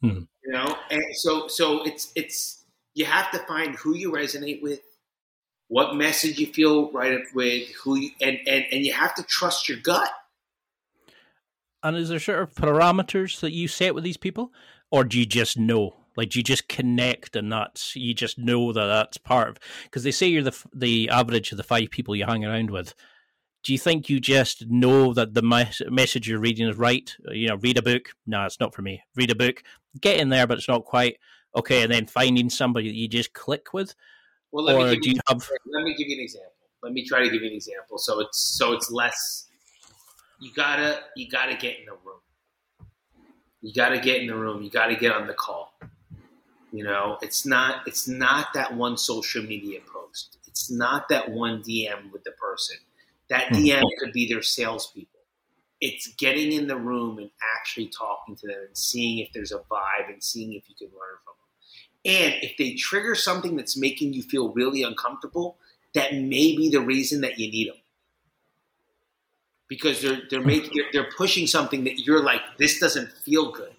Hmm. 0.00 0.24
You 0.44 0.52
know, 0.52 0.76
and 0.90 1.02
so 1.14 1.48
so 1.48 1.84
it's 1.84 2.12
it's 2.14 2.64
you 2.94 3.04
have 3.04 3.30
to 3.32 3.38
find 3.40 3.76
who 3.76 3.94
you 3.94 4.10
resonate 4.10 4.62
with, 4.62 4.80
what 5.68 5.94
message 5.94 6.38
you 6.38 6.46
feel 6.46 6.90
right 6.92 7.20
with, 7.34 7.68
who 7.82 7.96
you, 7.96 8.10
and 8.20 8.38
and 8.46 8.64
and 8.70 8.84
you 8.84 8.92
have 8.92 9.14
to 9.16 9.22
trust 9.22 9.68
your 9.68 9.78
gut. 9.78 10.10
And 11.82 11.96
is 11.96 12.08
there 12.08 12.18
sort 12.18 12.42
of 12.42 12.54
parameters 12.54 13.40
that 13.40 13.52
you 13.52 13.68
set 13.68 13.94
with 13.94 14.02
these 14.02 14.16
people, 14.16 14.52
or 14.90 15.04
do 15.04 15.18
you 15.18 15.26
just 15.26 15.56
know? 15.58 15.94
Like, 16.16 16.30
do 16.30 16.40
you 16.40 16.42
just 16.42 16.68
connect, 16.68 17.36
and 17.36 17.52
that's 17.52 17.94
you 17.94 18.14
just 18.14 18.38
know 18.38 18.72
that 18.72 18.86
that's 18.86 19.18
part 19.18 19.48
of? 19.48 19.58
Because 19.84 20.02
they 20.02 20.10
say 20.10 20.26
you're 20.26 20.42
the 20.42 20.64
the 20.74 21.08
average 21.10 21.52
of 21.52 21.58
the 21.58 21.62
five 21.62 21.90
people 21.90 22.16
you 22.16 22.24
hang 22.24 22.44
around 22.44 22.70
with 22.70 22.94
do 23.64 23.72
you 23.72 23.78
think 23.78 24.08
you 24.08 24.20
just 24.20 24.66
know 24.68 25.12
that 25.14 25.34
the 25.34 25.42
mes- 25.42 25.82
message 25.90 26.28
you're 26.28 26.40
reading 26.40 26.68
is 26.68 26.76
right? 26.76 27.14
Uh, 27.26 27.32
you 27.32 27.48
know, 27.48 27.56
read 27.56 27.78
a 27.78 27.82
book. 27.82 28.10
No, 28.26 28.44
it's 28.44 28.60
not 28.60 28.74
for 28.74 28.82
me. 28.82 29.02
Read 29.16 29.30
a 29.30 29.34
book, 29.34 29.62
get 30.00 30.20
in 30.20 30.28
there, 30.28 30.46
but 30.46 30.58
it's 30.58 30.68
not 30.68 30.84
quite 30.84 31.18
okay. 31.56 31.82
And 31.82 31.92
then 31.92 32.06
finding 32.06 32.50
somebody 32.50 32.88
that 32.88 32.94
you 32.96 33.08
just 33.08 33.32
click 33.32 33.72
with. 33.72 33.94
Well, 34.52 34.64
let 34.64 34.76
or 34.76 34.90
me 34.90 34.98
do 35.00 35.10
you 35.10 35.20
have? 35.28 35.48
Let 35.66 35.84
me 35.84 35.94
give 35.96 36.08
you 36.08 36.16
an 36.16 36.22
example. 36.22 36.52
Let 36.82 36.92
me 36.92 37.04
try 37.04 37.20
to 37.20 37.30
give 37.30 37.42
you 37.42 37.48
an 37.48 37.54
example. 37.54 37.98
So 37.98 38.20
it's 38.20 38.38
so 38.38 38.72
it's 38.72 38.90
less. 38.90 39.46
You 40.40 40.52
gotta 40.54 41.00
you 41.16 41.28
gotta 41.28 41.56
get 41.56 41.80
in 41.80 41.86
the 41.86 41.92
room. 41.92 42.20
You 43.60 43.74
gotta 43.74 43.98
get 43.98 44.20
in 44.20 44.28
the 44.28 44.36
room. 44.36 44.62
You 44.62 44.70
gotta 44.70 44.94
get 44.94 45.12
on 45.12 45.26
the 45.26 45.34
call. 45.34 45.74
You 46.70 46.84
know, 46.84 47.18
it's 47.22 47.44
not 47.44 47.86
it's 47.88 48.06
not 48.06 48.54
that 48.54 48.74
one 48.74 48.96
social 48.96 49.42
media 49.42 49.80
post. 49.92 50.38
It's 50.46 50.70
not 50.70 51.08
that 51.08 51.30
one 51.30 51.62
DM 51.62 52.12
with 52.12 52.22
the 52.24 52.32
person 52.32 52.76
that 53.28 53.48
DM 53.52 53.80
hmm. 53.80 53.86
could 53.98 54.12
be 54.12 54.28
their 54.28 54.42
salespeople. 54.42 55.20
It's 55.80 56.08
getting 56.14 56.52
in 56.52 56.66
the 56.66 56.76
room 56.76 57.18
and 57.18 57.30
actually 57.56 57.86
talking 57.88 58.34
to 58.36 58.46
them 58.46 58.56
and 58.66 58.76
seeing 58.76 59.18
if 59.18 59.32
there's 59.32 59.52
a 59.52 59.58
vibe 59.58 60.12
and 60.12 60.22
seeing 60.22 60.54
if 60.54 60.64
you 60.68 60.74
can 60.74 60.88
learn 60.88 61.18
from 61.24 61.34
them. 61.36 62.16
And 62.16 62.42
if 62.42 62.56
they 62.56 62.74
trigger 62.74 63.14
something 63.14 63.56
that's 63.56 63.76
making 63.76 64.12
you 64.12 64.22
feel 64.22 64.52
really 64.52 64.82
uncomfortable, 64.82 65.56
that 65.94 66.14
may 66.14 66.56
be 66.56 66.68
the 66.70 66.80
reason 66.80 67.20
that 67.20 67.38
you 67.38 67.50
need 67.50 67.68
them. 67.68 67.76
Because 69.68 70.00
they're 70.00 70.22
they're 70.30 70.42
making 70.42 70.70
they're, 70.74 70.86
they're 70.92 71.12
pushing 71.16 71.46
something 71.46 71.84
that 71.84 71.98
you're 71.98 72.22
like 72.22 72.40
this 72.58 72.80
doesn't 72.80 73.12
feel 73.12 73.52
good, 73.52 73.74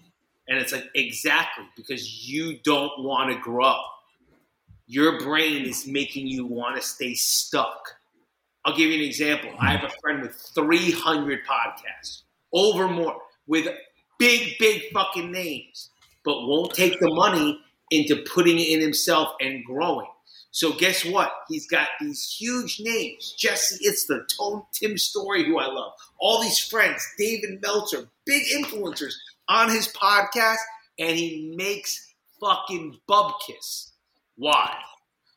and 0.46 0.56
it's 0.56 0.72
like 0.72 0.88
exactly 0.94 1.64
because 1.76 2.28
you 2.28 2.58
don't 2.62 3.02
want 3.02 3.32
to 3.32 3.38
grow. 3.40 3.76
Your 4.86 5.18
brain 5.18 5.64
is 5.64 5.88
making 5.88 6.28
you 6.28 6.46
want 6.46 6.76
to 6.76 6.82
stay 6.82 7.14
stuck 7.14 7.99
I'll 8.64 8.76
give 8.76 8.90
you 8.90 8.98
an 8.98 9.04
example. 9.04 9.50
I 9.58 9.72
have 9.72 9.84
a 9.84 9.94
friend 10.00 10.22
with 10.22 10.34
300 10.54 11.40
podcasts, 11.46 12.22
over 12.52 12.88
more, 12.88 13.16
with 13.46 13.66
big, 14.18 14.58
big 14.58 14.82
fucking 14.92 15.32
names, 15.32 15.90
but 16.24 16.46
won't 16.46 16.74
take 16.74 17.00
the 17.00 17.12
money 17.14 17.60
into 17.90 18.16
putting 18.32 18.58
it 18.58 18.68
in 18.68 18.80
himself 18.80 19.30
and 19.40 19.64
growing. 19.64 20.06
So 20.52 20.72
guess 20.72 21.04
what? 21.04 21.32
He's 21.48 21.66
got 21.68 21.88
these 22.00 22.36
huge 22.38 22.80
names. 22.80 23.34
Jesse 23.38 23.84
Itzler, 23.88 24.22
Tone, 24.36 24.62
Tim 24.72 24.98
Storey, 24.98 25.44
who 25.44 25.58
I 25.58 25.66
love. 25.66 25.92
All 26.18 26.42
these 26.42 26.58
friends, 26.58 27.06
David 27.18 27.62
Meltzer, 27.62 28.08
big 28.26 28.42
influencers 28.54 29.12
on 29.48 29.70
his 29.70 29.88
podcast, 29.88 30.58
and 30.98 31.16
he 31.16 31.54
makes 31.56 32.14
fucking 32.40 32.98
bubkiss. 33.08 33.92
Why? 34.36 34.74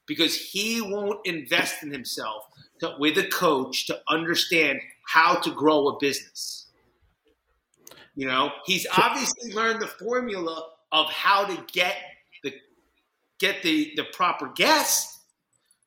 Because 0.05 0.37
he 0.37 0.81
won't 0.81 1.25
invest 1.25 1.81
in 1.81 1.91
himself 1.91 2.45
to, 2.79 2.95
with 2.99 3.17
a 3.17 3.27
coach 3.27 3.87
to 3.87 3.99
understand 4.09 4.79
how 5.05 5.35
to 5.35 5.51
grow 5.51 5.87
a 5.87 5.97
business. 5.99 6.67
You 8.15 8.27
know, 8.27 8.51
he's 8.65 8.85
obviously 8.95 9.53
learned 9.53 9.81
the 9.81 9.87
formula 9.87 10.69
of 10.91 11.07
how 11.09 11.45
to 11.45 11.65
get 11.71 11.95
the 12.43 12.53
get 13.39 13.63
the 13.63 13.93
the 13.95 14.03
proper 14.03 14.49
guests, 14.49 15.19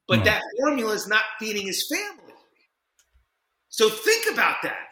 but 0.08 0.20
mm. 0.20 0.24
that 0.24 0.42
formula 0.58 0.92
is 0.92 1.06
not 1.06 1.22
feeding 1.38 1.66
his 1.66 1.86
family. 1.88 2.34
So 3.68 3.88
think 3.88 4.32
about 4.32 4.56
that. 4.62 4.88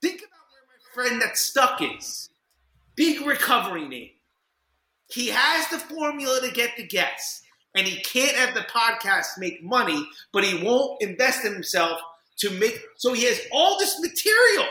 Think 0.00 0.18
about 0.18 0.30
where 0.52 0.62
my 0.68 1.08
friend 1.08 1.22
that's 1.22 1.40
stuck 1.40 1.82
is. 1.82 2.30
Big 2.94 3.26
recovery 3.26 3.86
name. 3.86 4.10
He 5.10 5.28
has 5.28 5.68
the 5.68 5.78
formula 5.78 6.40
to 6.40 6.52
get 6.52 6.76
the 6.76 6.86
guests, 6.86 7.42
and 7.74 7.86
he 7.86 8.00
can't 8.02 8.36
have 8.36 8.54
the 8.54 8.60
podcast 8.62 9.38
make 9.38 9.62
money, 9.62 10.06
but 10.32 10.44
he 10.44 10.62
won't 10.62 11.00
invest 11.02 11.44
in 11.44 11.52
himself 11.52 12.00
to 12.38 12.50
make. 12.50 12.78
So 12.96 13.12
he 13.12 13.24
has 13.24 13.40
all 13.52 13.78
this 13.78 14.00
material, 14.00 14.66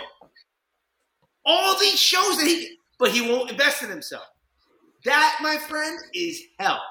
all 1.46 1.80
these 1.80 2.00
shows 2.00 2.38
that 2.38 2.48
he, 2.48 2.78
but 2.98 3.12
he 3.12 3.22
won't 3.22 3.52
invest 3.52 3.84
in 3.84 3.90
himself. 3.90 4.26
That, 5.06 5.40
my 5.42 5.58
friend, 5.58 5.98
is 6.14 6.42
hell. 6.60 6.82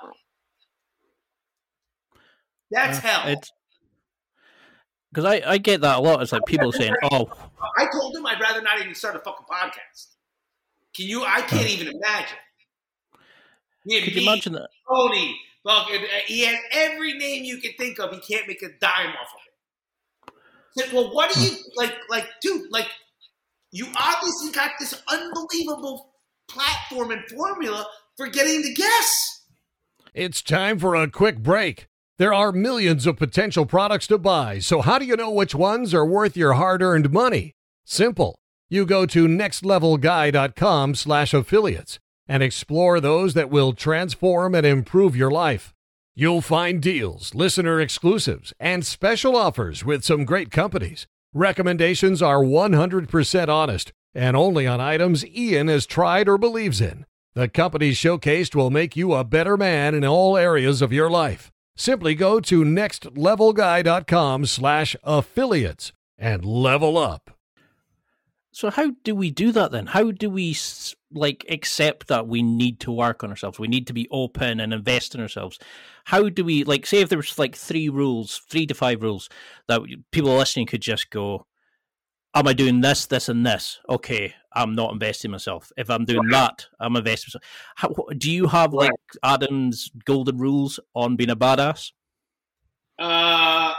That's 2.70 2.98
uh, 2.98 3.02
hell. 3.02 3.40
Because 5.10 5.24
I, 5.24 5.42
I 5.52 5.58
get 5.58 5.80
that 5.82 5.98
a 5.98 6.00
lot. 6.00 6.22
It's 6.22 6.32
like 6.32 6.44
people 6.46 6.72
saying, 6.72 6.94
"Oh, 7.10 7.28
I 7.78 7.86
told 7.92 8.16
him 8.16 8.26
I'd 8.26 8.40
rather 8.40 8.62
not 8.62 8.80
even 8.80 8.94
start 8.94 9.16
a 9.16 9.20
fucking 9.20 9.46
podcast." 9.50 10.08
Can 10.94 11.06
you? 11.06 11.24
I 11.24 11.42
can't 11.42 11.68
even 11.68 11.88
imagine. 11.88 12.36
Could 13.88 14.14
you 14.14 14.22
imagine 14.22 14.52
that? 14.54 14.68
Tony, 14.86 15.34
fucking, 15.64 16.02
uh, 16.02 16.20
he 16.26 16.44
had 16.44 16.58
every 16.72 17.14
name 17.14 17.44
you 17.44 17.58
could 17.58 17.76
think 17.78 17.98
of. 17.98 18.12
He 18.12 18.20
can't 18.20 18.46
make 18.48 18.62
a 18.62 18.68
dime 18.80 19.10
off 19.10 19.28
of 19.34 19.40
it. 19.46 20.34
Said, 20.76 20.92
well, 20.92 21.12
what 21.12 21.32
do 21.32 21.40
you 21.40 21.50
like? 21.76 21.96
Like, 22.08 22.26
dude, 22.40 22.70
like, 22.70 22.88
you 23.72 23.86
obviously 23.96 24.52
got 24.52 24.72
this 24.78 25.00
unbelievable 25.08 26.12
platform 26.48 27.10
and 27.10 27.22
formula 27.28 27.86
for 28.16 28.28
getting 28.28 28.62
the 28.62 28.74
guests. 28.74 29.46
It's 30.14 30.42
time 30.42 30.78
for 30.78 30.94
a 30.94 31.10
quick 31.10 31.42
break. 31.42 31.86
There 32.16 32.32
are 32.34 32.50
millions 32.50 33.06
of 33.06 33.16
potential 33.16 33.66
products 33.66 34.06
to 34.08 34.18
buy, 34.18 34.58
so 34.58 34.80
how 34.80 34.98
do 34.98 35.04
you 35.04 35.16
know 35.16 35.30
which 35.30 35.54
ones 35.54 35.94
are 35.94 36.06
worth 36.06 36.36
your 36.36 36.54
hard-earned 36.54 37.12
money? 37.12 37.52
Simple. 37.84 38.36
You 38.68 38.84
go 38.86 39.06
to 39.06 39.26
nextlevelguy.com 39.26 40.94
slash 40.94 41.32
affiliates 41.32 41.98
and 42.28 42.42
explore 42.42 43.00
those 43.00 43.34
that 43.34 43.50
will 43.50 43.72
transform 43.72 44.54
and 44.54 44.66
improve 44.66 45.16
your 45.16 45.30
life. 45.30 45.74
You'll 46.14 46.42
find 46.42 46.82
deals, 46.82 47.34
listener 47.34 47.80
exclusives, 47.80 48.52
and 48.60 48.84
special 48.84 49.36
offers 49.36 49.84
with 49.84 50.04
some 50.04 50.24
great 50.24 50.50
companies. 50.50 51.06
Recommendations 51.32 52.20
are 52.20 52.42
100% 52.42 53.48
honest 53.48 53.92
and 54.14 54.36
only 54.36 54.66
on 54.66 54.80
items 54.80 55.24
Ian 55.24 55.68
has 55.68 55.86
tried 55.86 56.28
or 56.28 56.38
believes 56.38 56.80
in. 56.80 57.06
The 57.34 57.48
companies 57.48 57.98
showcased 57.98 58.54
will 58.54 58.70
make 58.70 58.96
you 58.96 59.14
a 59.14 59.22
better 59.22 59.56
man 59.56 59.94
in 59.94 60.04
all 60.04 60.36
areas 60.36 60.82
of 60.82 60.92
your 60.92 61.08
life. 61.08 61.52
Simply 61.76 62.16
go 62.16 62.40
to 62.40 62.64
nextlevelguy.com 62.64 64.46
slash 64.46 64.96
affiliates 65.04 65.92
and 66.18 66.44
level 66.44 66.98
up. 66.98 67.30
So 68.50 68.70
how 68.70 68.94
do 69.04 69.14
we 69.14 69.30
do 69.30 69.52
that 69.52 69.70
then? 69.70 69.86
How 69.86 70.10
do 70.10 70.30
we 70.30 70.52
like 71.12 71.46
accept 71.48 72.08
that 72.08 72.26
we 72.26 72.42
need 72.42 72.80
to 72.80 72.92
work 72.92 73.24
on 73.24 73.30
ourselves? 73.30 73.58
We 73.58 73.68
need 73.68 73.86
to 73.86 73.92
be 73.92 74.08
open 74.10 74.60
and 74.60 74.72
invest 74.72 75.14
in 75.14 75.20
ourselves. 75.20 75.58
How 76.04 76.28
do 76.28 76.44
we 76.44 76.64
like 76.64 76.86
say 76.86 77.00
if 77.00 77.08
there 77.08 77.18
was 77.18 77.38
like 77.38 77.56
three 77.56 77.88
rules, 77.88 78.42
three 78.48 78.66
to 78.66 78.74
five 78.74 79.02
rules 79.02 79.28
that 79.68 79.82
people 80.10 80.36
listening 80.36 80.66
could 80.66 80.82
just 80.82 81.10
go, 81.10 81.46
am 82.34 82.48
I 82.48 82.52
doing 82.52 82.80
this, 82.80 83.06
this, 83.06 83.28
and 83.28 83.44
this? 83.44 83.80
Okay, 83.88 84.34
I'm 84.52 84.74
not 84.74 84.92
investing 84.92 85.30
myself. 85.30 85.72
If 85.76 85.90
I'm 85.90 86.04
doing 86.04 86.28
that, 86.30 86.66
I'm 86.80 86.96
investing 86.96 87.30
myself. 87.30 87.44
How, 87.76 87.94
do 88.16 88.30
you 88.30 88.46
have 88.46 88.72
like 88.72 88.90
Adam's 89.22 89.90
golden 90.04 90.38
rules 90.38 90.78
on 90.94 91.16
being 91.16 91.30
a 91.30 91.36
badass? 91.36 91.92
Uh, 92.98 93.74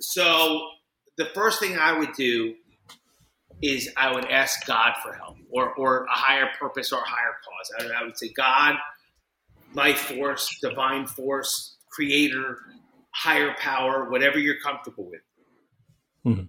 so 0.00 0.68
the 1.16 1.26
first 1.26 1.60
thing 1.60 1.76
I 1.78 1.98
would 1.98 2.12
do 2.14 2.54
is 3.62 3.90
I 3.96 4.12
would 4.12 4.26
ask 4.26 4.66
God 4.66 4.94
for 5.02 5.12
help 5.12 5.36
or, 5.50 5.74
or 5.74 6.04
a 6.04 6.10
higher 6.10 6.48
purpose 6.58 6.92
or 6.92 7.00
a 7.00 7.08
higher 7.08 7.36
cause. 7.44 7.90
I, 7.90 8.00
I 8.00 8.04
would 8.04 8.16
say, 8.16 8.28
God, 8.28 8.76
life 9.74 9.98
force, 9.98 10.58
divine 10.60 11.06
force, 11.06 11.76
creator, 11.90 12.58
higher 13.10 13.54
power, 13.58 14.08
whatever 14.10 14.38
you're 14.38 14.60
comfortable 14.60 15.04
with. 15.04 15.20
Mm-hmm. 16.26 16.44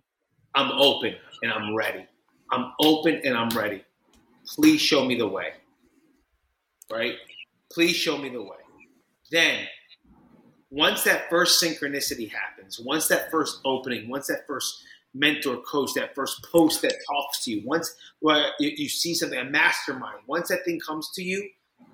I'm 0.55 0.71
open 0.71 1.15
and 1.41 1.51
I'm 1.51 1.75
ready. 1.75 2.05
I'm 2.51 2.73
open 2.81 3.21
and 3.23 3.35
I'm 3.35 3.49
ready. 3.49 3.83
Please 4.55 4.81
show 4.81 5.05
me 5.05 5.15
the 5.15 5.27
way. 5.27 5.53
Right? 6.91 7.15
Please 7.71 7.95
show 7.95 8.17
me 8.17 8.29
the 8.29 8.41
way. 8.41 8.57
Then, 9.31 9.67
once 10.71 11.03
that 11.03 11.29
first 11.29 11.63
synchronicity 11.63 12.31
happens, 12.31 12.79
once 12.79 13.07
that 13.07 13.29
first 13.31 13.59
opening, 13.65 14.09
once 14.09 14.27
that 14.27 14.45
first 14.47 14.83
mentor 15.13 15.57
coach, 15.57 15.93
that 15.95 16.15
first 16.15 16.45
post 16.51 16.81
that 16.81 16.95
talks 17.07 17.43
to 17.45 17.51
you, 17.51 17.61
once 17.65 17.93
well, 18.21 18.51
you, 18.59 18.89
see 18.89 19.13
something, 19.13 19.39
a 19.39 19.43
mastermind, 19.43 20.19
once 20.27 20.49
that 20.49 20.65
thing 20.65 20.79
comes 20.79 21.09
to 21.15 21.23
you, 21.23 21.49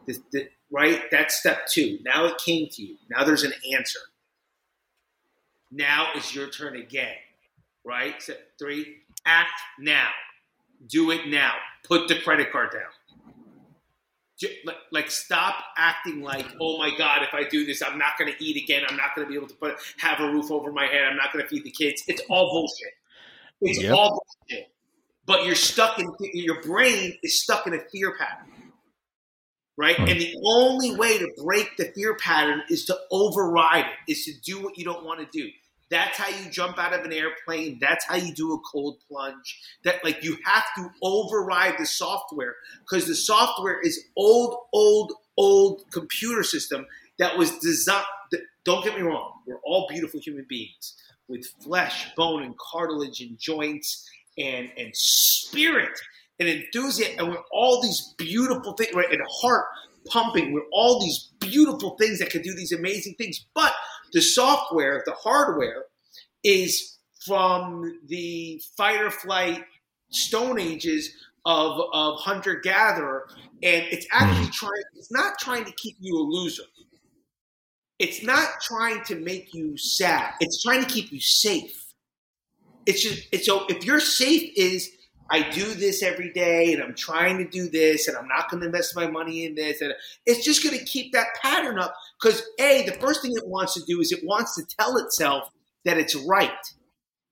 the, 0.06 0.18
the, 0.32 0.50
right? 0.72 1.04
That's 1.12 1.36
step 1.36 1.68
two. 1.68 2.00
Now 2.04 2.26
it 2.26 2.38
came 2.38 2.68
to 2.72 2.82
you. 2.82 2.98
Now 3.10 3.24
there's 3.24 3.44
an 3.44 3.54
answer. 3.74 4.00
Now 5.72 6.08
is 6.16 6.34
your 6.34 6.50
turn 6.50 6.76
again, 6.76 7.16
right? 7.84 8.22
Step 8.22 8.40
three, 8.60 8.98
act 9.26 9.60
now. 9.80 10.10
Do 10.88 11.12
it 11.12 11.28
now. 11.28 11.54
Put 11.84 12.08
the 12.08 12.20
credit 12.20 12.52
card 12.52 12.72
down. 12.72 12.92
Like, 14.92 15.10
stop 15.10 15.56
acting 15.78 16.22
like, 16.22 16.46
oh 16.60 16.78
my 16.78 16.96
God, 16.98 17.24
if 17.24 17.34
I 17.34 17.48
do 17.48 17.66
this, 17.66 17.82
I'm 17.82 17.98
not 17.98 18.18
going 18.20 18.32
to 18.32 18.44
eat 18.44 18.62
again. 18.62 18.84
I'm 18.88 18.98
not 18.98 19.16
going 19.16 19.26
to 19.26 19.32
be 19.32 19.38
able 19.38 19.48
to 19.48 19.56
put 19.56 19.76
have 19.98 20.20
a 20.20 20.30
roof 20.32 20.52
over 20.52 20.72
my 20.74 20.86
head. 20.86 21.04
I'm 21.10 21.16
not 21.16 21.32
going 21.32 21.44
to 21.44 21.48
feed 21.48 21.64
the 21.64 21.72
kids. 21.72 22.04
It's 22.08 22.22
all 22.30 22.52
bullshit. 22.52 22.94
It's 23.66 23.82
yep. 23.82 23.94
all 23.94 24.24
bullshit. 24.50 24.68
But 25.26 25.46
you're 25.46 25.56
stuck 25.56 26.00
in 26.00 26.14
your 26.34 26.62
brain 26.62 27.18
is 27.24 27.42
stuck 27.42 27.66
in 27.66 27.74
a 27.74 27.80
fear 27.92 28.16
pattern, 28.16 28.72
right? 29.76 29.96
Hmm. 29.96 30.08
And 30.08 30.22
the 30.22 30.36
only 30.46 30.96
way 30.96 31.18
to 31.18 31.28
break 31.44 31.78
the 31.78 31.86
fear 31.86 32.16
pattern 32.16 32.62
is 32.70 32.86
to 32.86 32.98
override 33.12 33.86
it, 33.86 34.12
is 34.12 34.26
to 34.26 34.34
do 34.42 34.62
what 34.62 34.78
you 34.78 34.86
don't 34.86 35.04
want 35.04 35.20
to 35.20 35.28
do. 35.38 35.50
That's 35.90 36.18
how 36.18 36.30
you 36.30 36.50
jump 36.50 36.80
out 36.80 36.94
of 36.94 37.06
an 37.06 37.14
airplane. 37.14 37.78
That's 37.80 38.06
how 38.06 38.16
you 38.16 38.34
do 38.34 38.54
a 38.54 38.60
cold 38.72 38.98
plunge. 39.08 39.62
That 39.84 40.04
like 40.04 40.24
you 40.24 40.38
have 40.44 40.66
to 40.78 40.90
override 41.02 41.76
the 41.78 41.86
software 41.86 42.56
because 42.82 43.08
the 43.08 43.16
software 43.16 43.80
is 43.82 44.00
old, 44.16 44.56
old, 44.74 45.14
old 45.38 45.84
computer 45.92 46.44
system 46.44 46.86
that 47.18 47.38
was 47.38 47.58
designed. 47.60 48.06
Don't 48.64 48.84
get 48.84 48.96
me 48.96 49.04
wrong. 49.04 49.34
We're 49.46 49.60
all 49.64 49.88
beautiful 49.88 50.20
human 50.20 50.46
beings 50.50 50.96
with 51.28 51.46
flesh, 51.64 52.14
bone, 52.16 52.44
and 52.44 52.56
cartilage, 52.58 53.22
and 53.22 53.38
joints, 53.40 54.08
and 54.38 54.70
and 54.78 54.92
spirit, 54.94 56.00
and 56.40 56.50
enthusiasm, 56.50 57.16
and 57.20 57.30
we're 57.30 57.44
all 57.52 57.82
these 57.82 58.14
beautiful 58.18 58.74
things, 58.74 58.94
right? 58.94 59.12
And 59.12 59.22
heart 59.42 59.66
pumping. 60.10 60.54
We're 60.54 60.70
all 60.72 61.00
these 61.00 61.32
beautiful 61.40 61.96
things 62.00 62.20
that 62.20 62.30
can 62.30 62.42
do 62.42 62.54
these 62.54 62.72
amazing 62.72 63.16
things, 63.16 63.46
but 63.54 63.74
the 64.14 64.22
software, 64.22 65.04
the 65.06 65.14
hardware, 65.14 65.86
is 66.44 66.98
from 67.26 68.00
the 68.08 68.62
fight 68.78 69.02
or 69.02 69.10
flight 69.10 69.64
stone 70.10 70.60
ages 70.60 71.12
of, 71.46 71.80
of 71.94 72.20
hunter 72.20 72.60
gatherer, 72.64 73.28
and 73.64 73.86
it's 73.92 74.08
actually 74.12 74.46
hmm. 74.46 74.52
trying. 74.52 74.84
It's 74.96 75.12
not 75.12 75.40
trying 75.40 75.66
to 75.66 75.72
keep 75.74 75.98
you 76.00 76.18
a 76.18 76.26
loser. 76.26 76.64
It's 78.00 78.24
not 78.24 78.50
trying 78.62 79.04
to 79.06 79.16
make 79.16 79.54
you 79.54 79.78
sad. 79.78 80.34
It's 80.40 80.62
trying 80.62 80.84
to 80.84 80.90
keep 80.90 81.12
you 81.12 81.20
safe. 81.20 81.94
It's 82.86 83.02
just 83.02 83.28
it's 83.32 83.46
so 83.46 83.66
if 83.68 83.86
your 83.86 84.00
safe 84.00 84.52
is 84.56 84.92
I 85.30 85.50
do 85.50 85.74
this 85.74 86.04
every 86.04 86.32
day 86.34 86.74
and 86.74 86.84
I'm 86.84 86.94
trying 86.94 87.38
to 87.40 87.48
do 87.48 87.68
this 87.68 88.08
and 88.08 88.16
I'm 88.16 88.28
not 88.28 88.50
going 88.50 88.62
to 88.62 88.68
invest 88.68 88.96
my 88.96 89.08
money 89.08 89.46
in 89.46 89.56
this. 89.56 89.82
And 89.82 89.94
it's 90.26 90.46
just 90.46 90.64
going 90.64 90.78
to 90.78 90.86
keep 90.86 91.14
that 91.14 91.28
pattern 91.42 91.80
up 91.80 91.96
because, 92.22 92.44
A, 92.60 92.84
the 92.86 92.94
first 92.94 93.22
thing 93.22 93.32
it 93.36 93.48
wants 93.48 93.74
to 93.74 93.82
do 93.88 94.02
is 94.02 94.12
it 94.12 94.24
wants 94.24 94.56
to 94.56 94.64
tell 94.78 94.98
itself 94.98 95.50
that 95.84 95.98
it's 95.98 96.16
right. 96.16 96.52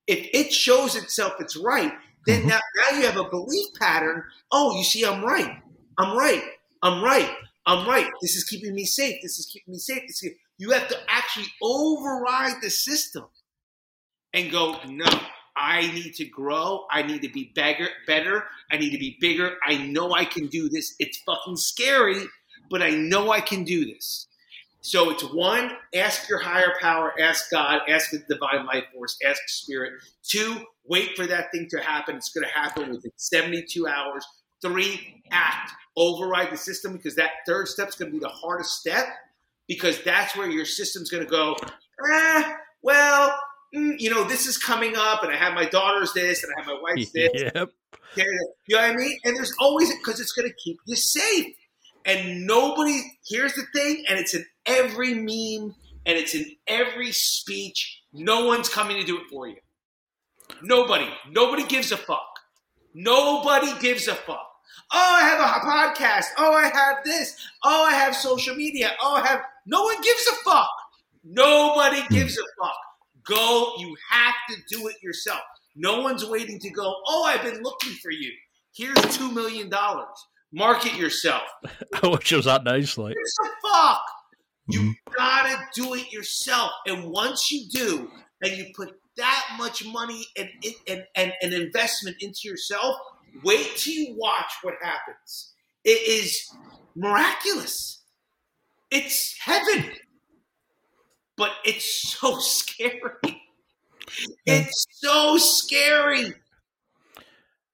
If 0.07 0.27
it 0.33 0.51
shows 0.51 0.95
itself 0.95 1.33
it's 1.39 1.55
right, 1.55 1.93
then 2.25 2.39
mm-hmm. 2.39 2.49
now, 2.49 2.59
now 2.77 2.97
you 2.97 3.05
have 3.05 3.17
a 3.17 3.29
belief 3.29 3.67
pattern. 3.79 4.23
Oh, 4.51 4.75
you 4.75 4.83
see, 4.83 5.05
I'm 5.05 5.23
right. 5.23 5.61
I'm 5.99 6.17
right. 6.17 6.43
I'm 6.81 7.03
right. 7.03 7.29
I'm 7.65 7.87
right. 7.87 8.09
This 8.21 8.35
is 8.35 8.43
keeping 8.43 8.73
me 8.73 8.85
safe. 8.85 9.21
This 9.21 9.37
is 9.37 9.45
keeping 9.45 9.71
me 9.71 9.77
safe. 9.77 10.01
This 10.07 10.23
is, 10.23 10.33
you 10.57 10.71
have 10.71 10.87
to 10.87 10.97
actually 11.07 11.47
override 11.61 12.61
the 12.61 12.69
system 12.69 13.25
and 14.33 14.51
go, 14.51 14.77
no, 14.87 15.05
I 15.55 15.91
need 15.93 16.15
to 16.15 16.25
grow. 16.25 16.85
I 16.89 17.03
need 17.03 17.21
to 17.21 17.29
be 17.29 17.51
beggar, 17.55 17.87
better. 18.07 18.45
I 18.71 18.77
need 18.77 18.91
to 18.91 18.97
be 18.97 19.17
bigger. 19.19 19.57
I 19.65 19.77
know 19.77 20.13
I 20.13 20.25
can 20.25 20.47
do 20.47 20.69
this. 20.69 20.95
It's 20.99 21.17
fucking 21.19 21.57
scary, 21.57 22.23
but 22.69 22.81
I 22.81 22.89
know 22.91 23.31
I 23.31 23.41
can 23.41 23.63
do 23.63 23.85
this. 23.85 24.27
So 24.81 25.11
it's 25.11 25.23
one, 25.23 25.71
ask 25.95 26.27
your 26.27 26.39
higher 26.39 26.73
power, 26.81 27.13
ask 27.17 27.49
God, 27.49 27.81
ask 27.87 28.11
the 28.11 28.19
divine 28.29 28.65
life 28.65 28.83
force, 28.93 29.17
ask 29.25 29.41
spirit. 29.47 29.93
Two, 30.23 30.65
wait 30.85 31.15
for 31.15 31.25
that 31.25 31.51
thing 31.53 31.67
to 31.69 31.79
happen. 31.79 32.17
It's 32.17 32.33
going 32.33 32.45
to 32.45 32.53
happen 32.53 32.91
within 32.91 33.11
72 33.15 33.87
hours. 33.87 34.25
Three, 34.61 35.23
act. 35.31 35.71
Override 35.95 36.51
the 36.51 36.57
system 36.57 36.93
because 36.93 37.15
that 37.15 37.31
third 37.47 37.69
step 37.69 37.89
is 37.89 37.95
going 37.95 38.11
to 38.11 38.17
be 38.17 38.19
the 38.19 38.27
hardest 38.27 38.79
step 38.79 39.07
because 39.67 40.01
that's 40.03 40.35
where 40.35 40.49
your 40.49 40.65
system's 40.65 41.09
going 41.09 41.23
to 41.23 41.29
go, 41.29 41.55
eh, 42.13 42.53
well, 42.81 43.37
mm, 43.75 43.99
you 43.99 44.09
know, 44.09 44.23
this 44.23 44.45
is 44.45 44.57
coming 44.57 44.93
up 44.95 45.23
and 45.23 45.31
I 45.31 45.37
have 45.37 45.53
my 45.53 45.65
daughter's 45.65 46.13
this 46.13 46.43
and 46.43 46.53
I 46.55 46.61
have 46.61 46.67
my 46.67 46.79
wife's 46.81 47.11
this. 47.13 47.31
Yep. 47.55 47.69
You 48.15 48.23
know 48.69 48.81
what 48.81 48.91
I 48.91 48.95
mean? 48.95 49.17
And 49.23 49.35
there's 49.35 49.53
always, 49.59 49.93
because 49.95 50.19
it's 50.19 50.33
going 50.33 50.47
to 50.47 50.55
keep 50.63 50.77
you 50.85 50.95
safe. 50.95 51.55
And 52.05 52.45
nobody, 52.45 53.01
here's 53.27 53.53
the 53.53 53.63
thing, 53.73 54.03
and 54.09 54.19
it's 54.19 54.35
in 54.35 54.45
every 54.65 55.13
meme 55.13 55.73
and 56.05 56.17
it's 56.17 56.35
in 56.35 56.45
every 56.67 57.11
speech. 57.11 58.01
No 58.11 58.45
one's 58.45 58.69
coming 58.69 58.97
to 58.97 59.05
do 59.05 59.17
it 59.17 59.23
for 59.31 59.47
you. 59.47 59.55
Nobody. 60.61 61.07
Nobody 61.29 61.65
gives 61.65 61.91
a 61.91 61.97
fuck. 61.97 62.27
Nobody 62.93 63.71
gives 63.79 64.07
a 64.07 64.15
fuck. 64.15 64.49
Oh, 64.91 65.15
I 65.15 65.21
have 65.21 65.39
a 65.39 65.65
podcast. 65.65 66.25
Oh, 66.37 66.53
I 66.53 66.67
have 66.67 67.03
this. 67.03 67.35
Oh, 67.63 67.85
I 67.85 67.93
have 67.93 68.15
social 68.15 68.55
media. 68.55 68.91
Oh, 69.01 69.15
I 69.15 69.27
have. 69.27 69.41
No 69.65 69.83
one 69.83 70.01
gives 70.01 70.27
a 70.27 70.35
fuck. 70.49 70.69
Nobody 71.23 72.01
hmm. 72.01 72.13
gives 72.13 72.37
a 72.37 72.43
fuck. 72.61 72.75
Go. 73.25 73.73
You 73.77 73.95
have 74.09 74.35
to 74.49 74.55
do 74.69 74.87
it 74.87 74.95
yourself. 75.01 75.41
No 75.75 76.01
one's 76.01 76.25
waiting 76.25 76.59
to 76.59 76.69
go, 76.69 76.95
oh, 77.07 77.23
I've 77.23 77.41
been 77.43 77.63
looking 77.63 77.93
for 77.93 78.11
you. 78.11 78.31
Here's 78.75 78.97
$2 78.97 79.33
million. 79.33 79.71
Market 80.51 80.95
yourself. 80.95 81.43
I 81.65 81.69
wish 82.07 82.31
oh, 82.31 82.35
it 82.35 82.37
was 82.37 82.45
that 82.45 82.63
nice. 82.63 82.97
Like, 82.97 83.15
Gives 83.15 83.37
a 83.43 83.67
fuck. 83.67 84.01
You 84.67 84.81
hmm. 84.81 84.91
gotta 85.15 85.57
do 85.73 85.93
it 85.95 86.11
yourself. 86.11 86.71
And 86.85 87.11
once 87.11 87.51
you 87.51 87.67
do, 87.69 88.11
and 88.43 88.57
you 88.57 88.65
put 88.75 88.93
that 89.17 89.55
much 89.57 89.85
money 89.85 90.25
and, 90.37 90.49
and, 90.87 91.03
and, 91.15 91.33
and 91.41 91.53
investment 91.53 92.17
into 92.19 92.41
yourself, 92.43 92.95
wait 93.43 93.75
till 93.77 93.93
you 93.93 94.15
watch 94.17 94.51
what 94.61 94.75
happens. 94.81 95.53
It 95.83 96.07
is 96.07 96.49
miraculous. 96.95 98.02
It's 98.93 99.35
heaven. 99.39 99.91
But 101.35 101.51
it's 101.65 102.15
so 102.17 102.37
scary. 102.39 103.41
It's 104.45 104.85
so 104.91 105.37
scary. 105.37 106.35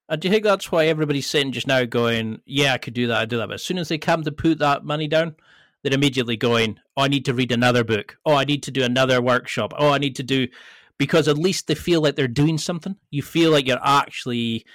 And 0.07 0.21
do 0.21 0.27
you 0.27 0.31
think 0.31 0.45
that's 0.45 0.71
why 0.71 0.85
everybody's 0.87 1.27
sitting 1.27 1.51
just 1.51 1.67
now 1.67 1.83
going, 1.83 2.41
yeah, 2.45 2.73
I 2.73 2.77
could 2.77 2.93
do 2.93 3.07
that, 3.07 3.17
I 3.17 3.25
do 3.25 3.37
that. 3.37 3.47
But 3.47 3.55
as 3.55 3.63
soon 3.63 3.77
as 3.77 3.89
they 3.89 3.97
come 3.97 4.23
to 4.23 4.31
put 4.31 4.59
that 4.59 4.85
money 4.85 5.07
down, 5.07 5.35
they're 5.83 5.93
immediately 5.93 6.37
going, 6.37 6.79
oh, 6.97 7.03
I 7.03 7.09
need 7.09 7.25
to 7.25 7.33
read 7.33 7.51
another 7.51 7.83
book. 7.83 8.17
Oh, 8.25 8.35
I 8.35 8.45
need 8.45 8.63
to 8.63 8.71
do 8.71 8.83
another 8.83 9.21
workshop. 9.21 9.73
Oh, 9.77 9.89
I 9.89 9.97
need 9.97 10.15
to 10.15 10.23
do, 10.23 10.47
because 10.97 11.27
at 11.27 11.37
least 11.37 11.67
they 11.67 11.75
feel 11.75 12.01
like 12.01 12.15
they're 12.15 12.27
doing 12.27 12.57
something. 12.57 12.95
You 13.11 13.21
feel 13.21 13.51
like 13.51 13.67
you're 13.67 13.77
actually 13.83 14.65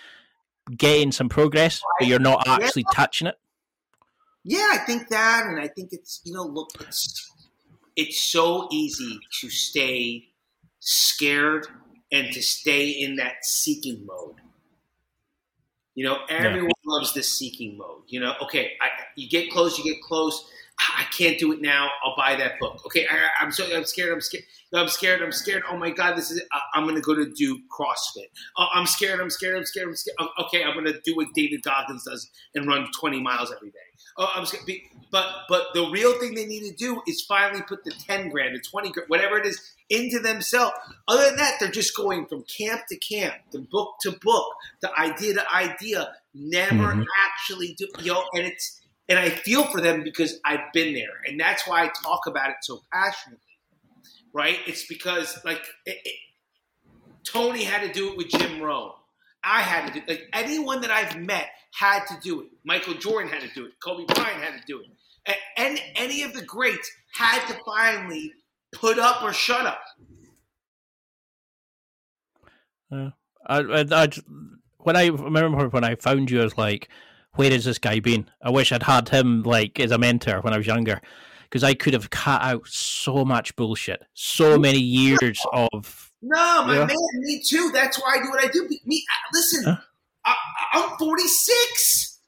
getting 0.77 1.11
some 1.11 1.29
progress, 1.29 1.83
but 1.99 2.07
you're 2.07 2.19
not 2.19 2.47
actually 2.47 2.85
touching 2.95 3.27
it. 3.27 3.37
Yeah, 4.45 4.69
I 4.73 4.79
think 4.79 5.09
that, 5.09 5.47
and 5.47 5.59
I 5.59 5.69
think 5.69 5.93
it's 5.93 6.21
you 6.25 6.33
know, 6.33 6.45
look, 6.45 6.71
it's 6.81 7.31
it's 7.97 8.21
so 8.21 8.69
easy 8.71 9.19
to 9.41 9.49
stay 9.49 10.29
scared 10.81 11.67
and 12.13 12.33
to 12.33 12.43
stay 12.43 12.91
in 12.91 13.17
that 13.17 13.45
seeking 13.45 14.05
mode. 14.07 14.37
You 15.95 16.05
know, 16.05 16.19
everyone 16.29 16.73
loves 16.85 17.15
this 17.15 17.33
seeking 17.33 17.79
mode. 17.79 18.03
You 18.09 18.21
know, 18.21 18.35
okay, 18.43 18.73
I, 18.81 18.89
you 19.17 19.29
get 19.29 19.51
close, 19.51 19.79
you 19.79 19.85
get 19.85 20.03
close. 20.03 20.45
I 20.79 21.05
can't 21.17 21.39
do 21.39 21.53
it 21.53 21.61
now. 21.61 21.89
I'll 22.05 22.17
buy 22.17 22.35
that 22.37 22.59
book. 22.61 22.83
Okay, 22.87 23.07
I, 23.07 23.45
am 23.45 23.53
so 23.53 23.65
I'm 23.75 23.85
scared. 23.85 24.13
I'm 24.13 24.21
scared. 24.21 24.45
I'm 24.75 24.89
scared. 24.89 25.23
I'm 25.23 25.33
scared. 25.33 25.63
Oh 25.71 25.77
my 25.77 25.91
god, 25.91 26.17
this 26.17 26.31
is. 26.31 26.41
Uh, 26.41 26.59
I'm 26.75 26.85
going 26.85 26.97
to 26.97 27.01
go 27.01 27.15
to 27.15 27.31
do 27.31 27.61
CrossFit. 27.71 28.27
Oh, 28.59 28.67
I'm 28.73 28.87
scared. 28.87 29.21
I'm 29.21 29.31
scared. 29.31 29.57
I'm 29.57 29.65
scared. 29.65 29.89
I'm 29.89 29.95
scared. 29.95 30.17
Okay, 30.47 30.65
I'm 30.65 30.75
going 30.75 30.87
to 30.87 31.01
do 31.05 31.15
what 31.15 31.29
David 31.35 31.63
Goggins 31.63 32.05
does 32.05 32.29
and 32.55 32.67
run 32.67 32.89
20 32.99 33.21
miles 33.21 33.53
every 33.55 33.71
day. 33.71 33.79
Oh, 34.19 34.31
I'm 34.35 34.47
scared. 34.47 34.65
But 35.11 35.27
but 35.49 35.67
the 35.75 35.89
real 35.91 36.19
thing 36.19 36.35
they 36.35 36.47
need 36.47 36.69
to 36.69 36.75
do 36.75 37.03
is 37.07 37.23
finally 37.23 37.63
put 37.63 37.85
the 37.85 37.93
10 37.93 38.31
grand, 38.31 38.57
the 38.57 38.61
20 38.61 38.91
grand, 38.91 39.09
whatever 39.09 39.39
it 39.39 39.47
is, 39.47 39.61
into 39.91 40.19
themselves. 40.19 40.75
Other 41.07 41.27
than 41.27 41.37
that, 41.37 41.57
they're 41.61 41.71
just 41.71 41.97
going 41.97 42.27
from 42.27 42.45
camp 42.45 42.83
to 42.89 42.97
camp, 42.97 43.35
the 43.53 43.61
book 43.61 43.95
to 44.03 44.13
book, 44.13 44.47
the 44.81 44.93
idea 44.99 45.35
to 45.35 45.53
idea, 45.55 46.13
never 46.35 46.95
mm-hmm. 46.95 47.03
actually 47.25 47.75
do. 47.79 47.87
Yo, 48.01 48.15
know, 48.15 48.25
and 48.35 48.47
it's 48.47 48.81
and 49.09 49.19
I 49.19 49.29
feel 49.29 49.65
for 49.65 49.81
them 49.81 50.03
because 50.03 50.39
I've 50.45 50.73
been 50.73 50.95
there, 50.95 51.21
and 51.27 51.39
that's 51.39 51.67
why 51.67 51.85
I 51.85 51.91
talk 52.03 52.27
about 52.27 52.51
it 52.51 52.57
so 52.63 52.81
passionately. 52.93 53.41
Right? 54.33 54.59
It's 54.67 54.87
because 54.87 55.39
like 55.45 55.63
it, 55.87 55.99
it, 56.05 56.15
Tony 57.25 57.65
had 57.65 57.87
to 57.87 57.93
do 57.93 58.11
it 58.11 58.17
with 58.17 58.29
Jim 58.29 58.61
Rohn. 58.61 58.93
I 59.43 59.61
had 59.61 59.87
to 59.87 59.93
do 59.93 60.01
it. 60.01 60.09
like 60.09 60.29
anyone 60.33 60.81
that 60.81 60.91
I've 60.91 61.21
met 61.21 61.49
had 61.75 62.05
to 62.07 62.17
do 62.23 62.43
it. 62.43 62.49
Michael 62.65 62.95
Jordan 62.95 63.31
had 63.31 63.43
to 63.43 63.55
do 63.55 63.67
it. 63.67 63.73
Kobe 63.83 64.05
Bryant 64.13 64.43
had 64.43 64.59
to 64.59 64.67
do 64.67 64.81
it. 64.81 65.37
And 65.57 65.81
any 65.97 66.23
of 66.23 66.35
the 66.35 66.43
greats 66.43 66.91
had 67.15 67.47
to 67.47 67.57
finally 67.65 68.33
put 68.73 68.99
up 68.99 69.23
or 69.23 69.33
shut 69.33 69.67
up. 69.67 69.81
Uh, 72.93 73.11
I, 73.47 73.59
I, 73.59 73.85
I, 73.91 74.09
when 74.79 74.97
I 74.97 75.07
remember 75.07 75.69
when 75.69 75.85
I 75.85 75.95
found 75.97 76.31
you, 76.31 76.41
I 76.41 76.45
was 76.45 76.59
like, 76.59 76.89
where 77.35 77.51
has 77.51 77.65
this 77.65 77.79
guy 77.79 78.01
been? 78.01 78.29
I 78.43 78.51
wish 78.51 78.73
I'd 78.73 78.83
had 78.83 79.09
him 79.09 79.43
like 79.43 79.81
as 79.81 79.91
a 79.91 79.99
mentor 79.99 80.41
when 80.41 80.53
I 80.53 80.57
was 80.57 80.67
younger, 80.67 81.01
because 81.45 81.65
I 81.65 81.75
could 81.75 81.93
have 81.93 82.11
cut 82.11 82.43
out 82.43 82.67
so 82.67 83.25
much 83.25 83.55
bullshit, 83.57 84.03
so 84.15 84.59
many 84.59 84.81
years 84.81 85.41
of. 85.53 86.13
No, 86.23 86.65
my 86.65 86.75
yeah. 86.75 86.87
man, 86.87 86.97
me 87.19 87.43
too. 87.47 87.71
That's 87.73 88.01
why 88.01 88.17
I 88.19 88.23
do 88.23 88.31
what 88.31 88.45
I 88.45 88.49
do. 88.49 88.67
Me, 88.87 89.05
listen, 89.33 89.65
huh? 89.65 89.77
I, 90.25 90.35
I'm 90.73 90.99
46. 90.99 92.21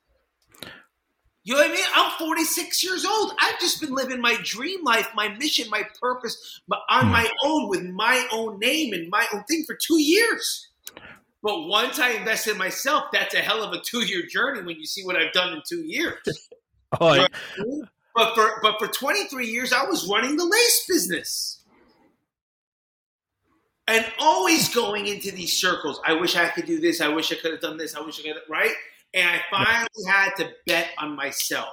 You 1.44 1.54
know 1.54 1.60
what 1.60 1.70
I 1.70 1.74
mean? 1.74 1.84
I'm 1.94 2.10
46 2.18 2.82
years 2.82 3.04
old. 3.04 3.32
I've 3.40 3.60
just 3.60 3.80
been 3.80 3.94
living 3.94 4.20
my 4.20 4.36
dream 4.42 4.82
life, 4.82 5.08
my 5.14 5.28
mission, 5.28 5.70
my 5.70 5.84
purpose, 6.00 6.60
but 6.66 6.80
on 6.90 7.06
hmm. 7.06 7.12
my 7.12 7.30
own 7.44 7.68
with 7.68 7.84
my 7.84 8.26
own 8.32 8.58
name 8.58 8.92
and 8.92 9.08
my 9.10 9.24
own 9.32 9.44
thing 9.44 9.64
for 9.64 9.76
two 9.80 10.00
years. 10.00 10.68
But 11.46 11.68
once 11.68 12.00
I 12.00 12.10
invest 12.10 12.48
in 12.48 12.58
myself, 12.58 13.04
that's 13.12 13.32
a 13.32 13.38
hell 13.38 13.62
of 13.62 13.72
a 13.72 13.80
two 13.80 14.04
year 14.04 14.26
journey 14.26 14.62
when 14.62 14.80
you 14.80 14.84
see 14.84 15.04
what 15.04 15.14
I've 15.14 15.32
done 15.32 15.52
in 15.52 15.62
two 15.64 15.84
years. 15.86 16.18
oh, 17.00 17.12
you 17.12 17.20
know 17.20 17.28
I? 17.84 17.88
But 18.16 18.34
for 18.34 18.58
but 18.62 18.80
for 18.80 18.88
23 18.88 19.46
years, 19.46 19.72
I 19.72 19.84
was 19.84 20.08
running 20.08 20.36
the 20.36 20.44
lace 20.44 20.86
business. 20.88 21.62
And 23.86 24.04
always 24.18 24.74
going 24.74 25.06
into 25.06 25.30
these 25.30 25.52
circles. 25.52 26.00
I 26.04 26.14
wish 26.14 26.34
I 26.34 26.48
could 26.48 26.66
do 26.66 26.80
this. 26.80 27.00
I 27.00 27.06
wish 27.06 27.30
I 27.30 27.36
could 27.36 27.52
have 27.52 27.60
done 27.60 27.76
this. 27.76 27.94
I 27.94 28.00
wish 28.00 28.18
I 28.18 28.24
could, 28.24 28.42
right? 28.50 28.74
And 29.14 29.30
I 29.30 29.40
finally 29.48 30.10
had 30.10 30.34
to 30.38 30.50
bet 30.66 30.88
on 30.98 31.14
myself. 31.14 31.68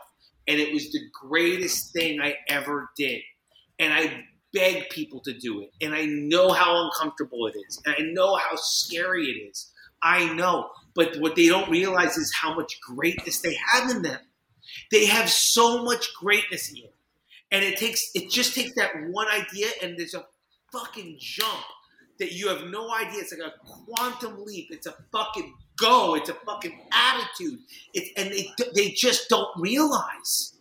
And 0.47 0.59
it 0.59 0.71
was 0.71 0.91
the 0.91 1.01
greatest 1.19 1.93
thing 1.93 2.21
I 2.21 2.35
ever 2.47 2.91
did. 2.95 3.23
And 3.79 3.91
I 3.91 4.23
beg 4.53 4.89
people 4.89 5.19
to 5.21 5.33
do 5.33 5.61
it. 5.61 5.71
And 5.81 5.93
I 5.93 6.05
know 6.05 6.51
how 6.51 6.85
uncomfortable 6.85 7.47
it 7.47 7.55
is. 7.67 7.81
And 7.85 7.95
I 7.97 8.01
know 8.11 8.35
how 8.35 8.55
scary 8.55 9.25
it 9.25 9.49
is. 9.49 9.71
I 10.01 10.33
know. 10.33 10.69
But 10.95 11.17
what 11.17 11.35
they 11.35 11.47
don't 11.47 11.69
realize 11.69 12.17
is 12.17 12.31
how 12.33 12.55
much 12.55 12.79
greatness 12.81 13.41
they 13.41 13.57
have 13.71 13.89
in 13.89 14.01
them. 14.03 14.19
They 14.91 15.05
have 15.05 15.29
so 15.29 15.83
much 15.83 16.13
greatness 16.13 16.69
in 16.71 16.81
them. 16.81 16.91
And 17.51 17.63
it 17.63 17.77
takes 17.77 18.09
it 18.15 18.31
just 18.31 18.55
takes 18.55 18.73
that 18.75 18.91
one 19.09 19.27
idea 19.27 19.67
and 19.81 19.97
there's 19.97 20.15
a 20.15 20.25
fucking 20.71 21.17
jump 21.19 21.63
that 22.19 22.33
you 22.33 22.47
have 22.47 22.65
no 22.65 22.91
idea. 22.93 23.21
It's 23.21 23.33
like 23.37 23.51
a 23.51 23.53
quantum 23.65 24.43
leap. 24.45 24.67
It's 24.71 24.87
a 24.87 24.95
fucking 25.11 25.53
go. 25.77 26.15
It's 26.15 26.29
a 26.29 26.33
fucking 26.33 26.79
attitude. 26.91 27.59
It's 27.93 28.09
and 28.17 28.31
they 28.31 28.49
they 28.75 28.89
just 28.89 29.29
don't 29.29 29.49
realize, 29.57 30.52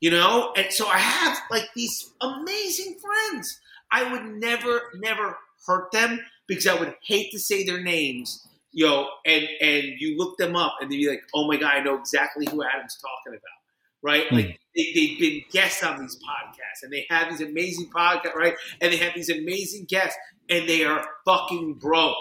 you 0.00 0.10
know. 0.10 0.52
And 0.56 0.72
so 0.72 0.86
I 0.86 0.98
have 0.98 1.38
like 1.50 1.68
these 1.74 2.12
amazing 2.20 2.96
friends. 3.00 3.60
I 3.90 4.10
would 4.12 4.24
never 4.24 4.82
never 4.96 5.36
hurt 5.66 5.92
them 5.92 6.20
because 6.46 6.66
I 6.66 6.74
would 6.74 6.94
hate 7.02 7.30
to 7.32 7.38
say 7.38 7.64
their 7.64 7.82
names, 7.82 8.46
yo. 8.72 9.06
And 9.24 9.46
and 9.60 9.84
you 9.98 10.16
look 10.16 10.36
them 10.38 10.56
up 10.56 10.76
and 10.80 10.90
they'd 10.90 10.98
be 10.98 11.08
like, 11.08 11.22
oh 11.34 11.46
my 11.46 11.56
god, 11.56 11.74
I 11.74 11.82
know 11.82 11.98
exactly 11.98 12.46
who 12.50 12.62
Adam's 12.62 12.96
talking 13.00 13.38
about 13.38 13.64
right? 14.04 14.28
Mm. 14.28 14.32
Like 14.32 14.60
they, 14.76 14.92
they've 14.94 15.18
been 15.18 15.42
guests 15.50 15.82
on 15.82 16.00
these 16.00 16.16
podcasts 16.16 16.84
and 16.84 16.92
they 16.92 17.06
have 17.10 17.30
these 17.30 17.40
amazing 17.40 17.90
podcasts, 17.90 18.34
right? 18.34 18.54
And 18.80 18.92
they 18.92 18.98
have 18.98 19.14
these 19.14 19.30
amazing 19.30 19.86
guests 19.88 20.16
and 20.48 20.68
they 20.68 20.84
are 20.84 21.04
fucking 21.24 21.74
broke. 21.80 22.14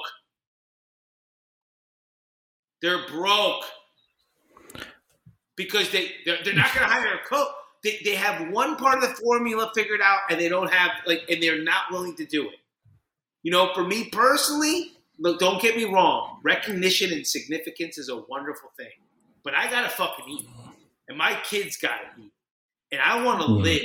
They're 2.81 3.05
broke 3.07 3.65
because 5.55 5.91
they 5.91 6.11
they're, 6.25 6.39
they're 6.43 6.55
not 6.55 6.73
going 6.73 6.87
to 6.87 6.93
hire 6.93 7.15
a 7.15 7.27
coach. 7.27 7.47
They, 7.83 7.99
they 8.03 8.15
have 8.15 8.49
one 8.49 8.75
part 8.75 9.03
of 9.03 9.09
the 9.09 9.15
formula 9.15 9.71
figured 9.75 10.01
out 10.01 10.19
and 10.29 10.39
they 10.39 10.49
don't 10.49 10.71
have 10.71 10.91
like 11.05 11.23
and 11.29 11.41
they're 11.41 11.63
not 11.63 11.91
willing 11.91 12.15
to 12.15 12.25
do 12.25 12.47
it. 12.49 12.59
You 13.43 13.51
know, 13.51 13.71
for 13.73 13.83
me 13.83 14.09
personally, 14.09 14.93
look, 15.19 15.39
don't 15.39 15.61
get 15.61 15.75
me 15.75 15.85
wrong, 15.85 16.39
recognition 16.43 17.11
and 17.11 17.25
significance 17.25 17.97
is 17.97 18.09
a 18.09 18.17
wonderful 18.17 18.71
thing. 18.77 18.91
But 19.43 19.53
I 19.53 19.69
gotta 19.69 19.89
fucking 19.89 20.25
eat. 20.29 20.47
And 21.09 21.17
my 21.17 21.37
kids 21.43 21.77
gotta 21.77 22.07
eat. 22.17 22.31
And 22.91 23.01
I 23.01 23.23
wanna 23.23 23.45
mm. 23.45 23.61
live. 23.61 23.83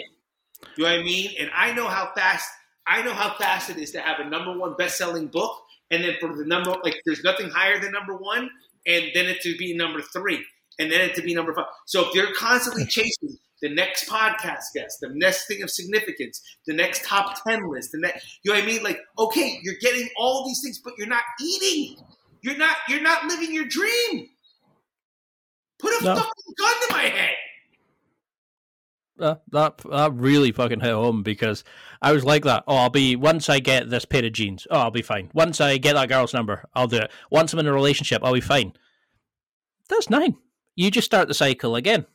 You 0.76 0.84
know 0.84 0.90
what 0.90 1.00
I 1.00 1.02
mean? 1.02 1.32
And 1.38 1.50
I 1.54 1.72
know 1.72 1.88
how 1.88 2.12
fast 2.16 2.48
I 2.86 3.02
know 3.02 3.12
how 3.12 3.34
fast 3.34 3.70
it 3.70 3.76
is 3.76 3.90
to 3.92 4.00
have 4.00 4.20
a 4.20 4.28
number 4.28 4.56
one 4.56 4.74
best 4.76 4.96
selling 4.96 5.26
book 5.26 5.62
and 5.90 6.04
then 6.04 6.14
for 6.20 6.34
the 6.34 6.44
number 6.44 6.74
like 6.84 7.00
there's 7.04 7.22
nothing 7.22 7.48
higher 7.48 7.80
than 7.80 7.92
number 7.92 8.16
one, 8.16 8.50
and 8.86 9.06
then 9.14 9.26
it 9.26 9.40
to 9.42 9.56
be 9.56 9.74
number 9.74 10.02
three, 10.02 10.44
and 10.78 10.90
then 10.90 11.00
it 11.00 11.14
to 11.14 11.22
be 11.22 11.34
number 11.34 11.54
five. 11.54 11.66
So 11.86 12.08
if 12.08 12.14
you're 12.14 12.34
constantly 12.34 12.86
chasing 12.88 13.38
the 13.62 13.68
next 13.74 14.08
podcast 14.08 14.64
guest, 14.74 14.98
the 15.00 15.10
next 15.14 15.46
thing 15.46 15.62
of 15.62 15.70
significance, 15.70 16.40
the 16.66 16.74
next 16.74 17.04
top 17.04 17.42
10 17.46 17.68
list, 17.70 17.92
the 17.92 17.98
next, 17.98 18.38
you 18.42 18.52
know 18.52 18.58
what 18.58 18.64
I 18.64 18.66
mean? 18.66 18.82
Like, 18.82 19.00
okay, 19.18 19.58
you're 19.62 19.74
getting 19.80 20.08
all 20.16 20.46
these 20.46 20.60
things, 20.62 20.80
but 20.82 20.94
you're 20.96 21.08
not 21.08 21.22
eating. 21.40 21.96
You're 22.42 22.56
not, 22.56 22.76
you're 22.88 23.02
not 23.02 23.24
living 23.24 23.52
your 23.52 23.66
dream. 23.66 24.28
Put 25.78 26.00
a 26.00 26.04
no. 26.04 26.14
fucking 26.14 26.54
gun 26.58 26.74
to 26.88 26.94
my 26.94 27.02
head. 27.02 27.34
Uh, 29.20 29.34
that 29.50 29.78
that 29.78 30.12
really 30.14 30.52
fucking 30.52 30.78
hit 30.78 30.92
home 30.92 31.24
because 31.24 31.64
I 32.00 32.12
was 32.12 32.24
like 32.24 32.44
that. 32.44 32.62
Oh, 32.68 32.76
I'll 32.76 32.90
be 32.90 33.16
once 33.16 33.48
I 33.48 33.58
get 33.58 33.90
this 33.90 34.04
pair 34.04 34.24
of 34.24 34.32
jeans. 34.32 34.66
Oh, 34.70 34.78
I'll 34.78 34.90
be 34.92 35.02
fine. 35.02 35.28
Once 35.34 35.60
I 35.60 35.76
get 35.78 35.94
that 35.94 36.08
girl's 36.08 36.32
number, 36.32 36.64
I'll 36.74 36.86
do 36.86 36.98
it. 36.98 37.10
Once 37.28 37.52
I'm 37.52 37.58
in 37.58 37.66
a 37.66 37.72
relationship, 37.72 38.22
I'll 38.22 38.32
be 38.32 38.40
fine. 38.40 38.74
That's 39.88 40.08
nine. 40.08 40.36
You 40.76 40.92
just 40.92 41.06
start 41.06 41.26
the 41.26 41.34
cycle 41.34 41.74
again. 41.74 42.06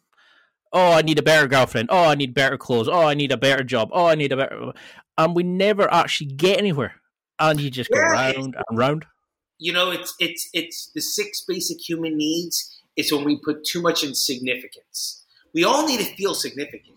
Oh, 0.74 0.91
I 0.93 1.01
need 1.01 1.19
a 1.19 1.24
better 1.24 1.47
girlfriend. 1.47 1.89
Oh, 1.91 2.03
I 2.05 2.15
need 2.15 2.34
better 2.34 2.57
clothes. 2.57 2.89
Oh, 2.89 3.07
I 3.07 3.13
need 3.13 3.32
a 3.32 3.38
better 3.38 3.63
job. 3.63 3.89
Oh, 3.91 4.07
I 4.07 4.15
need 4.15 4.32
a 4.32 4.38
better. 4.38 4.74
And 5.17 5.36
we 5.36 5.43
never 5.43 5.91
actually 5.93 6.32
get 6.32 6.57
anywhere, 6.57 6.95
and 7.39 7.61
you 7.61 7.69
just 7.69 7.91
go 7.91 7.99
yeah, 7.99 8.11
round 8.11 8.55
and 8.55 8.78
round. 8.78 9.05
You 9.59 9.74
know, 9.74 9.91
it's 9.91 10.15
it's 10.19 10.49
it's 10.53 10.91
the 10.93 11.01
six 11.01 11.45
basic 11.47 11.78
human 11.88 12.17
needs. 12.17 12.82
It's 12.95 13.13
when 13.13 13.24
we 13.24 13.38
put 13.38 13.63
too 13.63 13.82
much 13.82 14.03
in 14.03 14.15
significance. 14.15 15.24
We 15.53 15.63
all 15.63 15.86
need 15.86 15.99
to 15.99 16.15
feel 16.15 16.34
significant 16.34 16.93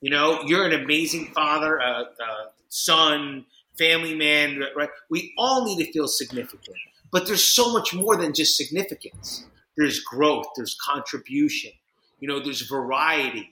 you 0.00 0.10
know, 0.10 0.40
you're 0.46 0.66
an 0.66 0.72
amazing 0.72 1.32
father, 1.34 1.78
a, 1.78 2.02
a 2.02 2.50
son, 2.68 3.46
family 3.78 4.14
man, 4.14 4.62
right? 4.76 4.90
We 5.10 5.32
all 5.38 5.64
need 5.64 5.84
to 5.84 5.92
feel 5.92 6.06
significant. 6.06 6.76
But 7.10 7.26
there's 7.26 7.42
so 7.42 7.72
much 7.72 7.94
more 7.94 8.16
than 8.16 8.34
just 8.34 8.56
significance. 8.56 9.46
There's 9.76 10.00
growth, 10.00 10.46
there's 10.56 10.76
contribution, 10.80 11.72
you 12.18 12.28
know, 12.28 12.40
there's 12.40 12.62
variety. 12.62 13.50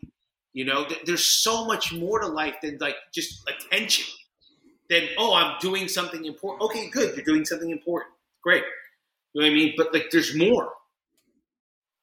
You 0.53 0.65
know, 0.65 0.87
there's 1.05 1.25
so 1.25 1.65
much 1.65 1.93
more 1.93 2.21
to 2.21 2.29
life 2.29 2.57
than 2.63 2.79
like 2.79 2.97
just 3.13 3.49
attention. 3.49 4.07
Then, 4.89 5.09
oh, 5.19 5.35
I'm 5.35 5.57
doing 5.61 5.89
something 5.89 6.25
important. 6.25 6.63
Okay, 6.63 6.89
good. 6.91 7.17
You're 7.17 7.25
doing 7.25 7.45
something 7.45 7.71
important. 7.71 8.13
Great. 8.43 8.63
You 9.33 9.41
know 9.41 9.47
what 9.47 9.51
I 9.51 9.55
mean? 9.55 9.75
But 9.77 9.93
like, 9.93 10.11
there's 10.13 10.37
more. 10.37 10.71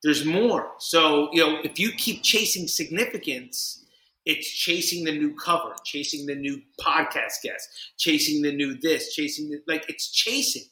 There's 0.03 0.25
more. 0.25 0.71
So, 0.79 1.29
you 1.31 1.41
know, 1.41 1.59
if 1.63 1.79
you 1.79 1.91
keep 1.91 2.23
chasing 2.23 2.67
significance, 2.67 3.85
it's 4.25 4.49
chasing 4.49 5.03
the 5.05 5.11
new 5.11 5.35
cover, 5.35 5.73
chasing 5.83 6.25
the 6.25 6.35
new 6.35 6.61
podcast 6.79 7.41
guest, 7.43 7.69
chasing 7.97 8.41
the 8.41 8.51
new 8.51 8.75
this, 8.75 9.13
chasing 9.13 9.49
the, 9.49 9.61
like 9.67 9.85
it's 9.89 10.11
chasing. 10.11 10.63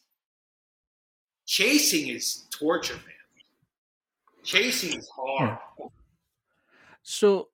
Chasing 1.46 2.10
is 2.10 2.46
torture, 2.52 2.94
man. 2.94 3.19
Chasing 4.44 4.98
is 4.98 5.10
hard. 5.10 5.58
So, 7.04 7.50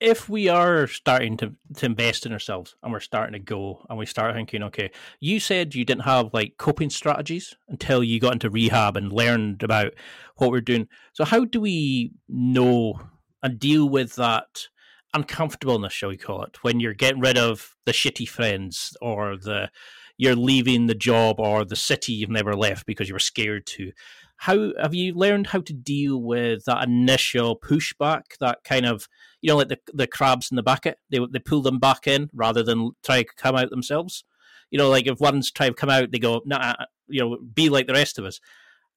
if 0.00 0.28
we 0.28 0.48
are 0.48 0.86
starting 0.86 1.36
to, 1.38 1.54
to 1.76 1.86
invest 1.86 2.26
in 2.26 2.32
ourselves 2.32 2.74
and 2.82 2.92
we're 2.92 3.00
starting 3.00 3.32
to 3.32 3.38
go 3.38 3.86
and 3.88 3.98
we 3.98 4.04
start 4.04 4.34
thinking, 4.34 4.62
okay, 4.64 4.90
you 5.20 5.40
said 5.40 5.74
you 5.74 5.84
didn't 5.84 6.02
have 6.02 6.34
like 6.34 6.54
coping 6.58 6.90
strategies 6.90 7.54
until 7.68 8.04
you 8.04 8.20
got 8.20 8.34
into 8.34 8.50
rehab 8.50 8.96
and 8.96 9.12
learned 9.12 9.62
about 9.62 9.94
what 10.36 10.50
we're 10.50 10.60
doing. 10.60 10.88
So, 11.12 11.24
how 11.24 11.44
do 11.44 11.60
we 11.60 12.12
know 12.28 13.00
and 13.42 13.58
deal 13.58 13.88
with 13.88 14.16
that? 14.16 14.68
uncomfortableness, 15.14 15.92
shall 15.92 16.08
we 16.08 16.16
call 16.16 16.42
it, 16.42 16.62
when 16.62 16.80
you're 16.80 16.92
getting 16.92 17.20
rid 17.20 17.38
of 17.38 17.76
the 17.86 17.92
shitty 17.92 18.28
friends 18.28 18.96
or 19.00 19.36
the 19.36 19.70
you're 20.16 20.36
leaving 20.36 20.86
the 20.86 20.94
job 20.94 21.40
or 21.40 21.64
the 21.64 21.76
city 21.76 22.12
you've 22.12 22.30
never 22.30 22.54
left 22.54 22.86
because 22.86 23.08
you 23.08 23.14
were 23.14 23.18
scared 23.18 23.66
to. 23.66 23.90
How 24.36 24.72
have 24.80 24.94
you 24.94 25.14
learned 25.14 25.48
how 25.48 25.60
to 25.60 25.72
deal 25.72 26.20
with 26.20 26.64
that 26.64 26.84
initial 26.84 27.58
pushback, 27.58 28.22
that 28.40 28.64
kind 28.64 28.84
of 28.84 29.08
you 29.40 29.48
know, 29.48 29.56
like 29.58 29.68
the 29.68 29.78
the 29.92 30.06
crabs 30.06 30.50
in 30.50 30.56
the 30.56 30.62
bucket, 30.62 30.98
they 31.10 31.20
they 31.30 31.38
pull 31.38 31.60
them 31.60 31.78
back 31.78 32.06
in 32.06 32.30
rather 32.32 32.62
than 32.62 32.92
try 33.04 33.22
to 33.22 33.28
come 33.36 33.54
out 33.54 33.70
themselves. 33.70 34.24
You 34.70 34.78
know, 34.78 34.88
like 34.88 35.06
if 35.06 35.20
one's 35.20 35.50
try 35.50 35.68
to 35.68 35.74
come 35.74 35.90
out, 35.90 36.10
they 36.10 36.18
go, 36.18 36.40
nah, 36.46 36.56
uh, 36.56 36.74
uh, 36.80 36.84
you 37.08 37.20
know, 37.20 37.38
be 37.54 37.68
like 37.68 37.86
the 37.86 37.92
rest 37.92 38.18
of 38.18 38.24
us. 38.24 38.40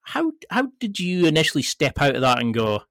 How 0.01 0.31
how 0.49 0.69
did 0.79 0.99
you 0.99 1.25
initially 1.25 1.63
step 1.63 2.01
out 2.01 2.15
of 2.15 2.21
that 2.21 2.39
and 2.39 2.53
go, 2.53 2.83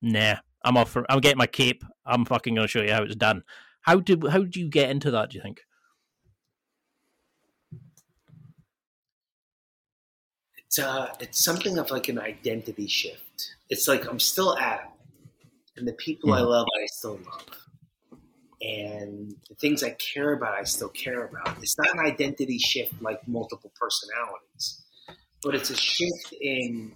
nah, 0.00 0.36
I'm 0.64 0.78
off. 0.78 0.90
For, 0.90 1.04
I'm 1.10 1.20
getting 1.20 1.38
my 1.38 1.46
cape. 1.46 1.84
I'm 2.06 2.24
fucking 2.24 2.54
going 2.54 2.66
to 2.66 2.70
show 2.70 2.82
you 2.82 2.92
how 2.92 3.02
it's 3.02 3.16
done. 3.16 3.42
How 3.82 4.00
did 4.00 4.26
how 4.26 4.42
do 4.44 4.58
you 4.58 4.68
get 4.68 4.88
into 4.88 5.10
that? 5.10 5.30
Do 5.30 5.36
you 5.36 5.42
think? 5.42 5.60
It's 10.74 10.84
uh, 10.84 11.14
it's 11.20 11.44
something 11.44 11.78
of 11.78 11.92
like 11.92 12.08
an 12.08 12.18
identity 12.18 12.88
shift. 12.88 13.54
It's 13.70 13.86
like 13.86 14.08
I'm 14.10 14.18
still 14.18 14.58
Adam, 14.58 14.90
and 15.76 15.86
the 15.86 15.92
people 15.92 16.32
I 16.32 16.40
love, 16.40 16.66
I 16.82 16.86
still 16.86 17.20
love, 17.24 18.18
and 18.60 19.36
the 19.48 19.54
things 19.54 19.84
I 19.84 19.90
care 19.90 20.32
about, 20.32 20.54
I 20.54 20.64
still 20.64 20.88
care 20.88 21.26
about. 21.26 21.58
It's 21.58 21.78
not 21.78 21.92
an 21.94 22.00
identity 22.00 22.58
shift 22.58 23.00
like 23.00 23.20
multiple 23.28 23.70
personalities, 23.78 24.82
but 25.44 25.54
it's 25.54 25.70
a 25.70 25.76
shift 25.76 26.34
in. 26.40 26.92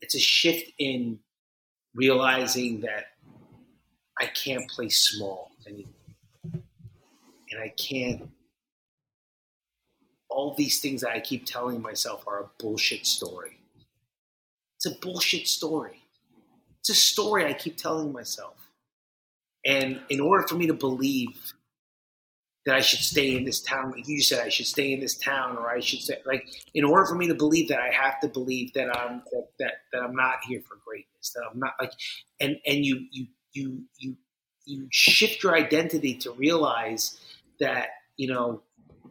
It's 0.00 0.14
a 0.14 0.20
shift 0.20 0.70
in 0.78 1.18
realizing 1.92 2.82
that 2.82 3.06
I 4.20 4.26
can't 4.26 4.70
play 4.70 4.90
small 4.90 5.50
anymore. 5.66 5.90
And 6.52 7.60
I 7.60 7.72
can't, 7.76 8.30
all 10.34 10.54
these 10.54 10.80
things 10.80 11.00
that 11.02 11.10
I 11.10 11.20
keep 11.20 11.46
telling 11.46 11.80
myself 11.80 12.24
are 12.26 12.40
a 12.40 12.50
bullshit 12.58 13.06
story. 13.06 13.58
It's 14.76 14.86
a 14.86 14.98
bullshit 15.00 15.46
story. 15.46 16.02
It's 16.80 16.90
a 16.90 16.94
story 16.94 17.46
I 17.46 17.54
keep 17.54 17.76
telling 17.76 18.12
myself. 18.12 18.56
And 19.64 20.00
in 20.10 20.20
order 20.20 20.46
for 20.46 20.56
me 20.56 20.66
to 20.66 20.74
believe 20.74 21.54
that 22.66 22.74
I 22.74 22.80
should 22.80 23.00
stay 23.00 23.36
in 23.36 23.44
this 23.44 23.60
town. 23.60 23.90
Like 23.90 24.08
you 24.08 24.22
said, 24.22 24.44
I 24.44 24.48
should 24.48 24.66
stay 24.66 24.92
in 24.92 25.00
this 25.00 25.16
town, 25.16 25.56
or 25.58 25.68
I 25.68 25.80
should 25.80 26.00
say, 26.00 26.16
like, 26.24 26.46
in 26.74 26.84
order 26.84 27.04
for 27.04 27.14
me 27.14 27.28
to 27.28 27.34
believe 27.34 27.68
that, 27.68 27.80
I 27.80 27.92
have 27.92 28.20
to 28.20 28.28
believe 28.28 28.72
that 28.72 28.94
I'm 28.96 29.22
that 29.32 29.48
that, 29.58 29.72
that 29.92 30.02
I'm 30.02 30.14
not 30.14 30.36
here 30.48 30.62
for 30.66 30.78
greatness. 30.84 31.32
That 31.34 31.42
I'm 31.50 31.58
not 31.58 31.74
like, 31.80 31.92
and 32.40 32.56
and 32.66 32.84
you 32.84 33.06
you 33.10 33.26
you 33.52 33.82
you 33.98 34.16
you 34.64 34.88
shift 34.90 35.42
your 35.42 35.54
identity 35.54 36.14
to 36.14 36.32
realize 36.32 37.18
that 37.60 37.88
you 38.16 38.28
know 38.32 38.62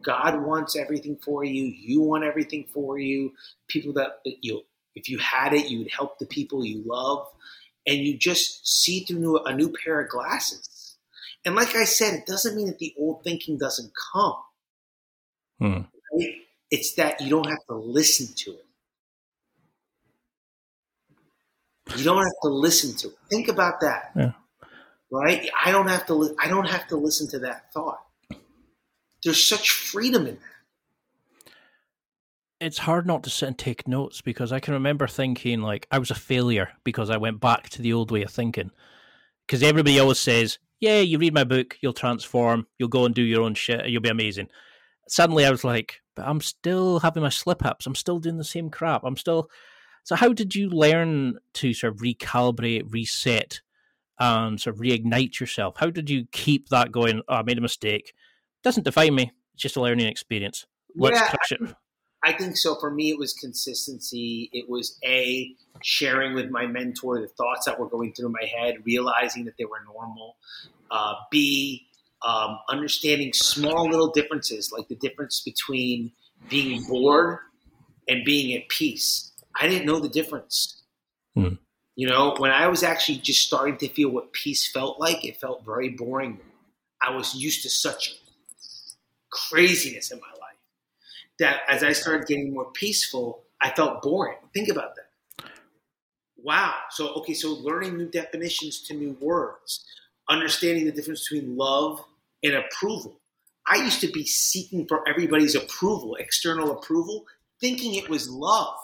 God 0.04 0.42
wants 0.42 0.76
everything 0.76 1.16
for 1.16 1.44
you. 1.44 1.64
You 1.64 2.02
want 2.02 2.24
everything 2.24 2.66
for 2.72 2.98
you. 2.98 3.32
People 3.68 3.92
that 3.94 4.20
you, 4.24 4.62
if 4.94 5.08
you 5.08 5.18
had 5.18 5.52
it, 5.54 5.68
you 5.68 5.78
would 5.78 5.90
help 5.90 6.18
the 6.18 6.26
people 6.26 6.64
you 6.64 6.82
love, 6.86 7.26
and 7.86 7.98
you 7.98 8.16
just 8.16 8.66
see 8.66 9.00
through 9.00 9.44
a 9.44 9.54
new 9.54 9.72
pair 9.72 10.00
of 10.00 10.10
glasses 10.10 10.74
and 11.44 11.54
like 11.54 11.76
I 11.76 11.84
said, 11.84 12.14
it 12.14 12.26
doesn't 12.26 12.56
mean 12.56 12.66
that 12.68 12.78
the 12.78 12.94
old 12.98 13.22
thinking 13.22 13.58
doesn't 13.58 13.92
come. 14.12 14.36
Hmm. 15.58 15.82
Right? 16.12 16.34
It's 16.70 16.94
that 16.94 17.20
you 17.20 17.28
don't 17.28 17.48
have 17.48 17.64
to 17.68 17.76
listen 17.76 18.34
to 18.34 18.52
it. 18.52 18.66
You 21.96 22.04
don't 22.04 22.16
have 22.16 22.40
to 22.42 22.48
listen 22.48 22.96
to 22.96 23.08
it. 23.08 23.18
Think 23.28 23.48
about 23.48 23.80
that. 23.82 24.12
Yeah. 24.16 24.32
Right? 25.10 25.50
I 25.64 25.70
don't 25.70 25.88
have 25.88 26.06
to. 26.06 26.14
Li- 26.14 26.34
I 26.42 26.48
don't 26.48 26.68
have 26.68 26.88
to 26.88 26.96
listen 26.96 27.28
to 27.28 27.38
that 27.40 27.72
thought. 27.72 28.03
There's 29.24 29.42
such 29.42 29.70
freedom 29.70 30.26
in 30.26 30.34
that 30.34 30.54
it's 32.60 32.78
hard 32.78 33.06
not 33.06 33.22
to 33.24 33.30
sit 33.30 33.46
and 33.46 33.58
take 33.58 33.86
notes 33.86 34.22
because 34.22 34.50
I 34.50 34.60
can 34.60 34.74
remember 34.74 35.06
thinking 35.06 35.60
like 35.60 35.86
I 35.90 35.98
was 35.98 36.10
a 36.10 36.14
failure 36.14 36.70
because 36.82 37.10
I 37.10 37.18
went 37.18 37.40
back 37.40 37.68
to 37.70 37.82
the 37.82 37.92
old 37.92 38.10
way 38.10 38.22
of 38.22 38.30
thinking. 38.30 38.70
Because 39.46 39.62
everybody 39.62 39.98
always 39.98 40.18
says 40.18 40.58
yeah, 40.80 41.00
you 41.00 41.18
read 41.18 41.34
my 41.34 41.44
book, 41.44 41.78
you'll 41.80 41.92
transform, 41.94 42.66
you'll 42.78 42.88
go 42.88 43.06
and 43.06 43.14
do 43.14 43.22
your 43.22 43.42
own 43.42 43.54
shit, 43.54 43.86
you'll 43.88 44.02
be 44.02 44.08
amazing. 44.08 44.48
Suddenly 45.08 45.46
I 45.46 45.50
was 45.50 45.64
like, 45.64 46.00
but 46.14 46.26
I'm 46.26 46.40
still 46.40 47.00
having 47.00 47.22
my 47.22 47.28
slip 47.28 47.64
ups. 47.64 47.86
I'm 47.86 47.94
still 47.94 48.18
doing 48.18 48.36
the 48.36 48.44
same 48.44 48.70
crap. 48.70 49.02
I'm 49.04 49.16
still. 49.16 49.48
So, 50.04 50.14
how 50.14 50.32
did 50.32 50.54
you 50.54 50.68
learn 50.68 51.38
to 51.54 51.72
sort 51.72 51.94
of 51.94 52.00
recalibrate, 52.00 52.92
reset, 52.92 53.60
and 54.18 54.60
sort 54.60 54.76
of 54.76 54.82
reignite 54.82 55.40
yourself? 55.40 55.76
How 55.78 55.90
did 55.90 56.10
you 56.10 56.26
keep 56.32 56.68
that 56.68 56.92
going? 56.92 57.22
Oh, 57.28 57.36
I 57.36 57.42
made 57.42 57.58
a 57.58 57.62
mistake. 57.62 58.12
Doesn't 58.64 58.82
define 58.82 59.14
me. 59.14 59.30
It's 59.52 59.62
just 59.62 59.76
a 59.76 59.80
learning 59.80 60.06
experience. 60.06 60.66
Let's 60.96 61.20
yeah, 61.20 61.28
crush 61.28 61.52
it. 61.52 61.76
I 62.24 62.32
think 62.32 62.56
so. 62.56 62.76
For 62.80 62.90
me, 62.90 63.10
it 63.10 63.18
was 63.18 63.34
consistency. 63.34 64.48
It 64.52 64.68
was 64.68 64.98
a 65.04 65.54
sharing 65.82 66.34
with 66.34 66.50
my 66.50 66.66
mentor 66.66 67.20
the 67.20 67.28
thoughts 67.28 67.66
that 67.66 67.78
were 67.78 67.88
going 67.88 68.14
through 68.14 68.30
my 68.30 68.46
head, 68.46 68.76
realizing 68.84 69.44
that 69.44 69.54
they 69.58 69.66
were 69.66 69.82
normal. 69.86 70.36
Uh, 70.90 71.14
B, 71.30 71.86
um, 72.26 72.58
understanding 72.70 73.32
small 73.34 73.88
little 73.88 74.10
differences, 74.10 74.72
like 74.72 74.88
the 74.88 74.94
difference 74.94 75.42
between 75.42 76.12
being 76.48 76.82
bored 76.84 77.38
and 78.08 78.24
being 78.24 78.56
at 78.56 78.68
peace. 78.68 79.32
I 79.60 79.68
didn't 79.68 79.86
know 79.86 80.00
the 80.00 80.08
difference. 80.08 80.82
Hmm. 81.34 81.54
You 81.96 82.08
know, 82.08 82.34
when 82.38 82.50
I 82.50 82.68
was 82.68 82.82
actually 82.82 83.18
just 83.18 83.44
starting 83.44 83.76
to 83.78 83.88
feel 83.88 84.08
what 84.08 84.32
peace 84.32 84.66
felt 84.66 84.98
like, 84.98 85.24
it 85.24 85.36
felt 85.36 85.64
very 85.64 85.90
boring. 85.90 86.40
I 87.02 87.14
was 87.14 87.34
used 87.34 87.62
to 87.62 87.70
such 87.70 88.16
craziness 89.34 90.10
in 90.10 90.20
my 90.20 90.30
life 90.40 90.56
that 91.38 91.62
as 91.68 91.82
I 91.82 91.92
started 91.92 92.26
getting 92.26 92.54
more 92.54 92.70
peaceful, 92.72 93.42
I 93.60 93.70
felt 93.70 94.02
boring. 94.02 94.38
Think 94.54 94.68
about 94.68 94.92
that. 94.94 95.50
Wow. 96.36 96.74
So, 96.90 97.08
okay, 97.14 97.34
so 97.34 97.50
learning 97.50 97.96
new 97.96 98.08
definitions 98.08 98.82
to 98.82 98.94
new 98.94 99.16
words, 99.20 99.84
understanding 100.28 100.84
the 100.84 100.92
difference 100.92 101.28
between 101.28 101.56
love 101.56 102.04
and 102.42 102.54
approval. 102.54 103.20
I 103.66 103.76
used 103.76 104.00
to 104.02 104.08
be 104.08 104.24
seeking 104.24 104.86
for 104.86 105.08
everybody's 105.08 105.54
approval, 105.54 106.16
external 106.16 106.70
approval, 106.70 107.24
thinking 107.60 107.94
it 107.94 108.08
was 108.08 108.28
love. 108.28 108.76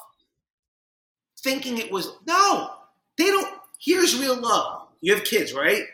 Thinking 1.43 1.79
it 1.79 1.93
was, 1.93 2.11
no, 2.27 2.71
they 3.17 3.27
don't. 3.27 3.49
Here's 3.79 4.19
real 4.19 4.39
love. 4.41 4.89
You 5.01 5.15
have 5.15 5.25
kids, 5.25 5.53
right? 5.55 5.85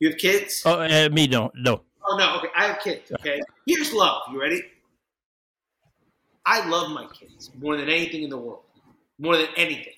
You 0.00 0.08
have 0.10 0.18
kids? 0.18 0.62
Oh, 0.64 0.80
uh, 0.80 1.08
me, 1.12 1.28
no. 1.28 1.52
No. 1.54 1.82
Oh, 2.12 2.16
no. 2.16 2.36
Okay. 2.38 2.48
I 2.54 2.66
have 2.66 2.80
kids. 2.80 3.10
Okay. 3.12 3.40
Here's 3.66 3.92
love. 3.92 4.22
You 4.30 4.40
ready? 4.40 4.62
I 6.44 6.68
love 6.68 6.90
my 6.90 7.06
kids 7.06 7.50
more 7.58 7.76
than 7.76 7.88
anything 7.88 8.22
in 8.22 8.30
the 8.30 8.38
world, 8.38 8.64
more 9.18 9.36
than 9.36 9.46
anything. 9.56 9.94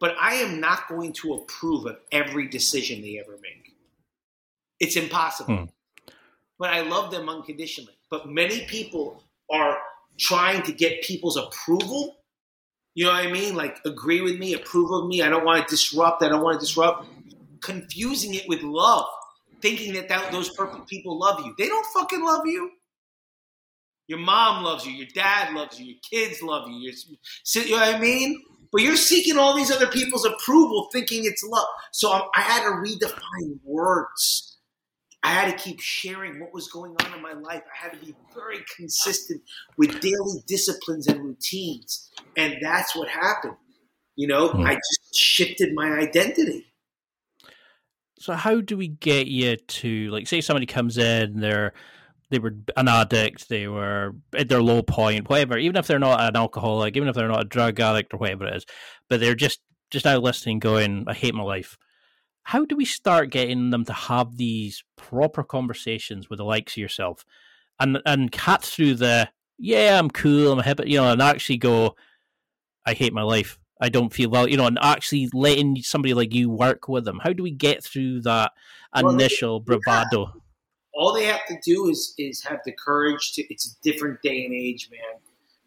But 0.00 0.16
I 0.20 0.34
am 0.36 0.60
not 0.60 0.88
going 0.88 1.12
to 1.14 1.34
approve 1.34 1.86
of 1.86 1.98
every 2.10 2.48
decision 2.48 3.02
they 3.02 3.18
ever 3.18 3.38
make. 3.40 3.74
It's 4.80 4.96
impossible. 4.96 5.56
Hmm. 5.56 5.64
But 6.58 6.70
I 6.70 6.82
love 6.82 7.10
them 7.10 7.28
unconditionally. 7.28 7.96
But 8.10 8.28
many 8.28 8.64
people 8.66 9.22
are 9.50 9.78
trying 10.18 10.62
to 10.62 10.72
get 10.72 11.02
people's 11.02 11.36
approval. 11.36 12.16
You 12.94 13.06
know 13.06 13.12
what 13.12 13.26
I 13.26 13.30
mean? 13.30 13.54
Like 13.54 13.78
agree 13.84 14.20
with 14.20 14.38
me, 14.38 14.54
approve 14.54 14.90
of 14.90 15.08
me. 15.08 15.22
I 15.22 15.28
don't 15.28 15.44
want 15.44 15.66
to 15.66 15.70
disrupt. 15.70 16.22
I 16.22 16.28
don't 16.28 16.42
want 16.42 16.60
to 16.60 16.66
disrupt. 16.66 17.06
Confusing 17.60 18.34
it 18.34 18.48
with 18.48 18.62
love, 18.62 19.06
thinking 19.64 19.94
that, 19.94 20.08
that 20.08 20.30
those 20.30 20.50
perfect 20.50 20.88
people 20.88 21.18
love 21.18 21.40
you. 21.44 21.54
They 21.56 21.68
don't 21.68 21.86
fucking 21.86 22.22
love 22.22 22.46
you. 22.46 22.70
Your 24.06 24.18
mom 24.18 24.62
loves 24.62 24.84
you. 24.84 24.92
Your 24.92 25.08
dad 25.14 25.54
loves 25.54 25.80
you. 25.80 25.86
Your 25.86 26.00
kids 26.08 26.42
love 26.42 26.68
you. 26.68 26.74
you 26.74 27.70
know 27.70 27.76
what 27.76 27.94
I 27.94 27.98
mean? 27.98 28.42
But 28.70 28.82
you're 28.82 28.96
seeking 28.96 29.38
all 29.38 29.56
these 29.56 29.70
other 29.70 29.86
people's 29.86 30.26
approval, 30.26 30.88
thinking 30.92 31.24
it's 31.24 31.42
love. 31.42 31.66
So 31.92 32.10
I, 32.10 32.22
I 32.36 32.40
had 32.42 32.62
to 32.64 32.70
redefine 32.70 33.58
words 33.64 34.54
I 35.24 35.28
had 35.28 35.50
to 35.50 35.64
keep 35.64 35.80
sharing 35.80 36.38
what 36.38 36.52
was 36.52 36.68
going 36.68 36.94
on 37.02 37.14
in 37.14 37.22
my 37.22 37.32
life. 37.32 37.62
I 37.72 37.84
had 37.84 37.94
to 37.94 37.98
be 37.98 38.14
very 38.34 38.58
consistent 38.76 39.40
with 39.78 39.98
daily 40.00 40.44
disciplines 40.46 41.06
and 41.06 41.24
routines. 41.24 42.10
And 42.36 42.58
that's 42.60 42.94
what 42.94 43.08
happened. 43.08 43.56
You 44.16 44.28
know, 44.28 44.50
mm. 44.50 44.66
I 44.68 44.74
just 44.74 45.16
shifted 45.16 45.72
my 45.74 45.92
identity. 45.92 46.66
So 48.18 48.34
how 48.34 48.60
do 48.60 48.76
we 48.76 48.88
get 48.88 49.26
you 49.26 49.56
to 49.56 50.10
like 50.10 50.26
say 50.26 50.40
somebody 50.40 50.66
comes 50.66 50.98
in, 50.98 51.40
they're 51.40 51.72
they 52.30 52.38
were 52.38 52.54
an 52.76 52.88
addict, 52.88 53.48
they 53.48 53.68
were 53.68 54.14
at 54.36 54.48
their 54.48 54.62
low 54.62 54.82
point, 54.82 55.28
whatever, 55.28 55.58
even 55.58 55.76
if 55.76 55.86
they're 55.86 55.98
not 55.98 56.20
an 56.20 56.36
alcoholic, 56.36 56.96
even 56.96 57.08
if 57.08 57.14
they're 57.14 57.28
not 57.28 57.42
a 57.42 57.48
drug 57.48 57.78
addict 57.80 58.14
or 58.14 58.18
whatever 58.18 58.46
it 58.46 58.56
is, 58.56 58.66
but 59.08 59.20
they're 59.20 59.34
just 59.34 59.60
just 59.90 60.04
now 60.04 60.18
listening 60.18 60.58
going, 60.58 61.04
I 61.06 61.14
hate 61.14 61.34
my 61.34 61.42
life. 61.42 61.76
How 62.44 62.64
do 62.64 62.76
we 62.76 62.84
start 62.84 63.30
getting 63.30 63.70
them 63.70 63.84
to 63.84 63.92
have 63.92 64.36
these 64.36 64.84
proper 64.96 65.42
conversations 65.44 66.28
with 66.28 66.38
the 66.38 66.44
likes 66.44 66.74
of 66.74 66.78
yourself 66.78 67.24
and 67.80 67.98
and 68.06 68.32
cut 68.32 68.62
through 68.62 68.94
the 68.94 69.28
yeah 69.58 69.98
i'm 69.98 70.10
cool 70.10 70.52
i'm 70.52 70.58
a 70.58 70.62
hip 70.62 70.80
you 70.84 70.96
know 70.96 71.10
and 71.10 71.22
actually 71.22 71.56
go 71.56 71.94
i 72.86 72.92
hate 72.94 73.12
my 73.12 73.22
life 73.22 73.58
i 73.80 73.88
don't 73.88 74.12
feel 74.12 74.30
well 74.30 74.48
you 74.48 74.56
know 74.56 74.66
and 74.66 74.78
actually 74.82 75.28
letting 75.32 75.76
somebody 75.76 76.14
like 76.14 76.34
you 76.34 76.50
work 76.50 76.88
with 76.88 77.04
them 77.04 77.20
how 77.22 77.32
do 77.32 77.42
we 77.42 77.50
get 77.50 77.84
through 77.84 78.20
that 78.20 78.52
initial 78.96 79.62
well, 79.66 79.78
bravado 79.78 80.20
yeah. 80.20 80.40
all 80.94 81.12
they 81.12 81.24
have 81.24 81.44
to 81.46 81.56
do 81.64 81.88
is 81.88 82.14
is 82.18 82.42
have 82.42 82.60
the 82.64 82.72
courage 82.72 83.32
to 83.32 83.42
it's 83.52 83.76
a 83.76 83.82
different 83.82 84.20
day 84.22 84.44
and 84.44 84.54
age 84.54 84.88
man 84.90 85.20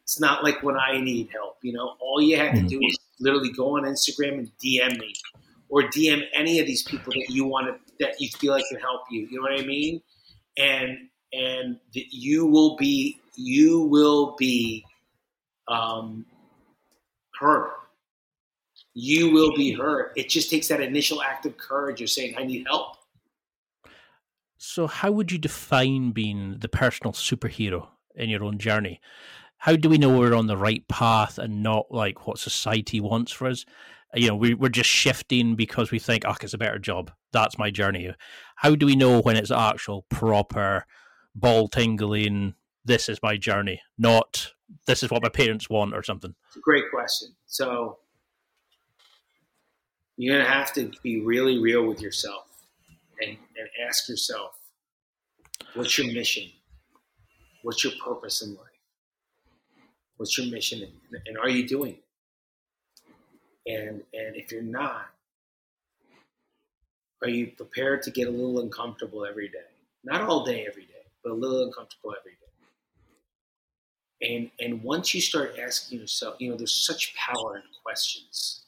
it's 0.03 0.19
not 0.19 0.43
like 0.43 0.61
when 0.63 0.75
i 0.77 0.99
need 0.99 1.29
help 1.31 1.57
you 1.61 1.73
know 1.73 1.95
all 1.99 2.21
you 2.21 2.37
have 2.37 2.53
to 2.53 2.59
mm-hmm. 2.59 2.67
do 2.67 2.79
is 2.81 2.97
literally 3.19 3.51
go 3.51 3.77
on 3.77 3.83
instagram 3.83 4.37
and 4.37 4.51
dm 4.63 4.97
me 4.99 5.13
or 5.69 5.83
DM 5.83 6.21
any 6.33 6.59
of 6.59 6.65
these 6.65 6.83
people 6.83 7.13
that 7.13 7.25
you 7.29 7.45
want 7.45 7.67
to 7.67 8.05
that 8.05 8.19
you 8.19 8.29
feel 8.29 8.53
like 8.53 8.63
can 8.69 8.79
help 8.79 9.01
you. 9.11 9.27
You 9.29 9.37
know 9.37 9.49
what 9.49 9.59
I 9.59 9.65
mean? 9.65 10.01
And 10.57 10.97
and 11.33 11.77
you 11.93 12.45
will 12.45 12.75
be 12.77 13.19
you 13.35 13.81
will 13.81 14.35
be 14.37 14.85
um, 15.67 16.25
heard. 17.39 17.71
You 18.99 19.31
will 19.31 19.55
be 19.55 19.73
heard. 19.73 20.13
It 20.15 20.27
just 20.27 20.49
takes 20.49 20.67
that 20.69 20.81
initial 20.81 21.21
act 21.21 21.45
of 21.45 21.55
courage 21.57 22.01
of 22.01 22.09
saying, 22.09 22.33
"I 22.35 22.43
need 22.43 22.65
help." 22.65 22.97
So, 24.57 24.87
how 24.87 25.11
would 25.11 25.31
you 25.31 25.37
define 25.37 26.11
being 26.11 26.57
the 26.59 26.67
personal 26.67 27.13
superhero 27.13 27.89
in 28.15 28.29
your 28.29 28.43
own 28.43 28.57
journey? 28.57 28.99
How 29.57 29.75
do 29.75 29.87
we 29.87 29.99
know 29.99 30.17
we're 30.17 30.33
on 30.33 30.47
the 30.47 30.57
right 30.57 30.87
path 30.87 31.37
and 31.37 31.61
not 31.61 31.91
like 31.91 32.25
what 32.25 32.39
society 32.39 32.99
wants 32.99 33.31
for 33.31 33.47
us? 33.47 33.65
you 34.15 34.27
know 34.27 34.35
we, 34.35 34.53
we're 34.53 34.69
just 34.69 34.89
shifting 34.89 35.55
because 35.55 35.91
we 35.91 35.99
think 35.99 36.23
oh 36.25 36.35
it's 36.41 36.53
a 36.53 36.57
better 36.57 36.79
job 36.79 37.11
that's 37.31 37.57
my 37.57 37.69
journey 37.69 38.13
how 38.55 38.75
do 38.75 38.85
we 38.85 38.95
know 38.95 39.21
when 39.21 39.35
it's 39.35 39.51
actual 39.51 40.05
proper 40.09 40.85
ball 41.35 41.67
tingling 41.67 42.53
this 42.85 43.09
is 43.09 43.19
my 43.21 43.35
journey 43.35 43.81
not 43.97 44.53
this 44.85 45.03
is 45.03 45.11
what 45.11 45.23
my 45.23 45.29
parents 45.29 45.69
want 45.69 45.93
or 45.93 46.03
something 46.03 46.33
it's 46.47 46.57
a 46.57 46.61
great 46.61 46.85
question 46.89 47.29
so 47.45 47.97
you're 50.17 50.35
going 50.35 50.45
to 50.45 50.51
have 50.51 50.73
to 50.73 50.91
be 51.03 51.21
really 51.21 51.59
real 51.59 51.85
with 51.85 52.01
yourself 52.01 52.45
and, 53.21 53.31
and 53.31 53.69
ask 53.87 54.09
yourself 54.09 54.51
what's 55.75 55.97
your 55.97 56.11
mission 56.13 56.49
what's 57.63 57.83
your 57.83 57.93
purpose 58.03 58.41
in 58.41 58.49
life 58.51 58.65
what's 60.17 60.37
your 60.37 60.47
mission 60.47 60.81
and, 60.81 61.21
and 61.25 61.37
are 61.37 61.49
you 61.49 61.67
doing 61.67 61.93
it 61.93 62.03
and 63.67 64.01
and 64.13 64.35
if 64.35 64.51
you're 64.51 64.61
not, 64.61 65.07
are 67.21 67.29
you 67.29 67.47
prepared 67.47 68.01
to 68.03 68.11
get 68.11 68.27
a 68.27 68.31
little 68.31 68.59
uncomfortable 68.59 69.25
every 69.25 69.49
day? 69.49 69.57
Not 70.03 70.21
all 70.21 70.45
day 70.45 70.65
every 70.67 70.83
day, 70.83 70.93
but 71.23 71.33
a 71.33 71.35
little 71.35 71.63
uncomfortable 71.63 72.15
every 72.17 72.31
day. 72.31 72.37
And 74.29 74.51
and 74.59 74.83
once 74.83 75.13
you 75.13 75.21
start 75.21 75.57
asking 75.59 75.99
yourself, 75.99 76.37
you 76.39 76.49
know, 76.49 76.55
there's 76.55 76.85
such 76.87 77.13
power 77.15 77.57
in 77.57 77.63
questions. 77.83 78.66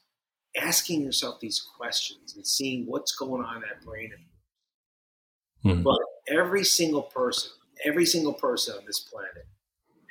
Asking 0.57 1.01
yourself 1.01 1.39
these 1.39 1.63
questions 1.77 2.35
and 2.35 2.45
seeing 2.45 2.85
what's 2.85 3.15
going 3.15 3.43
on 3.43 3.57
in 3.57 3.61
that 3.61 3.85
brain 3.85 4.11
of 4.13 4.19
yours. 4.19 5.77
Hmm. 5.77 5.83
But 5.83 5.99
every 6.27 6.63
single 6.63 7.03
person, 7.03 7.51
every 7.85 8.05
single 8.05 8.33
person 8.33 8.75
on 8.77 8.85
this 8.85 8.99
planet 8.99 9.47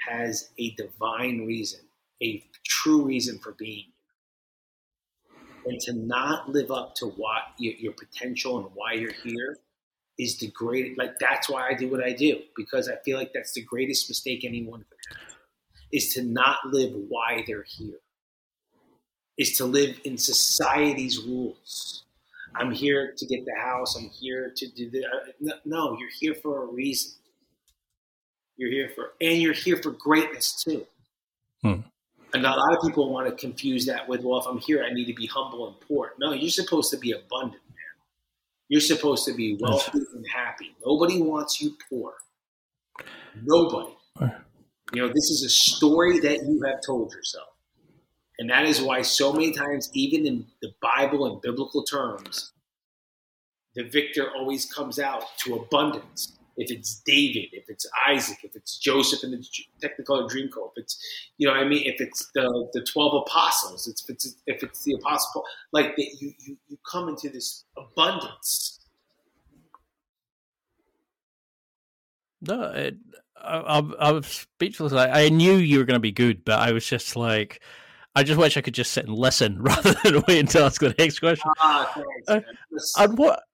has 0.06 0.50
a 0.58 0.70
divine 0.72 1.46
reason, 1.46 1.80
a 2.22 2.44
true 2.64 3.04
reason 3.04 3.38
for 3.38 3.52
being 3.52 3.92
and 5.68 5.80
to 5.80 5.92
not 5.92 6.48
live 6.48 6.70
up 6.70 6.94
to 6.96 7.06
what 7.06 7.42
your, 7.58 7.74
your 7.74 7.92
potential 7.92 8.58
and 8.58 8.68
why 8.74 8.92
you're 8.94 9.12
here 9.24 9.58
is 10.18 10.38
the 10.38 10.48
great 10.48 10.98
like 10.98 11.18
that's 11.20 11.48
why 11.48 11.68
I 11.68 11.74
do 11.74 11.88
what 11.88 12.02
I 12.02 12.12
do 12.12 12.40
because 12.56 12.88
I 12.88 12.96
feel 13.04 13.18
like 13.18 13.32
that's 13.32 13.52
the 13.52 13.62
greatest 13.62 14.08
mistake 14.08 14.44
anyone 14.44 14.80
could 14.80 15.16
have 15.16 15.36
is 15.92 16.12
to 16.14 16.22
not 16.22 16.58
live 16.66 16.92
why 17.08 17.44
they're 17.46 17.64
here 17.66 17.98
is 19.38 19.56
to 19.56 19.64
live 19.64 19.98
in 20.04 20.18
society's 20.18 21.18
rules 21.22 22.04
I'm 22.54 22.72
here 22.72 23.14
to 23.16 23.26
get 23.26 23.44
the 23.44 23.60
house 23.60 23.96
I'm 23.96 24.08
here 24.10 24.52
to 24.54 24.68
do 24.68 24.90
the 24.90 25.04
uh, 25.04 25.54
no 25.64 25.96
you're 25.98 26.10
here 26.18 26.34
for 26.34 26.64
a 26.64 26.66
reason 26.66 27.12
you're 28.56 28.70
here 28.70 28.90
for 28.94 29.12
and 29.20 29.40
you're 29.40 29.52
here 29.52 29.76
for 29.76 29.92
greatness 29.92 30.62
too 30.62 30.86
hmm. 31.62 31.80
And 32.34 32.44
a 32.44 32.50
lot 32.50 32.76
of 32.76 32.82
people 32.82 33.10
want 33.10 33.26
to 33.26 33.34
confuse 33.34 33.86
that 33.86 34.06
with, 34.06 34.22
well, 34.22 34.38
if 34.38 34.46
I'm 34.46 34.58
here, 34.58 34.84
I 34.84 34.92
need 34.92 35.06
to 35.06 35.14
be 35.14 35.26
humble 35.26 35.66
and 35.66 35.80
poor. 35.80 36.12
No, 36.18 36.32
you're 36.32 36.50
supposed 36.50 36.90
to 36.90 36.98
be 36.98 37.12
abundant, 37.12 37.62
man. 37.68 38.06
You're 38.68 38.82
supposed 38.82 39.24
to 39.26 39.34
be 39.34 39.56
wealthy 39.58 40.00
and 40.14 40.26
happy. 40.32 40.74
Nobody 40.84 41.22
wants 41.22 41.60
you 41.60 41.74
poor. 41.88 42.14
Nobody. 43.42 43.94
You 44.92 45.02
know, 45.02 45.08
this 45.08 45.30
is 45.30 45.44
a 45.44 45.48
story 45.48 46.18
that 46.20 46.36
you 46.36 46.62
have 46.66 46.80
told 46.84 47.12
yourself. 47.12 47.48
And 48.38 48.48
that 48.50 48.64
is 48.66 48.80
why 48.80 49.02
so 49.02 49.32
many 49.32 49.52
times, 49.52 49.90
even 49.94 50.26
in 50.26 50.46
the 50.62 50.72
Bible 50.80 51.26
and 51.26 51.42
biblical 51.42 51.82
terms, 51.82 52.52
the 53.74 53.84
victor 53.84 54.30
always 54.36 54.72
comes 54.72 54.98
out 54.98 55.24
to 55.38 55.56
abundance. 55.56 56.38
if 56.58 56.72
it's 56.72 57.00
David, 57.06 57.46
if 57.52 57.64
it's 57.68 57.86
Isaac, 58.08 58.38
if 58.42 58.56
it's 58.56 58.78
Joseph 58.78 59.22
in 59.22 59.30
the 59.30 59.44
Technicolor 59.80 60.28
Dreamcoat, 60.28 60.72
if 60.76 60.82
it's 60.82 60.98
you 61.38 61.46
know 61.46 61.54
what 61.54 61.62
I 61.62 61.68
mean, 61.68 61.86
if 61.86 62.00
it's 62.00 62.30
the 62.34 62.68
the 62.72 62.82
twelve 62.82 63.14
apostles, 63.14 63.86
if 63.86 64.10
it's 64.10 64.34
if 64.46 64.62
it's 64.62 64.82
the 64.82 64.94
apostle, 64.94 65.44
like 65.72 65.94
that 65.96 66.16
you 66.20 66.32
you 66.44 66.56
you 66.68 66.76
come 66.90 67.08
into 67.08 67.30
this 67.30 67.64
abundance. 67.76 68.80
No, 72.40 72.62
it, 72.72 72.96
I, 73.36 73.58
I, 73.58 73.78
I 73.78 74.12
was 74.12 74.26
speechless. 74.26 74.92
I, 74.92 75.24
I 75.24 75.28
knew 75.28 75.54
you 75.54 75.78
were 75.78 75.84
going 75.84 75.96
to 75.96 76.00
be 76.00 76.12
good, 76.12 76.44
but 76.44 76.58
I 76.60 76.72
was 76.72 76.86
just 76.86 77.16
like, 77.16 77.60
I 78.18 78.24
just 78.24 78.38
wish 78.38 78.56
I 78.56 78.62
could 78.62 78.74
just 78.74 78.92
sit 78.92 79.06
and 79.06 79.16
listen 79.16 79.62
rather 79.62 79.94
than 80.02 80.24
wait 80.26 80.40
until 80.40 80.64
I 80.64 80.66
ask 80.66 80.80
the 80.80 80.92
next 80.98 81.20
question. 81.20 81.50
Ah, 81.60 82.02
thanks, 82.26 82.94
uh, 82.98 83.04
and 83.04 83.16
what 83.16 83.44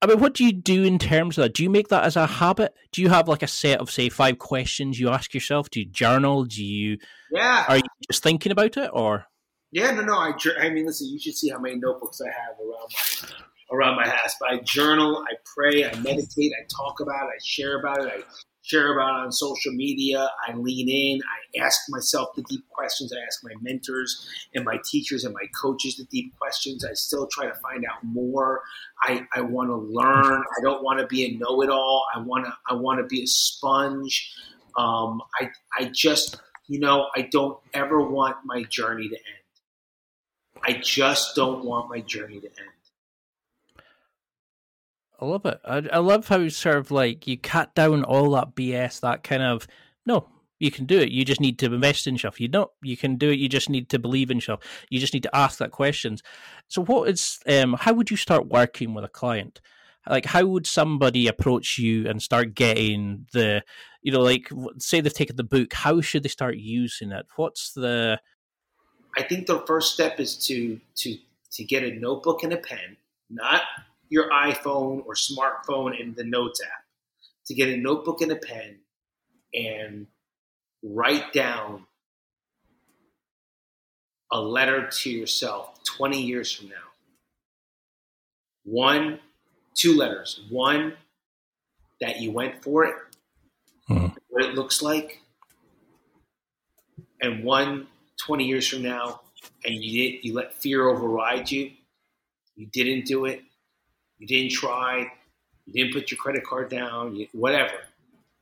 I 0.00 0.06
mean, 0.06 0.20
what 0.20 0.34
do 0.34 0.44
you 0.44 0.52
do 0.52 0.84
in 0.84 1.00
terms 1.00 1.36
of 1.36 1.42
that? 1.42 1.54
Do 1.54 1.64
you 1.64 1.70
make 1.70 1.88
that 1.88 2.04
as 2.04 2.14
a 2.14 2.24
habit? 2.24 2.74
Do 2.92 3.02
you 3.02 3.08
have 3.08 3.26
like 3.26 3.42
a 3.42 3.48
set 3.48 3.80
of 3.80 3.90
say 3.90 4.08
five 4.08 4.38
questions 4.38 5.00
you 5.00 5.08
ask 5.08 5.34
yourself? 5.34 5.68
Do 5.70 5.80
you 5.80 5.86
journal? 5.86 6.44
Do 6.44 6.64
you? 6.64 6.98
Yeah. 7.32 7.64
Are 7.68 7.78
you 7.78 7.82
just 8.08 8.22
thinking 8.22 8.52
about 8.52 8.76
it, 8.76 8.88
or? 8.92 9.26
Yeah, 9.72 9.90
no, 9.90 10.02
no. 10.02 10.14
I, 10.14 10.32
I 10.60 10.70
mean, 10.70 10.86
listen. 10.86 11.08
You 11.08 11.18
should 11.18 11.34
see 11.34 11.50
how 11.50 11.58
many 11.58 11.74
notebooks 11.76 12.20
I 12.20 12.28
have 12.28 12.56
around 12.60 12.88
my 12.92 13.34
around 13.72 13.96
my 13.96 14.08
house. 14.08 14.36
But 14.38 14.50
I 14.50 14.58
journal, 14.60 15.24
I 15.28 15.34
pray, 15.56 15.84
I 15.84 15.94
meditate, 15.98 16.52
I 16.52 16.64
talk 16.74 17.00
about 17.00 17.24
it, 17.24 17.34
I 17.34 17.40
share 17.44 17.80
about 17.80 18.04
it, 18.04 18.12
I 18.12 18.22
share 18.68 18.92
about 18.92 19.20
it 19.20 19.24
on 19.24 19.32
social 19.32 19.72
media. 19.72 20.28
I 20.46 20.54
lean 20.54 20.88
in. 20.88 21.20
I 21.22 21.64
ask 21.64 21.80
myself 21.88 22.28
the 22.36 22.42
deep 22.42 22.68
questions. 22.68 23.12
I 23.12 23.24
ask 23.26 23.42
my 23.42 23.54
mentors 23.60 24.28
and 24.54 24.64
my 24.64 24.78
teachers 24.84 25.24
and 25.24 25.34
my 25.34 25.46
coaches 25.60 25.96
the 25.96 26.04
deep 26.04 26.36
questions. 26.38 26.84
I 26.84 26.92
still 26.92 27.26
try 27.26 27.46
to 27.46 27.54
find 27.54 27.84
out 27.84 28.04
more. 28.04 28.60
I, 29.02 29.26
I 29.34 29.40
want 29.40 29.70
to 29.70 29.76
learn. 29.76 30.42
I 30.42 30.62
don't 30.62 30.82
want 30.82 31.00
to 31.00 31.06
be 31.06 31.24
a 31.24 31.38
know-it-all. 31.38 32.06
I 32.14 32.20
want 32.20 32.44
to 32.44 32.52
I 32.68 32.74
want 32.74 33.00
to 33.00 33.04
be 33.04 33.22
a 33.22 33.26
sponge. 33.26 34.32
Um, 34.76 35.22
I 35.40 35.50
I 35.78 35.90
just 35.92 36.40
you 36.66 36.78
know 36.78 37.06
I 37.16 37.22
don't 37.22 37.58
ever 37.72 38.00
want 38.00 38.36
my 38.44 38.64
journey 38.64 39.08
to 39.08 39.14
end. 39.16 39.24
I 40.62 40.80
just 40.82 41.34
don't 41.34 41.64
want 41.64 41.88
my 41.88 42.00
journey 42.00 42.40
to 42.40 42.46
end. 42.46 42.77
I 45.20 45.24
love 45.24 45.46
it. 45.46 45.60
I, 45.64 45.82
I 45.92 45.98
love 45.98 46.28
how 46.28 46.46
sort 46.48 46.76
of 46.76 46.90
like 46.90 47.26
you 47.26 47.38
cut 47.38 47.74
down 47.74 48.04
all 48.04 48.30
that 48.32 48.54
BS, 48.54 49.00
that 49.00 49.24
kind 49.24 49.42
of 49.42 49.66
no, 50.06 50.28
you 50.58 50.70
can 50.70 50.86
do 50.86 50.98
it. 50.98 51.10
You 51.10 51.24
just 51.24 51.40
need 51.40 51.58
to 51.58 51.72
invest 51.72 52.06
in 52.06 52.18
stuff. 52.18 52.40
You 52.40 52.48
know, 52.48 52.70
you 52.82 52.96
can 52.96 53.16
do 53.16 53.30
it. 53.30 53.38
You 53.38 53.48
just 53.48 53.68
need 53.68 53.88
to 53.90 53.98
believe 53.98 54.30
in 54.30 54.40
stuff. 54.40 54.60
You 54.90 55.00
just 55.00 55.14
need 55.14 55.22
to 55.24 55.36
ask 55.36 55.58
that 55.58 55.70
questions. 55.70 56.22
So, 56.68 56.84
what 56.84 57.08
is 57.08 57.40
um? 57.46 57.74
How 57.74 57.92
would 57.92 58.10
you 58.10 58.16
start 58.16 58.48
working 58.48 58.94
with 58.94 59.04
a 59.04 59.08
client? 59.08 59.60
Like, 60.08 60.24
how 60.24 60.46
would 60.46 60.66
somebody 60.66 61.26
approach 61.26 61.78
you 61.78 62.08
and 62.08 62.22
start 62.22 62.54
getting 62.54 63.26
the, 63.32 63.62
you 64.00 64.10
know, 64.10 64.20
like 64.20 64.48
say 64.78 65.00
they've 65.00 65.12
taken 65.12 65.36
the 65.36 65.44
book. 65.44 65.74
How 65.74 66.00
should 66.00 66.22
they 66.22 66.30
start 66.30 66.56
using 66.56 67.12
it? 67.12 67.26
What's 67.36 67.72
the? 67.72 68.20
I 69.16 69.22
think 69.22 69.46
the 69.46 69.60
first 69.66 69.92
step 69.92 70.18
is 70.18 70.36
to 70.46 70.80
to 70.96 71.16
to 71.52 71.64
get 71.64 71.82
a 71.82 71.90
notebook 71.90 72.42
and 72.42 72.52
a 72.52 72.56
pen, 72.56 72.96
not 73.28 73.62
your 74.08 74.30
iPhone 74.30 75.04
or 75.06 75.14
smartphone 75.14 75.98
in 75.98 76.14
the 76.14 76.24
Notes 76.24 76.60
app 76.62 76.84
to 77.46 77.54
get 77.54 77.68
a 77.68 77.76
notebook 77.76 78.20
and 78.20 78.32
a 78.32 78.36
pen 78.36 78.78
and 79.54 80.06
write 80.82 81.32
down 81.32 81.84
a 84.30 84.40
letter 84.40 84.88
to 84.88 85.10
yourself 85.10 85.82
20 85.84 86.20
years 86.20 86.52
from 86.52 86.68
now. 86.68 86.74
One, 88.64 89.20
two 89.74 89.96
letters. 89.96 90.42
One, 90.50 90.94
that 92.00 92.20
you 92.20 92.30
went 92.30 92.62
for 92.62 92.84
it, 92.84 92.94
mm-hmm. 93.90 94.14
what 94.28 94.44
it 94.44 94.54
looks 94.54 94.82
like, 94.82 95.20
and 97.20 97.42
one 97.42 97.88
20 98.24 98.44
years 98.44 98.68
from 98.68 98.82
now, 98.82 99.20
and 99.64 99.74
you 99.74 100.10
did, 100.10 100.24
you 100.24 100.34
let 100.34 100.54
fear 100.54 100.88
override 100.88 101.50
you, 101.50 101.72
you 102.54 102.66
didn't 102.72 103.06
do 103.06 103.24
it, 103.24 103.42
you 104.18 104.26
didn't 104.26 104.52
try, 104.52 105.10
you 105.66 105.72
didn't 105.72 105.92
put 105.92 106.10
your 106.10 106.18
credit 106.18 106.44
card 106.44 106.70
down, 106.70 107.16
you, 107.16 107.28
whatever, 107.32 107.74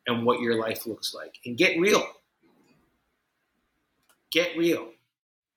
and 0.07 0.25
what 0.25 0.41
your 0.41 0.59
life 0.59 0.87
looks 0.87 1.15
like. 1.15 1.39
And 1.45 1.57
get 1.57 1.79
real. 1.79 2.07
Get 4.31 4.57
real. 4.57 4.89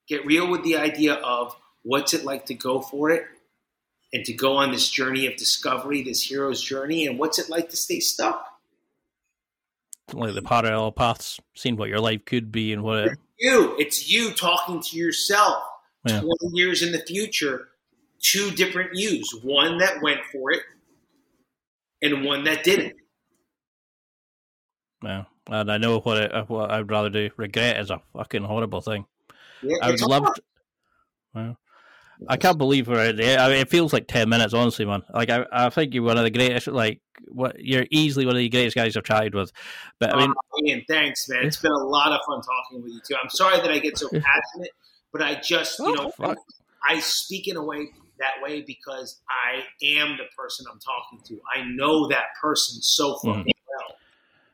Get 0.07 0.25
real 0.25 0.49
with 0.49 0.63
the 0.63 0.77
idea 0.77 1.13
of 1.13 1.55
what's 1.83 2.13
it 2.13 2.23
like 2.23 2.47
to 2.47 2.53
go 2.53 2.81
for 2.81 3.09
it 3.11 3.25
and 4.11 4.25
to 4.25 4.33
go 4.33 4.57
on 4.57 4.71
this 4.71 4.89
journey 4.89 5.27
of 5.27 5.35
discovery, 5.35 6.03
this 6.03 6.21
hero's 6.23 6.61
journey, 6.61 7.05
and 7.05 7.19
what's 7.19 7.39
it 7.39 7.49
like 7.49 7.69
to 7.69 7.77
stay 7.77 7.99
stuck. 7.99 8.45
Like 10.11 10.33
the 10.33 10.41
parallel 10.41 10.91
paths, 10.91 11.39
seeing 11.55 11.77
what 11.77 11.89
your 11.89 11.99
life 11.99 12.25
could 12.25 12.51
be 12.51 12.73
and 12.73 12.81
what 12.81 12.99
it. 12.99 13.19
You. 13.37 13.75
It's 13.77 14.09
you 14.09 14.31
talking 14.31 14.81
to 14.81 14.97
yourself 14.97 15.63
yeah. 16.05 16.21
20 16.21 16.35
years 16.53 16.81
in 16.81 16.91
the 16.91 16.99
future 16.99 17.68
two 18.21 18.51
different 18.51 18.91
yous 18.93 19.31
one 19.43 19.77
that 19.79 20.01
went 20.01 20.19
for 20.31 20.51
it 20.51 20.61
and 22.01 22.23
one 22.23 22.43
that 22.45 22.63
didn't. 22.63 22.95
Yeah, 25.03 25.23
and 25.49 25.71
I 25.71 25.77
know 25.77 25.99
what, 25.99 26.17
it, 26.17 26.33
uh, 26.33 26.45
what 26.45 26.71
I'd 26.71 26.89
rather 26.89 27.09
do. 27.09 27.29
Regret 27.37 27.79
is 27.79 27.89
a 27.89 28.01
fucking 28.13 28.43
horrible 28.43 28.81
thing. 28.81 29.05
Yeah, 29.61 29.77
I 29.81 29.91
would 29.91 30.01
love. 30.01 30.33
To, 30.35 30.41
well, 31.33 31.57
I 32.27 32.35
can't 32.35 32.57
believe 32.57 32.89
we're 32.89 33.09
out 33.09 33.15
there. 33.15 33.39
I 33.39 33.47
mean, 33.47 33.57
it 33.59 33.69
feels 33.69 33.93
like 33.93 34.07
ten 34.07 34.27
minutes, 34.27 34.53
honestly, 34.53 34.85
man. 34.85 35.03
Like 35.13 35.29
I, 35.29 35.45
I 35.51 35.69
think 35.69 35.93
you're 35.93 36.03
one 36.03 36.17
of 36.17 36.25
the 36.25 36.31
greatest. 36.31 36.67
Like 36.67 37.01
what 37.27 37.59
you're 37.59 37.85
easily 37.91 38.25
one 38.25 38.35
of 38.35 38.39
the 38.39 38.49
greatest 38.49 38.75
guys 38.75 38.97
I've 38.97 39.03
tried 39.03 39.33
with. 39.33 39.53
But 39.99 40.13
I 40.13 40.19
mean, 40.19 40.33
oh, 40.53 40.65
Ian, 40.65 40.83
thanks, 40.87 41.29
man. 41.29 41.45
It's 41.45 41.57
been 41.57 41.71
a 41.71 41.77
lot 41.77 42.11
of 42.11 42.19
fun 42.27 42.41
talking 42.41 42.83
with 42.83 42.91
you 42.91 42.99
too. 43.07 43.15
I'm 43.21 43.29
sorry 43.29 43.57
that 43.57 43.71
I 43.71 43.79
get 43.79 43.97
so 43.97 44.09
passionate, 44.09 44.71
but 45.13 45.21
I 45.21 45.35
just, 45.35 45.79
you 45.79 45.85
oh, 45.87 45.93
know, 45.93 46.09
fuck. 46.11 46.37
I 46.87 46.99
speak 46.99 47.47
in 47.47 47.55
a 47.55 47.63
way 47.63 47.91
that 48.19 48.41
way 48.41 48.61
because 48.61 49.21
I 49.29 49.63
am 49.83 50.17
the 50.17 50.25
person 50.37 50.65
I'm 50.71 50.79
talking 50.79 51.19
to. 51.25 51.41
I 51.55 51.63
know 51.65 52.07
that 52.07 52.25
person 52.41 52.81
so 52.81 53.15
fucking 53.15 53.43
mm. 53.43 53.45
well. 53.45 53.97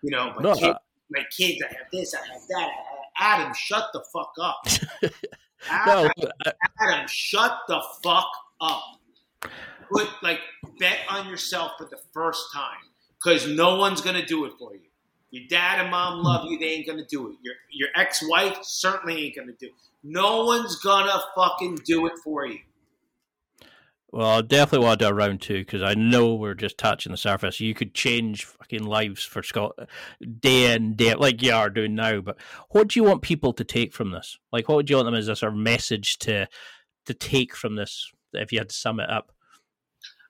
You 0.01 0.11
know, 0.11 0.33
my, 0.35 0.41
no, 0.41 0.53
kid, 0.55 0.69
uh, 0.69 0.77
my 1.09 1.23
kids, 1.35 1.63
I 1.63 1.73
have 1.73 1.87
this, 1.91 2.13
I 2.13 2.19
have 2.19 2.41
that. 2.49 2.69
Adam, 3.17 3.53
shut 3.53 3.89
the 3.93 4.03
fuck 4.13 4.33
up. 4.41 4.67
Adam, 5.69 6.11
no, 6.17 6.29
uh, 6.45 6.51
Adam, 6.81 7.07
shut 7.07 7.59
the 7.67 7.81
fuck 8.03 8.27
up. 8.61 8.83
Put 9.91 10.09
like 10.23 10.39
bet 10.79 10.99
on 11.09 11.27
yourself 11.27 11.73
for 11.77 11.85
the 11.85 11.99
first 12.11 12.51
time 12.53 12.79
because 13.23 13.47
no 13.47 13.75
one's 13.75 14.01
gonna 14.01 14.25
do 14.25 14.45
it 14.45 14.53
for 14.57 14.73
you. 14.73 14.81
Your 15.31 15.43
dad 15.49 15.81
and 15.81 15.91
mom 15.91 16.23
love 16.23 16.45
you; 16.49 16.57
they 16.57 16.67
ain't 16.67 16.87
gonna 16.87 17.05
do 17.05 17.29
it. 17.29 17.35
Your 17.43 17.55
your 17.71 17.89
ex 17.95 18.27
wife 18.27 18.59
certainly 18.63 19.25
ain't 19.25 19.35
gonna 19.35 19.53
do. 19.59 19.67
it. 19.67 19.73
No 20.03 20.45
one's 20.45 20.77
gonna 20.77 21.19
fucking 21.35 21.79
do 21.85 22.07
it 22.07 22.13
for 22.23 22.45
you. 22.45 22.59
Well, 24.11 24.37
I 24.37 24.41
definitely 24.41 24.85
want 24.85 24.99
to 24.99 25.05
do 25.05 25.09
a 25.09 25.13
round 25.13 25.41
two 25.41 25.59
because 25.59 25.81
I 25.81 25.93
know 25.93 26.35
we're 26.35 26.53
just 26.53 26.77
touching 26.77 27.11
the 27.11 27.17
surface. 27.17 27.59
You 27.59 27.73
could 27.73 27.93
change 27.93 28.45
fucking 28.45 28.83
lives 28.85 29.23
for 29.23 29.43
Scott 29.43 29.77
day 30.39 30.73
in 30.73 30.95
day 30.95 31.11
out, 31.11 31.19
like 31.19 31.41
you 31.41 31.51
are 31.51 31.69
doing 31.69 31.95
now. 31.95 32.21
But 32.21 32.37
what 32.69 32.87
do 32.87 32.99
you 32.99 33.03
want 33.03 33.23
people 33.23 33.51
to 33.53 33.63
take 33.63 33.93
from 33.93 34.11
this? 34.11 34.37
Like, 34.53 34.69
what 34.69 34.75
would 34.75 34.89
you 34.89 34.95
want 34.95 35.07
them 35.07 35.15
as 35.15 35.27
a 35.27 35.35
sort 35.35 35.53
of 35.53 35.59
message 35.59 36.17
to 36.19 36.47
to 37.07 37.13
take 37.13 37.55
from 37.55 37.75
this? 37.75 38.11
If 38.31 38.51
you 38.51 38.59
had 38.59 38.69
to 38.69 38.75
sum 38.75 38.99
it 38.99 39.09
up, 39.09 39.33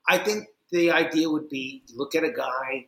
I 0.07 0.17
think 0.17 0.47
the 0.71 0.91
idea 0.91 1.29
would 1.29 1.49
be 1.49 1.83
look 1.93 2.15
at 2.15 2.23
a 2.23 2.31
guy 2.31 2.87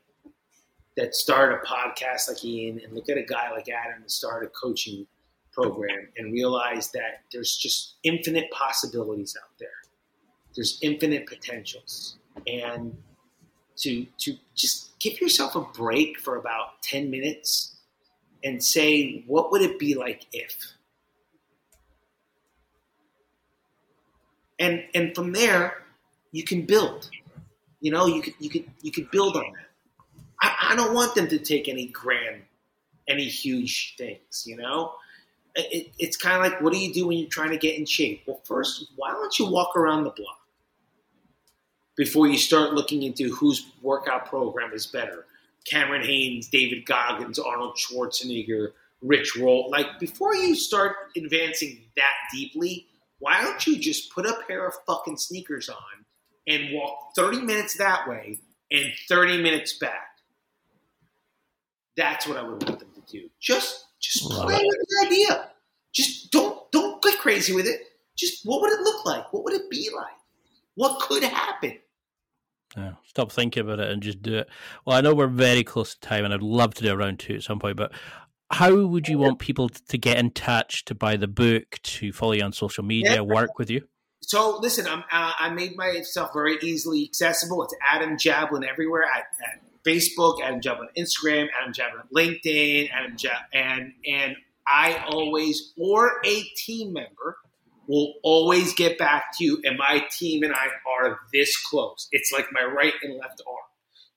that 0.96 1.14
started 1.14 1.60
a 1.62 1.66
podcast 1.68 2.28
like 2.28 2.44
Ian, 2.44 2.80
and 2.84 2.94
look 2.94 3.10
at 3.10 3.18
a 3.18 3.24
guy 3.24 3.52
like 3.52 3.70
Adam 3.70 4.02
that 4.02 4.10
started 4.10 4.48
a 4.48 4.50
coaching 4.50 5.06
program, 5.52 6.08
and 6.18 6.34
realize 6.34 6.92
that 6.92 7.22
there's 7.32 7.56
just 7.56 7.98
infinite 8.04 8.50
possibilities 8.52 9.36
out 9.40 9.52
there 9.60 9.70
there's 10.58 10.80
infinite 10.82 11.28
potentials. 11.28 12.18
And 12.45 12.97
to 13.78 14.05
to 14.20 14.36
just 14.55 14.97
give 14.99 15.22
yourself 15.22 15.55
a 15.55 15.62
break 15.62 16.20
for 16.20 16.36
about 16.36 16.82
10 16.82 17.10
minutes 17.10 17.76
and 18.43 18.62
say 18.64 19.24
what 19.28 19.51
would 19.51 19.62
it 19.62 19.80
be 19.80 19.95
like 19.95 20.26
if? 20.34 20.74
And 24.60 24.84
and 24.93 25.16
from 25.16 25.32
there 25.32 25.84
you 26.32 26.43
can 26.43 26.64
build. 26.64 27.10
You 27.80 27.91
know 27.91 28.08
you 28.08 28.22
could 28.22 28.34
you 28.39 28.49
could 28.49 28.66
you 28.82 28.91
could 28.91 29.10
build 29.12 29.38
on 29.38 29.53
that. 29.53 29.68
I, 30.41 30.72
I 30.72 30.76
don't 30.76 30.93
want 30.93 31.16
them 31.16 31.28
to 31.30 31.38
take 31.38 31.70
any 31.70 31.88
grand 31.88 32.41
any 33.08 33.26
huge 33.26 33.95
things 33.97 34.43
you 34.45 34.58
know? 34.58 34.93
It, 35.55 35.91
it's 35.97 36.18
kind 36.18 36.36
of 36.36 36.51
like 36.51 36.62
what 36.62 36.74
do 36.74 36.80
you 36.80 36.93
do 36.93 37.08
when 37.08 37.18
you're 37.20 37.30
trying 37.30 37.51
to 37.51 37.58
get 37.58 37.78
in 37.78 37.86
shape? 37.86 38.24
Well 38.26 38.41
first 38.43 38.88
why 38.95 39.12
don't 39.12 39.38
you 39.38 39.45
walk 39.45 39.76
around 39.76 40.03
the 40.03 40.12
block 40.12 40.47
before 41.98 42.28
you 42.28 42.38
start 42.38 42.74
looking 42.74 43.04
into 43.04 43.34
whose 43.34 43.66
workout 43.82 44.28
program 44.28 44.72
is 44.72 44.86
better. 44.86 45.26
Cameron 45.66 46.04
Hanes, 46.04 46.48
David 46.48 46.86
Goggins, 46.86 47.39
Arnold 47.39 47.76
Schwarzenegger, 47.76 48.70
Rich 49.02 49.36
Roll. 49.36 49.70
Like 49.70 50.00
before 50.00 50.34
you 50.36 50.56
start 50.56 50.95
advancing 51.18 51.82
that 51.98 52.14
deeply, 52.34 52.88
why 53.20 53.41
don't 53.41 53.66
you 53.68 53.78
just 53.78 54.14
put 54.14 54.26
a 54.26 54.38
pair 54.48 54.66
of 54.66 54.76
fucking 54.86 55.18
sneakers 55.18 55.68
on 55.68 56.06
and 56.48 56.74
walk 56.74 57.16
30 57.16 57.41
minutes 57.41 57.78
that 57.78 58.08
way 58.08 58.39
and 58.72 58.86
30 59.10 59.41
minutes 59.41 59.74
back? 59.78 60.08
That's 61.98 62.28
what 62.28 62.38
I 62.38 62.43
would 62.43 62.64
want 62.64 62.80
them 62.80 62.91
to 62.93 63.12
do. 63.12 63.28
Just 63.39 63.86
just 64.00 64.30
play 64.30 64.54
with 64.56 64.88
the 64.88 65.08
idea. 65.08 65.50
Just 65.91 66.32
don't 66.32 66.72
don't 66.72 67.02
get 67.02 67.18
crazy 67.20 67.54
with 67.54 67.66
it. 67.66 67.82
Just 68.16 68.45
what 68.45 68.62
would 68.62 68.72
it 68.72 68.82
look 68.82 69.04
like? 69.06 69.34
What 69.34 69.43
would 69.43 69.54
it 69.54 69.70
be 69.70 69.89
like? 69.95 70.14
What 70.76 71.02
could 71.02 71.24
happen? 71.24 71.80
Yeah, 72.78 72.91
stop 73.07 73.32
thinking 73.32 73.61
about 73.61 73.80
it 73.80 73.89
and 73.89 74.03
just 74.03 74.21
do 74.21 74.38
it. 74.38 74.49
Well, 74.86 74.95
I 74.95 75.01
know 75.01 75.15
we're 75.15 75.28
very 75.28 75.63
close 75.63 75.95
to 75.95 75.99
time, 75.99 76.23
and 76.25 76.34
I'd 76.34 76.43
love 76.43 76.75
to 76.75 76.84
do 76.84 76.93
a 76.93 76.95
round 76.95 77.17
two 77.19 77.34
at 77.34 77.43
some 77.43 77.59
point. 77.59 77.75
But 77.75 77.91
how 78.51 78.86
would 78.86 79.07
you 79.07 79.17
want 79.17 79.39
people 79.39 79.69
to 79.69 79.97
get 79.97 80.17
in 80.17 80.32
touch, 80.32 80.86
to 80.86 80.95
buy 80.95 81.17
the 81.17 81.28
book, 81.28 81.80
to 81.82 82.13
follow 82.13 82.34
you 82.34 82.43
on 82.43 82.53
social 82.53 82.84
media, 82.84 83.15
yeah. 83.15 83.21
work 83.21 83.57
with 83.57 83.71
you? 83.71 83.88
So 84.21 84.59
listen, 84.59 84.88
I'm, 84.88 85.03
uh, 85.11 85.34
I 85.39 85.49
made 85.49 85.75
myself 85.75 86.32
very 86.34 86.57
easily 86.61 87.03
accessible. 87.03 87.63
It's 87.63 87.73
Adam 87.89 88.15
Jablin 88.15 88.67
everywhere 88.67 89.03
at, 89.03 89.25
at 89.45 89.61
Facebook, 89.84 90.41
Adam 90.43 90.61
Jablin 90.61 90.88
Instagram, 90.97 91.47
Adam 91.59 91.73
Jablin 91.73 92.03
LinkedIn, 92.15 92.89
Adam 92.91 93.17
Jab- 93.17 93.45
and 93.53 93.93
and 94.05 94.36
I 94.67 95.03
always 95.09 95.73
or 95.78 96.19
a 96.25 96.43
team 96.55 96.93
member 96.93 97.38
will 97.88 98.16
always 98.24 98.74
get 98.74 98.98
back 98.98 99.38
to 99.38 99.46
you. 99.46 99.62
And 99.64 99.78
my 99.78 100.04
team 100.12 100.44
and 100.44 100.54
I 100.54 100.68
are 100.90 101.20
this 101.34 101.58
close. 101.58 102.08
It's 102.12 102.32
like 102.32 102.48
my 102.52 102.64
right 102.64 102.94
and 103.04 103.18
left 103.18 103.42
arm. 103.48 103.58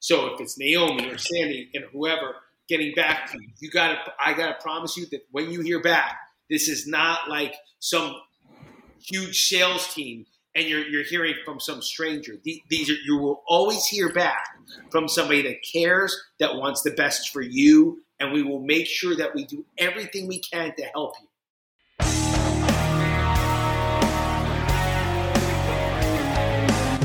So 0.00 0.34
if 0.34 0.40
it's 0.40 0.58
Naomi 0.58 1.08
or 1.10 1.18
Sandy 1.18 1.70
and 1.74 1.84
whoever 1.92 2.34
getting 2.68 2.94
back 2.94 3.30
to 3.32 3.38
you, 3.40 3.48
you 3.60 3.70
got 3.70 4.04
to. 4.04 4.12
I 4.24 4.34
got 4.34 4.48
to 4.48 4.62
promise 4.62 4.96
you 4.96 5.06
that 5.12 5.26
when 5.30 5.50
you 5.50 5.60
hear 5.60 5.80
back, 5.80 6.18
this 6.48 6.68
is 6.68 6.86
not 6.86 7.28
like 7.28 7.54
some 7.78 8.14
huge 8.98 9.48
sales 9.48 9.92
team 9.94 10.26
and 10.54 10.66
you're, 10.66 10.86
you're 10.86 11.04
hearing 11.04 11.34
from 11.44 11.60
some 11.60 11.80
stranger. 11.80 12.34
These 12.44 12.90
are, 12.90 12.96
you 13.04 13.18
will 13.18 13.42
always 13.46 13.86
hear 13.86 14.12
back 14.12 14.46
from 14.90 15.08
somebody 15.08 15.42
that 15.42 15.58
cares, 15.72 16.16
that 16.40 16.56
wants 16.56 16.82
the 16.82 16.90
best 16.90 17.30
for 17.30 17.40
you, 17.40 18.02
and 18.18 18.32
we 18.32 18.42
will 18.42 18.60
make 18.60 18.86
sure 18.86 19.16
that 19.16 19.34
we 19.34 19.44
do 19.44 19.64
everything 19.78 20.26
we 20.26 20.40
can 20.40 20.74
to 20.76 20.82
help 20.84 21.14
you. 21.20 21.28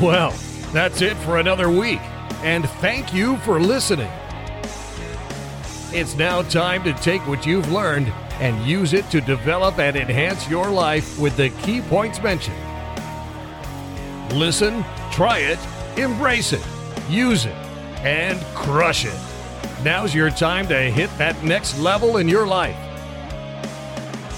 Well, 0.05 0.35
that's 0.71 1.01
it 1.01 1.17
for 1.17 1.39
another 1.39 1.67
week, 1.67 1.99
and 2.43 2.69
thank 2.79 3.11
you 3.11 3.37
for 3.37 3.59
listening. 3.59 4.11
It's 5.91 6.15
now 6.15 6.43
time 6.43 6.83
to 6.83 6.93
take 6.93 7.25
what 7.27 7.47
you've 7.47 7.71
learned 7.71 8.09
and 8.39 8.63
use 8.67 8.93
it 8.93 9.09
to 9.09 9.19
develop 9.19 9.79
and 9.79 9.97
enhance 9.97 10.47
your 10.47 10.69
life 10.69 11.17
with 11.17 11.35
the 11.37 11.49
key 11.63 11.81
points 11.81 12.21
mentioned. 12.21 12.55
Listen, 14.31 14.85
try 15.11 15.39
it, 15.39 15.57
embrace 15.97 16.53
it, 16.53 16.63
use 17.09 17.45
it, 17.45 17.55
and 18.05 18.39
crush 18.55 19.05
it. 19.05 19.19
Now's 19.83 20.13
your 20.13 20.29
time 20.29 20.67
to 20.67 20.77
hit 20.77 21.09
that 21.17 21.43
next 21.43 21.79
level 21.79 22.17
in 22.17 22.29
your 22.29 22.45
life. 22.45 22.77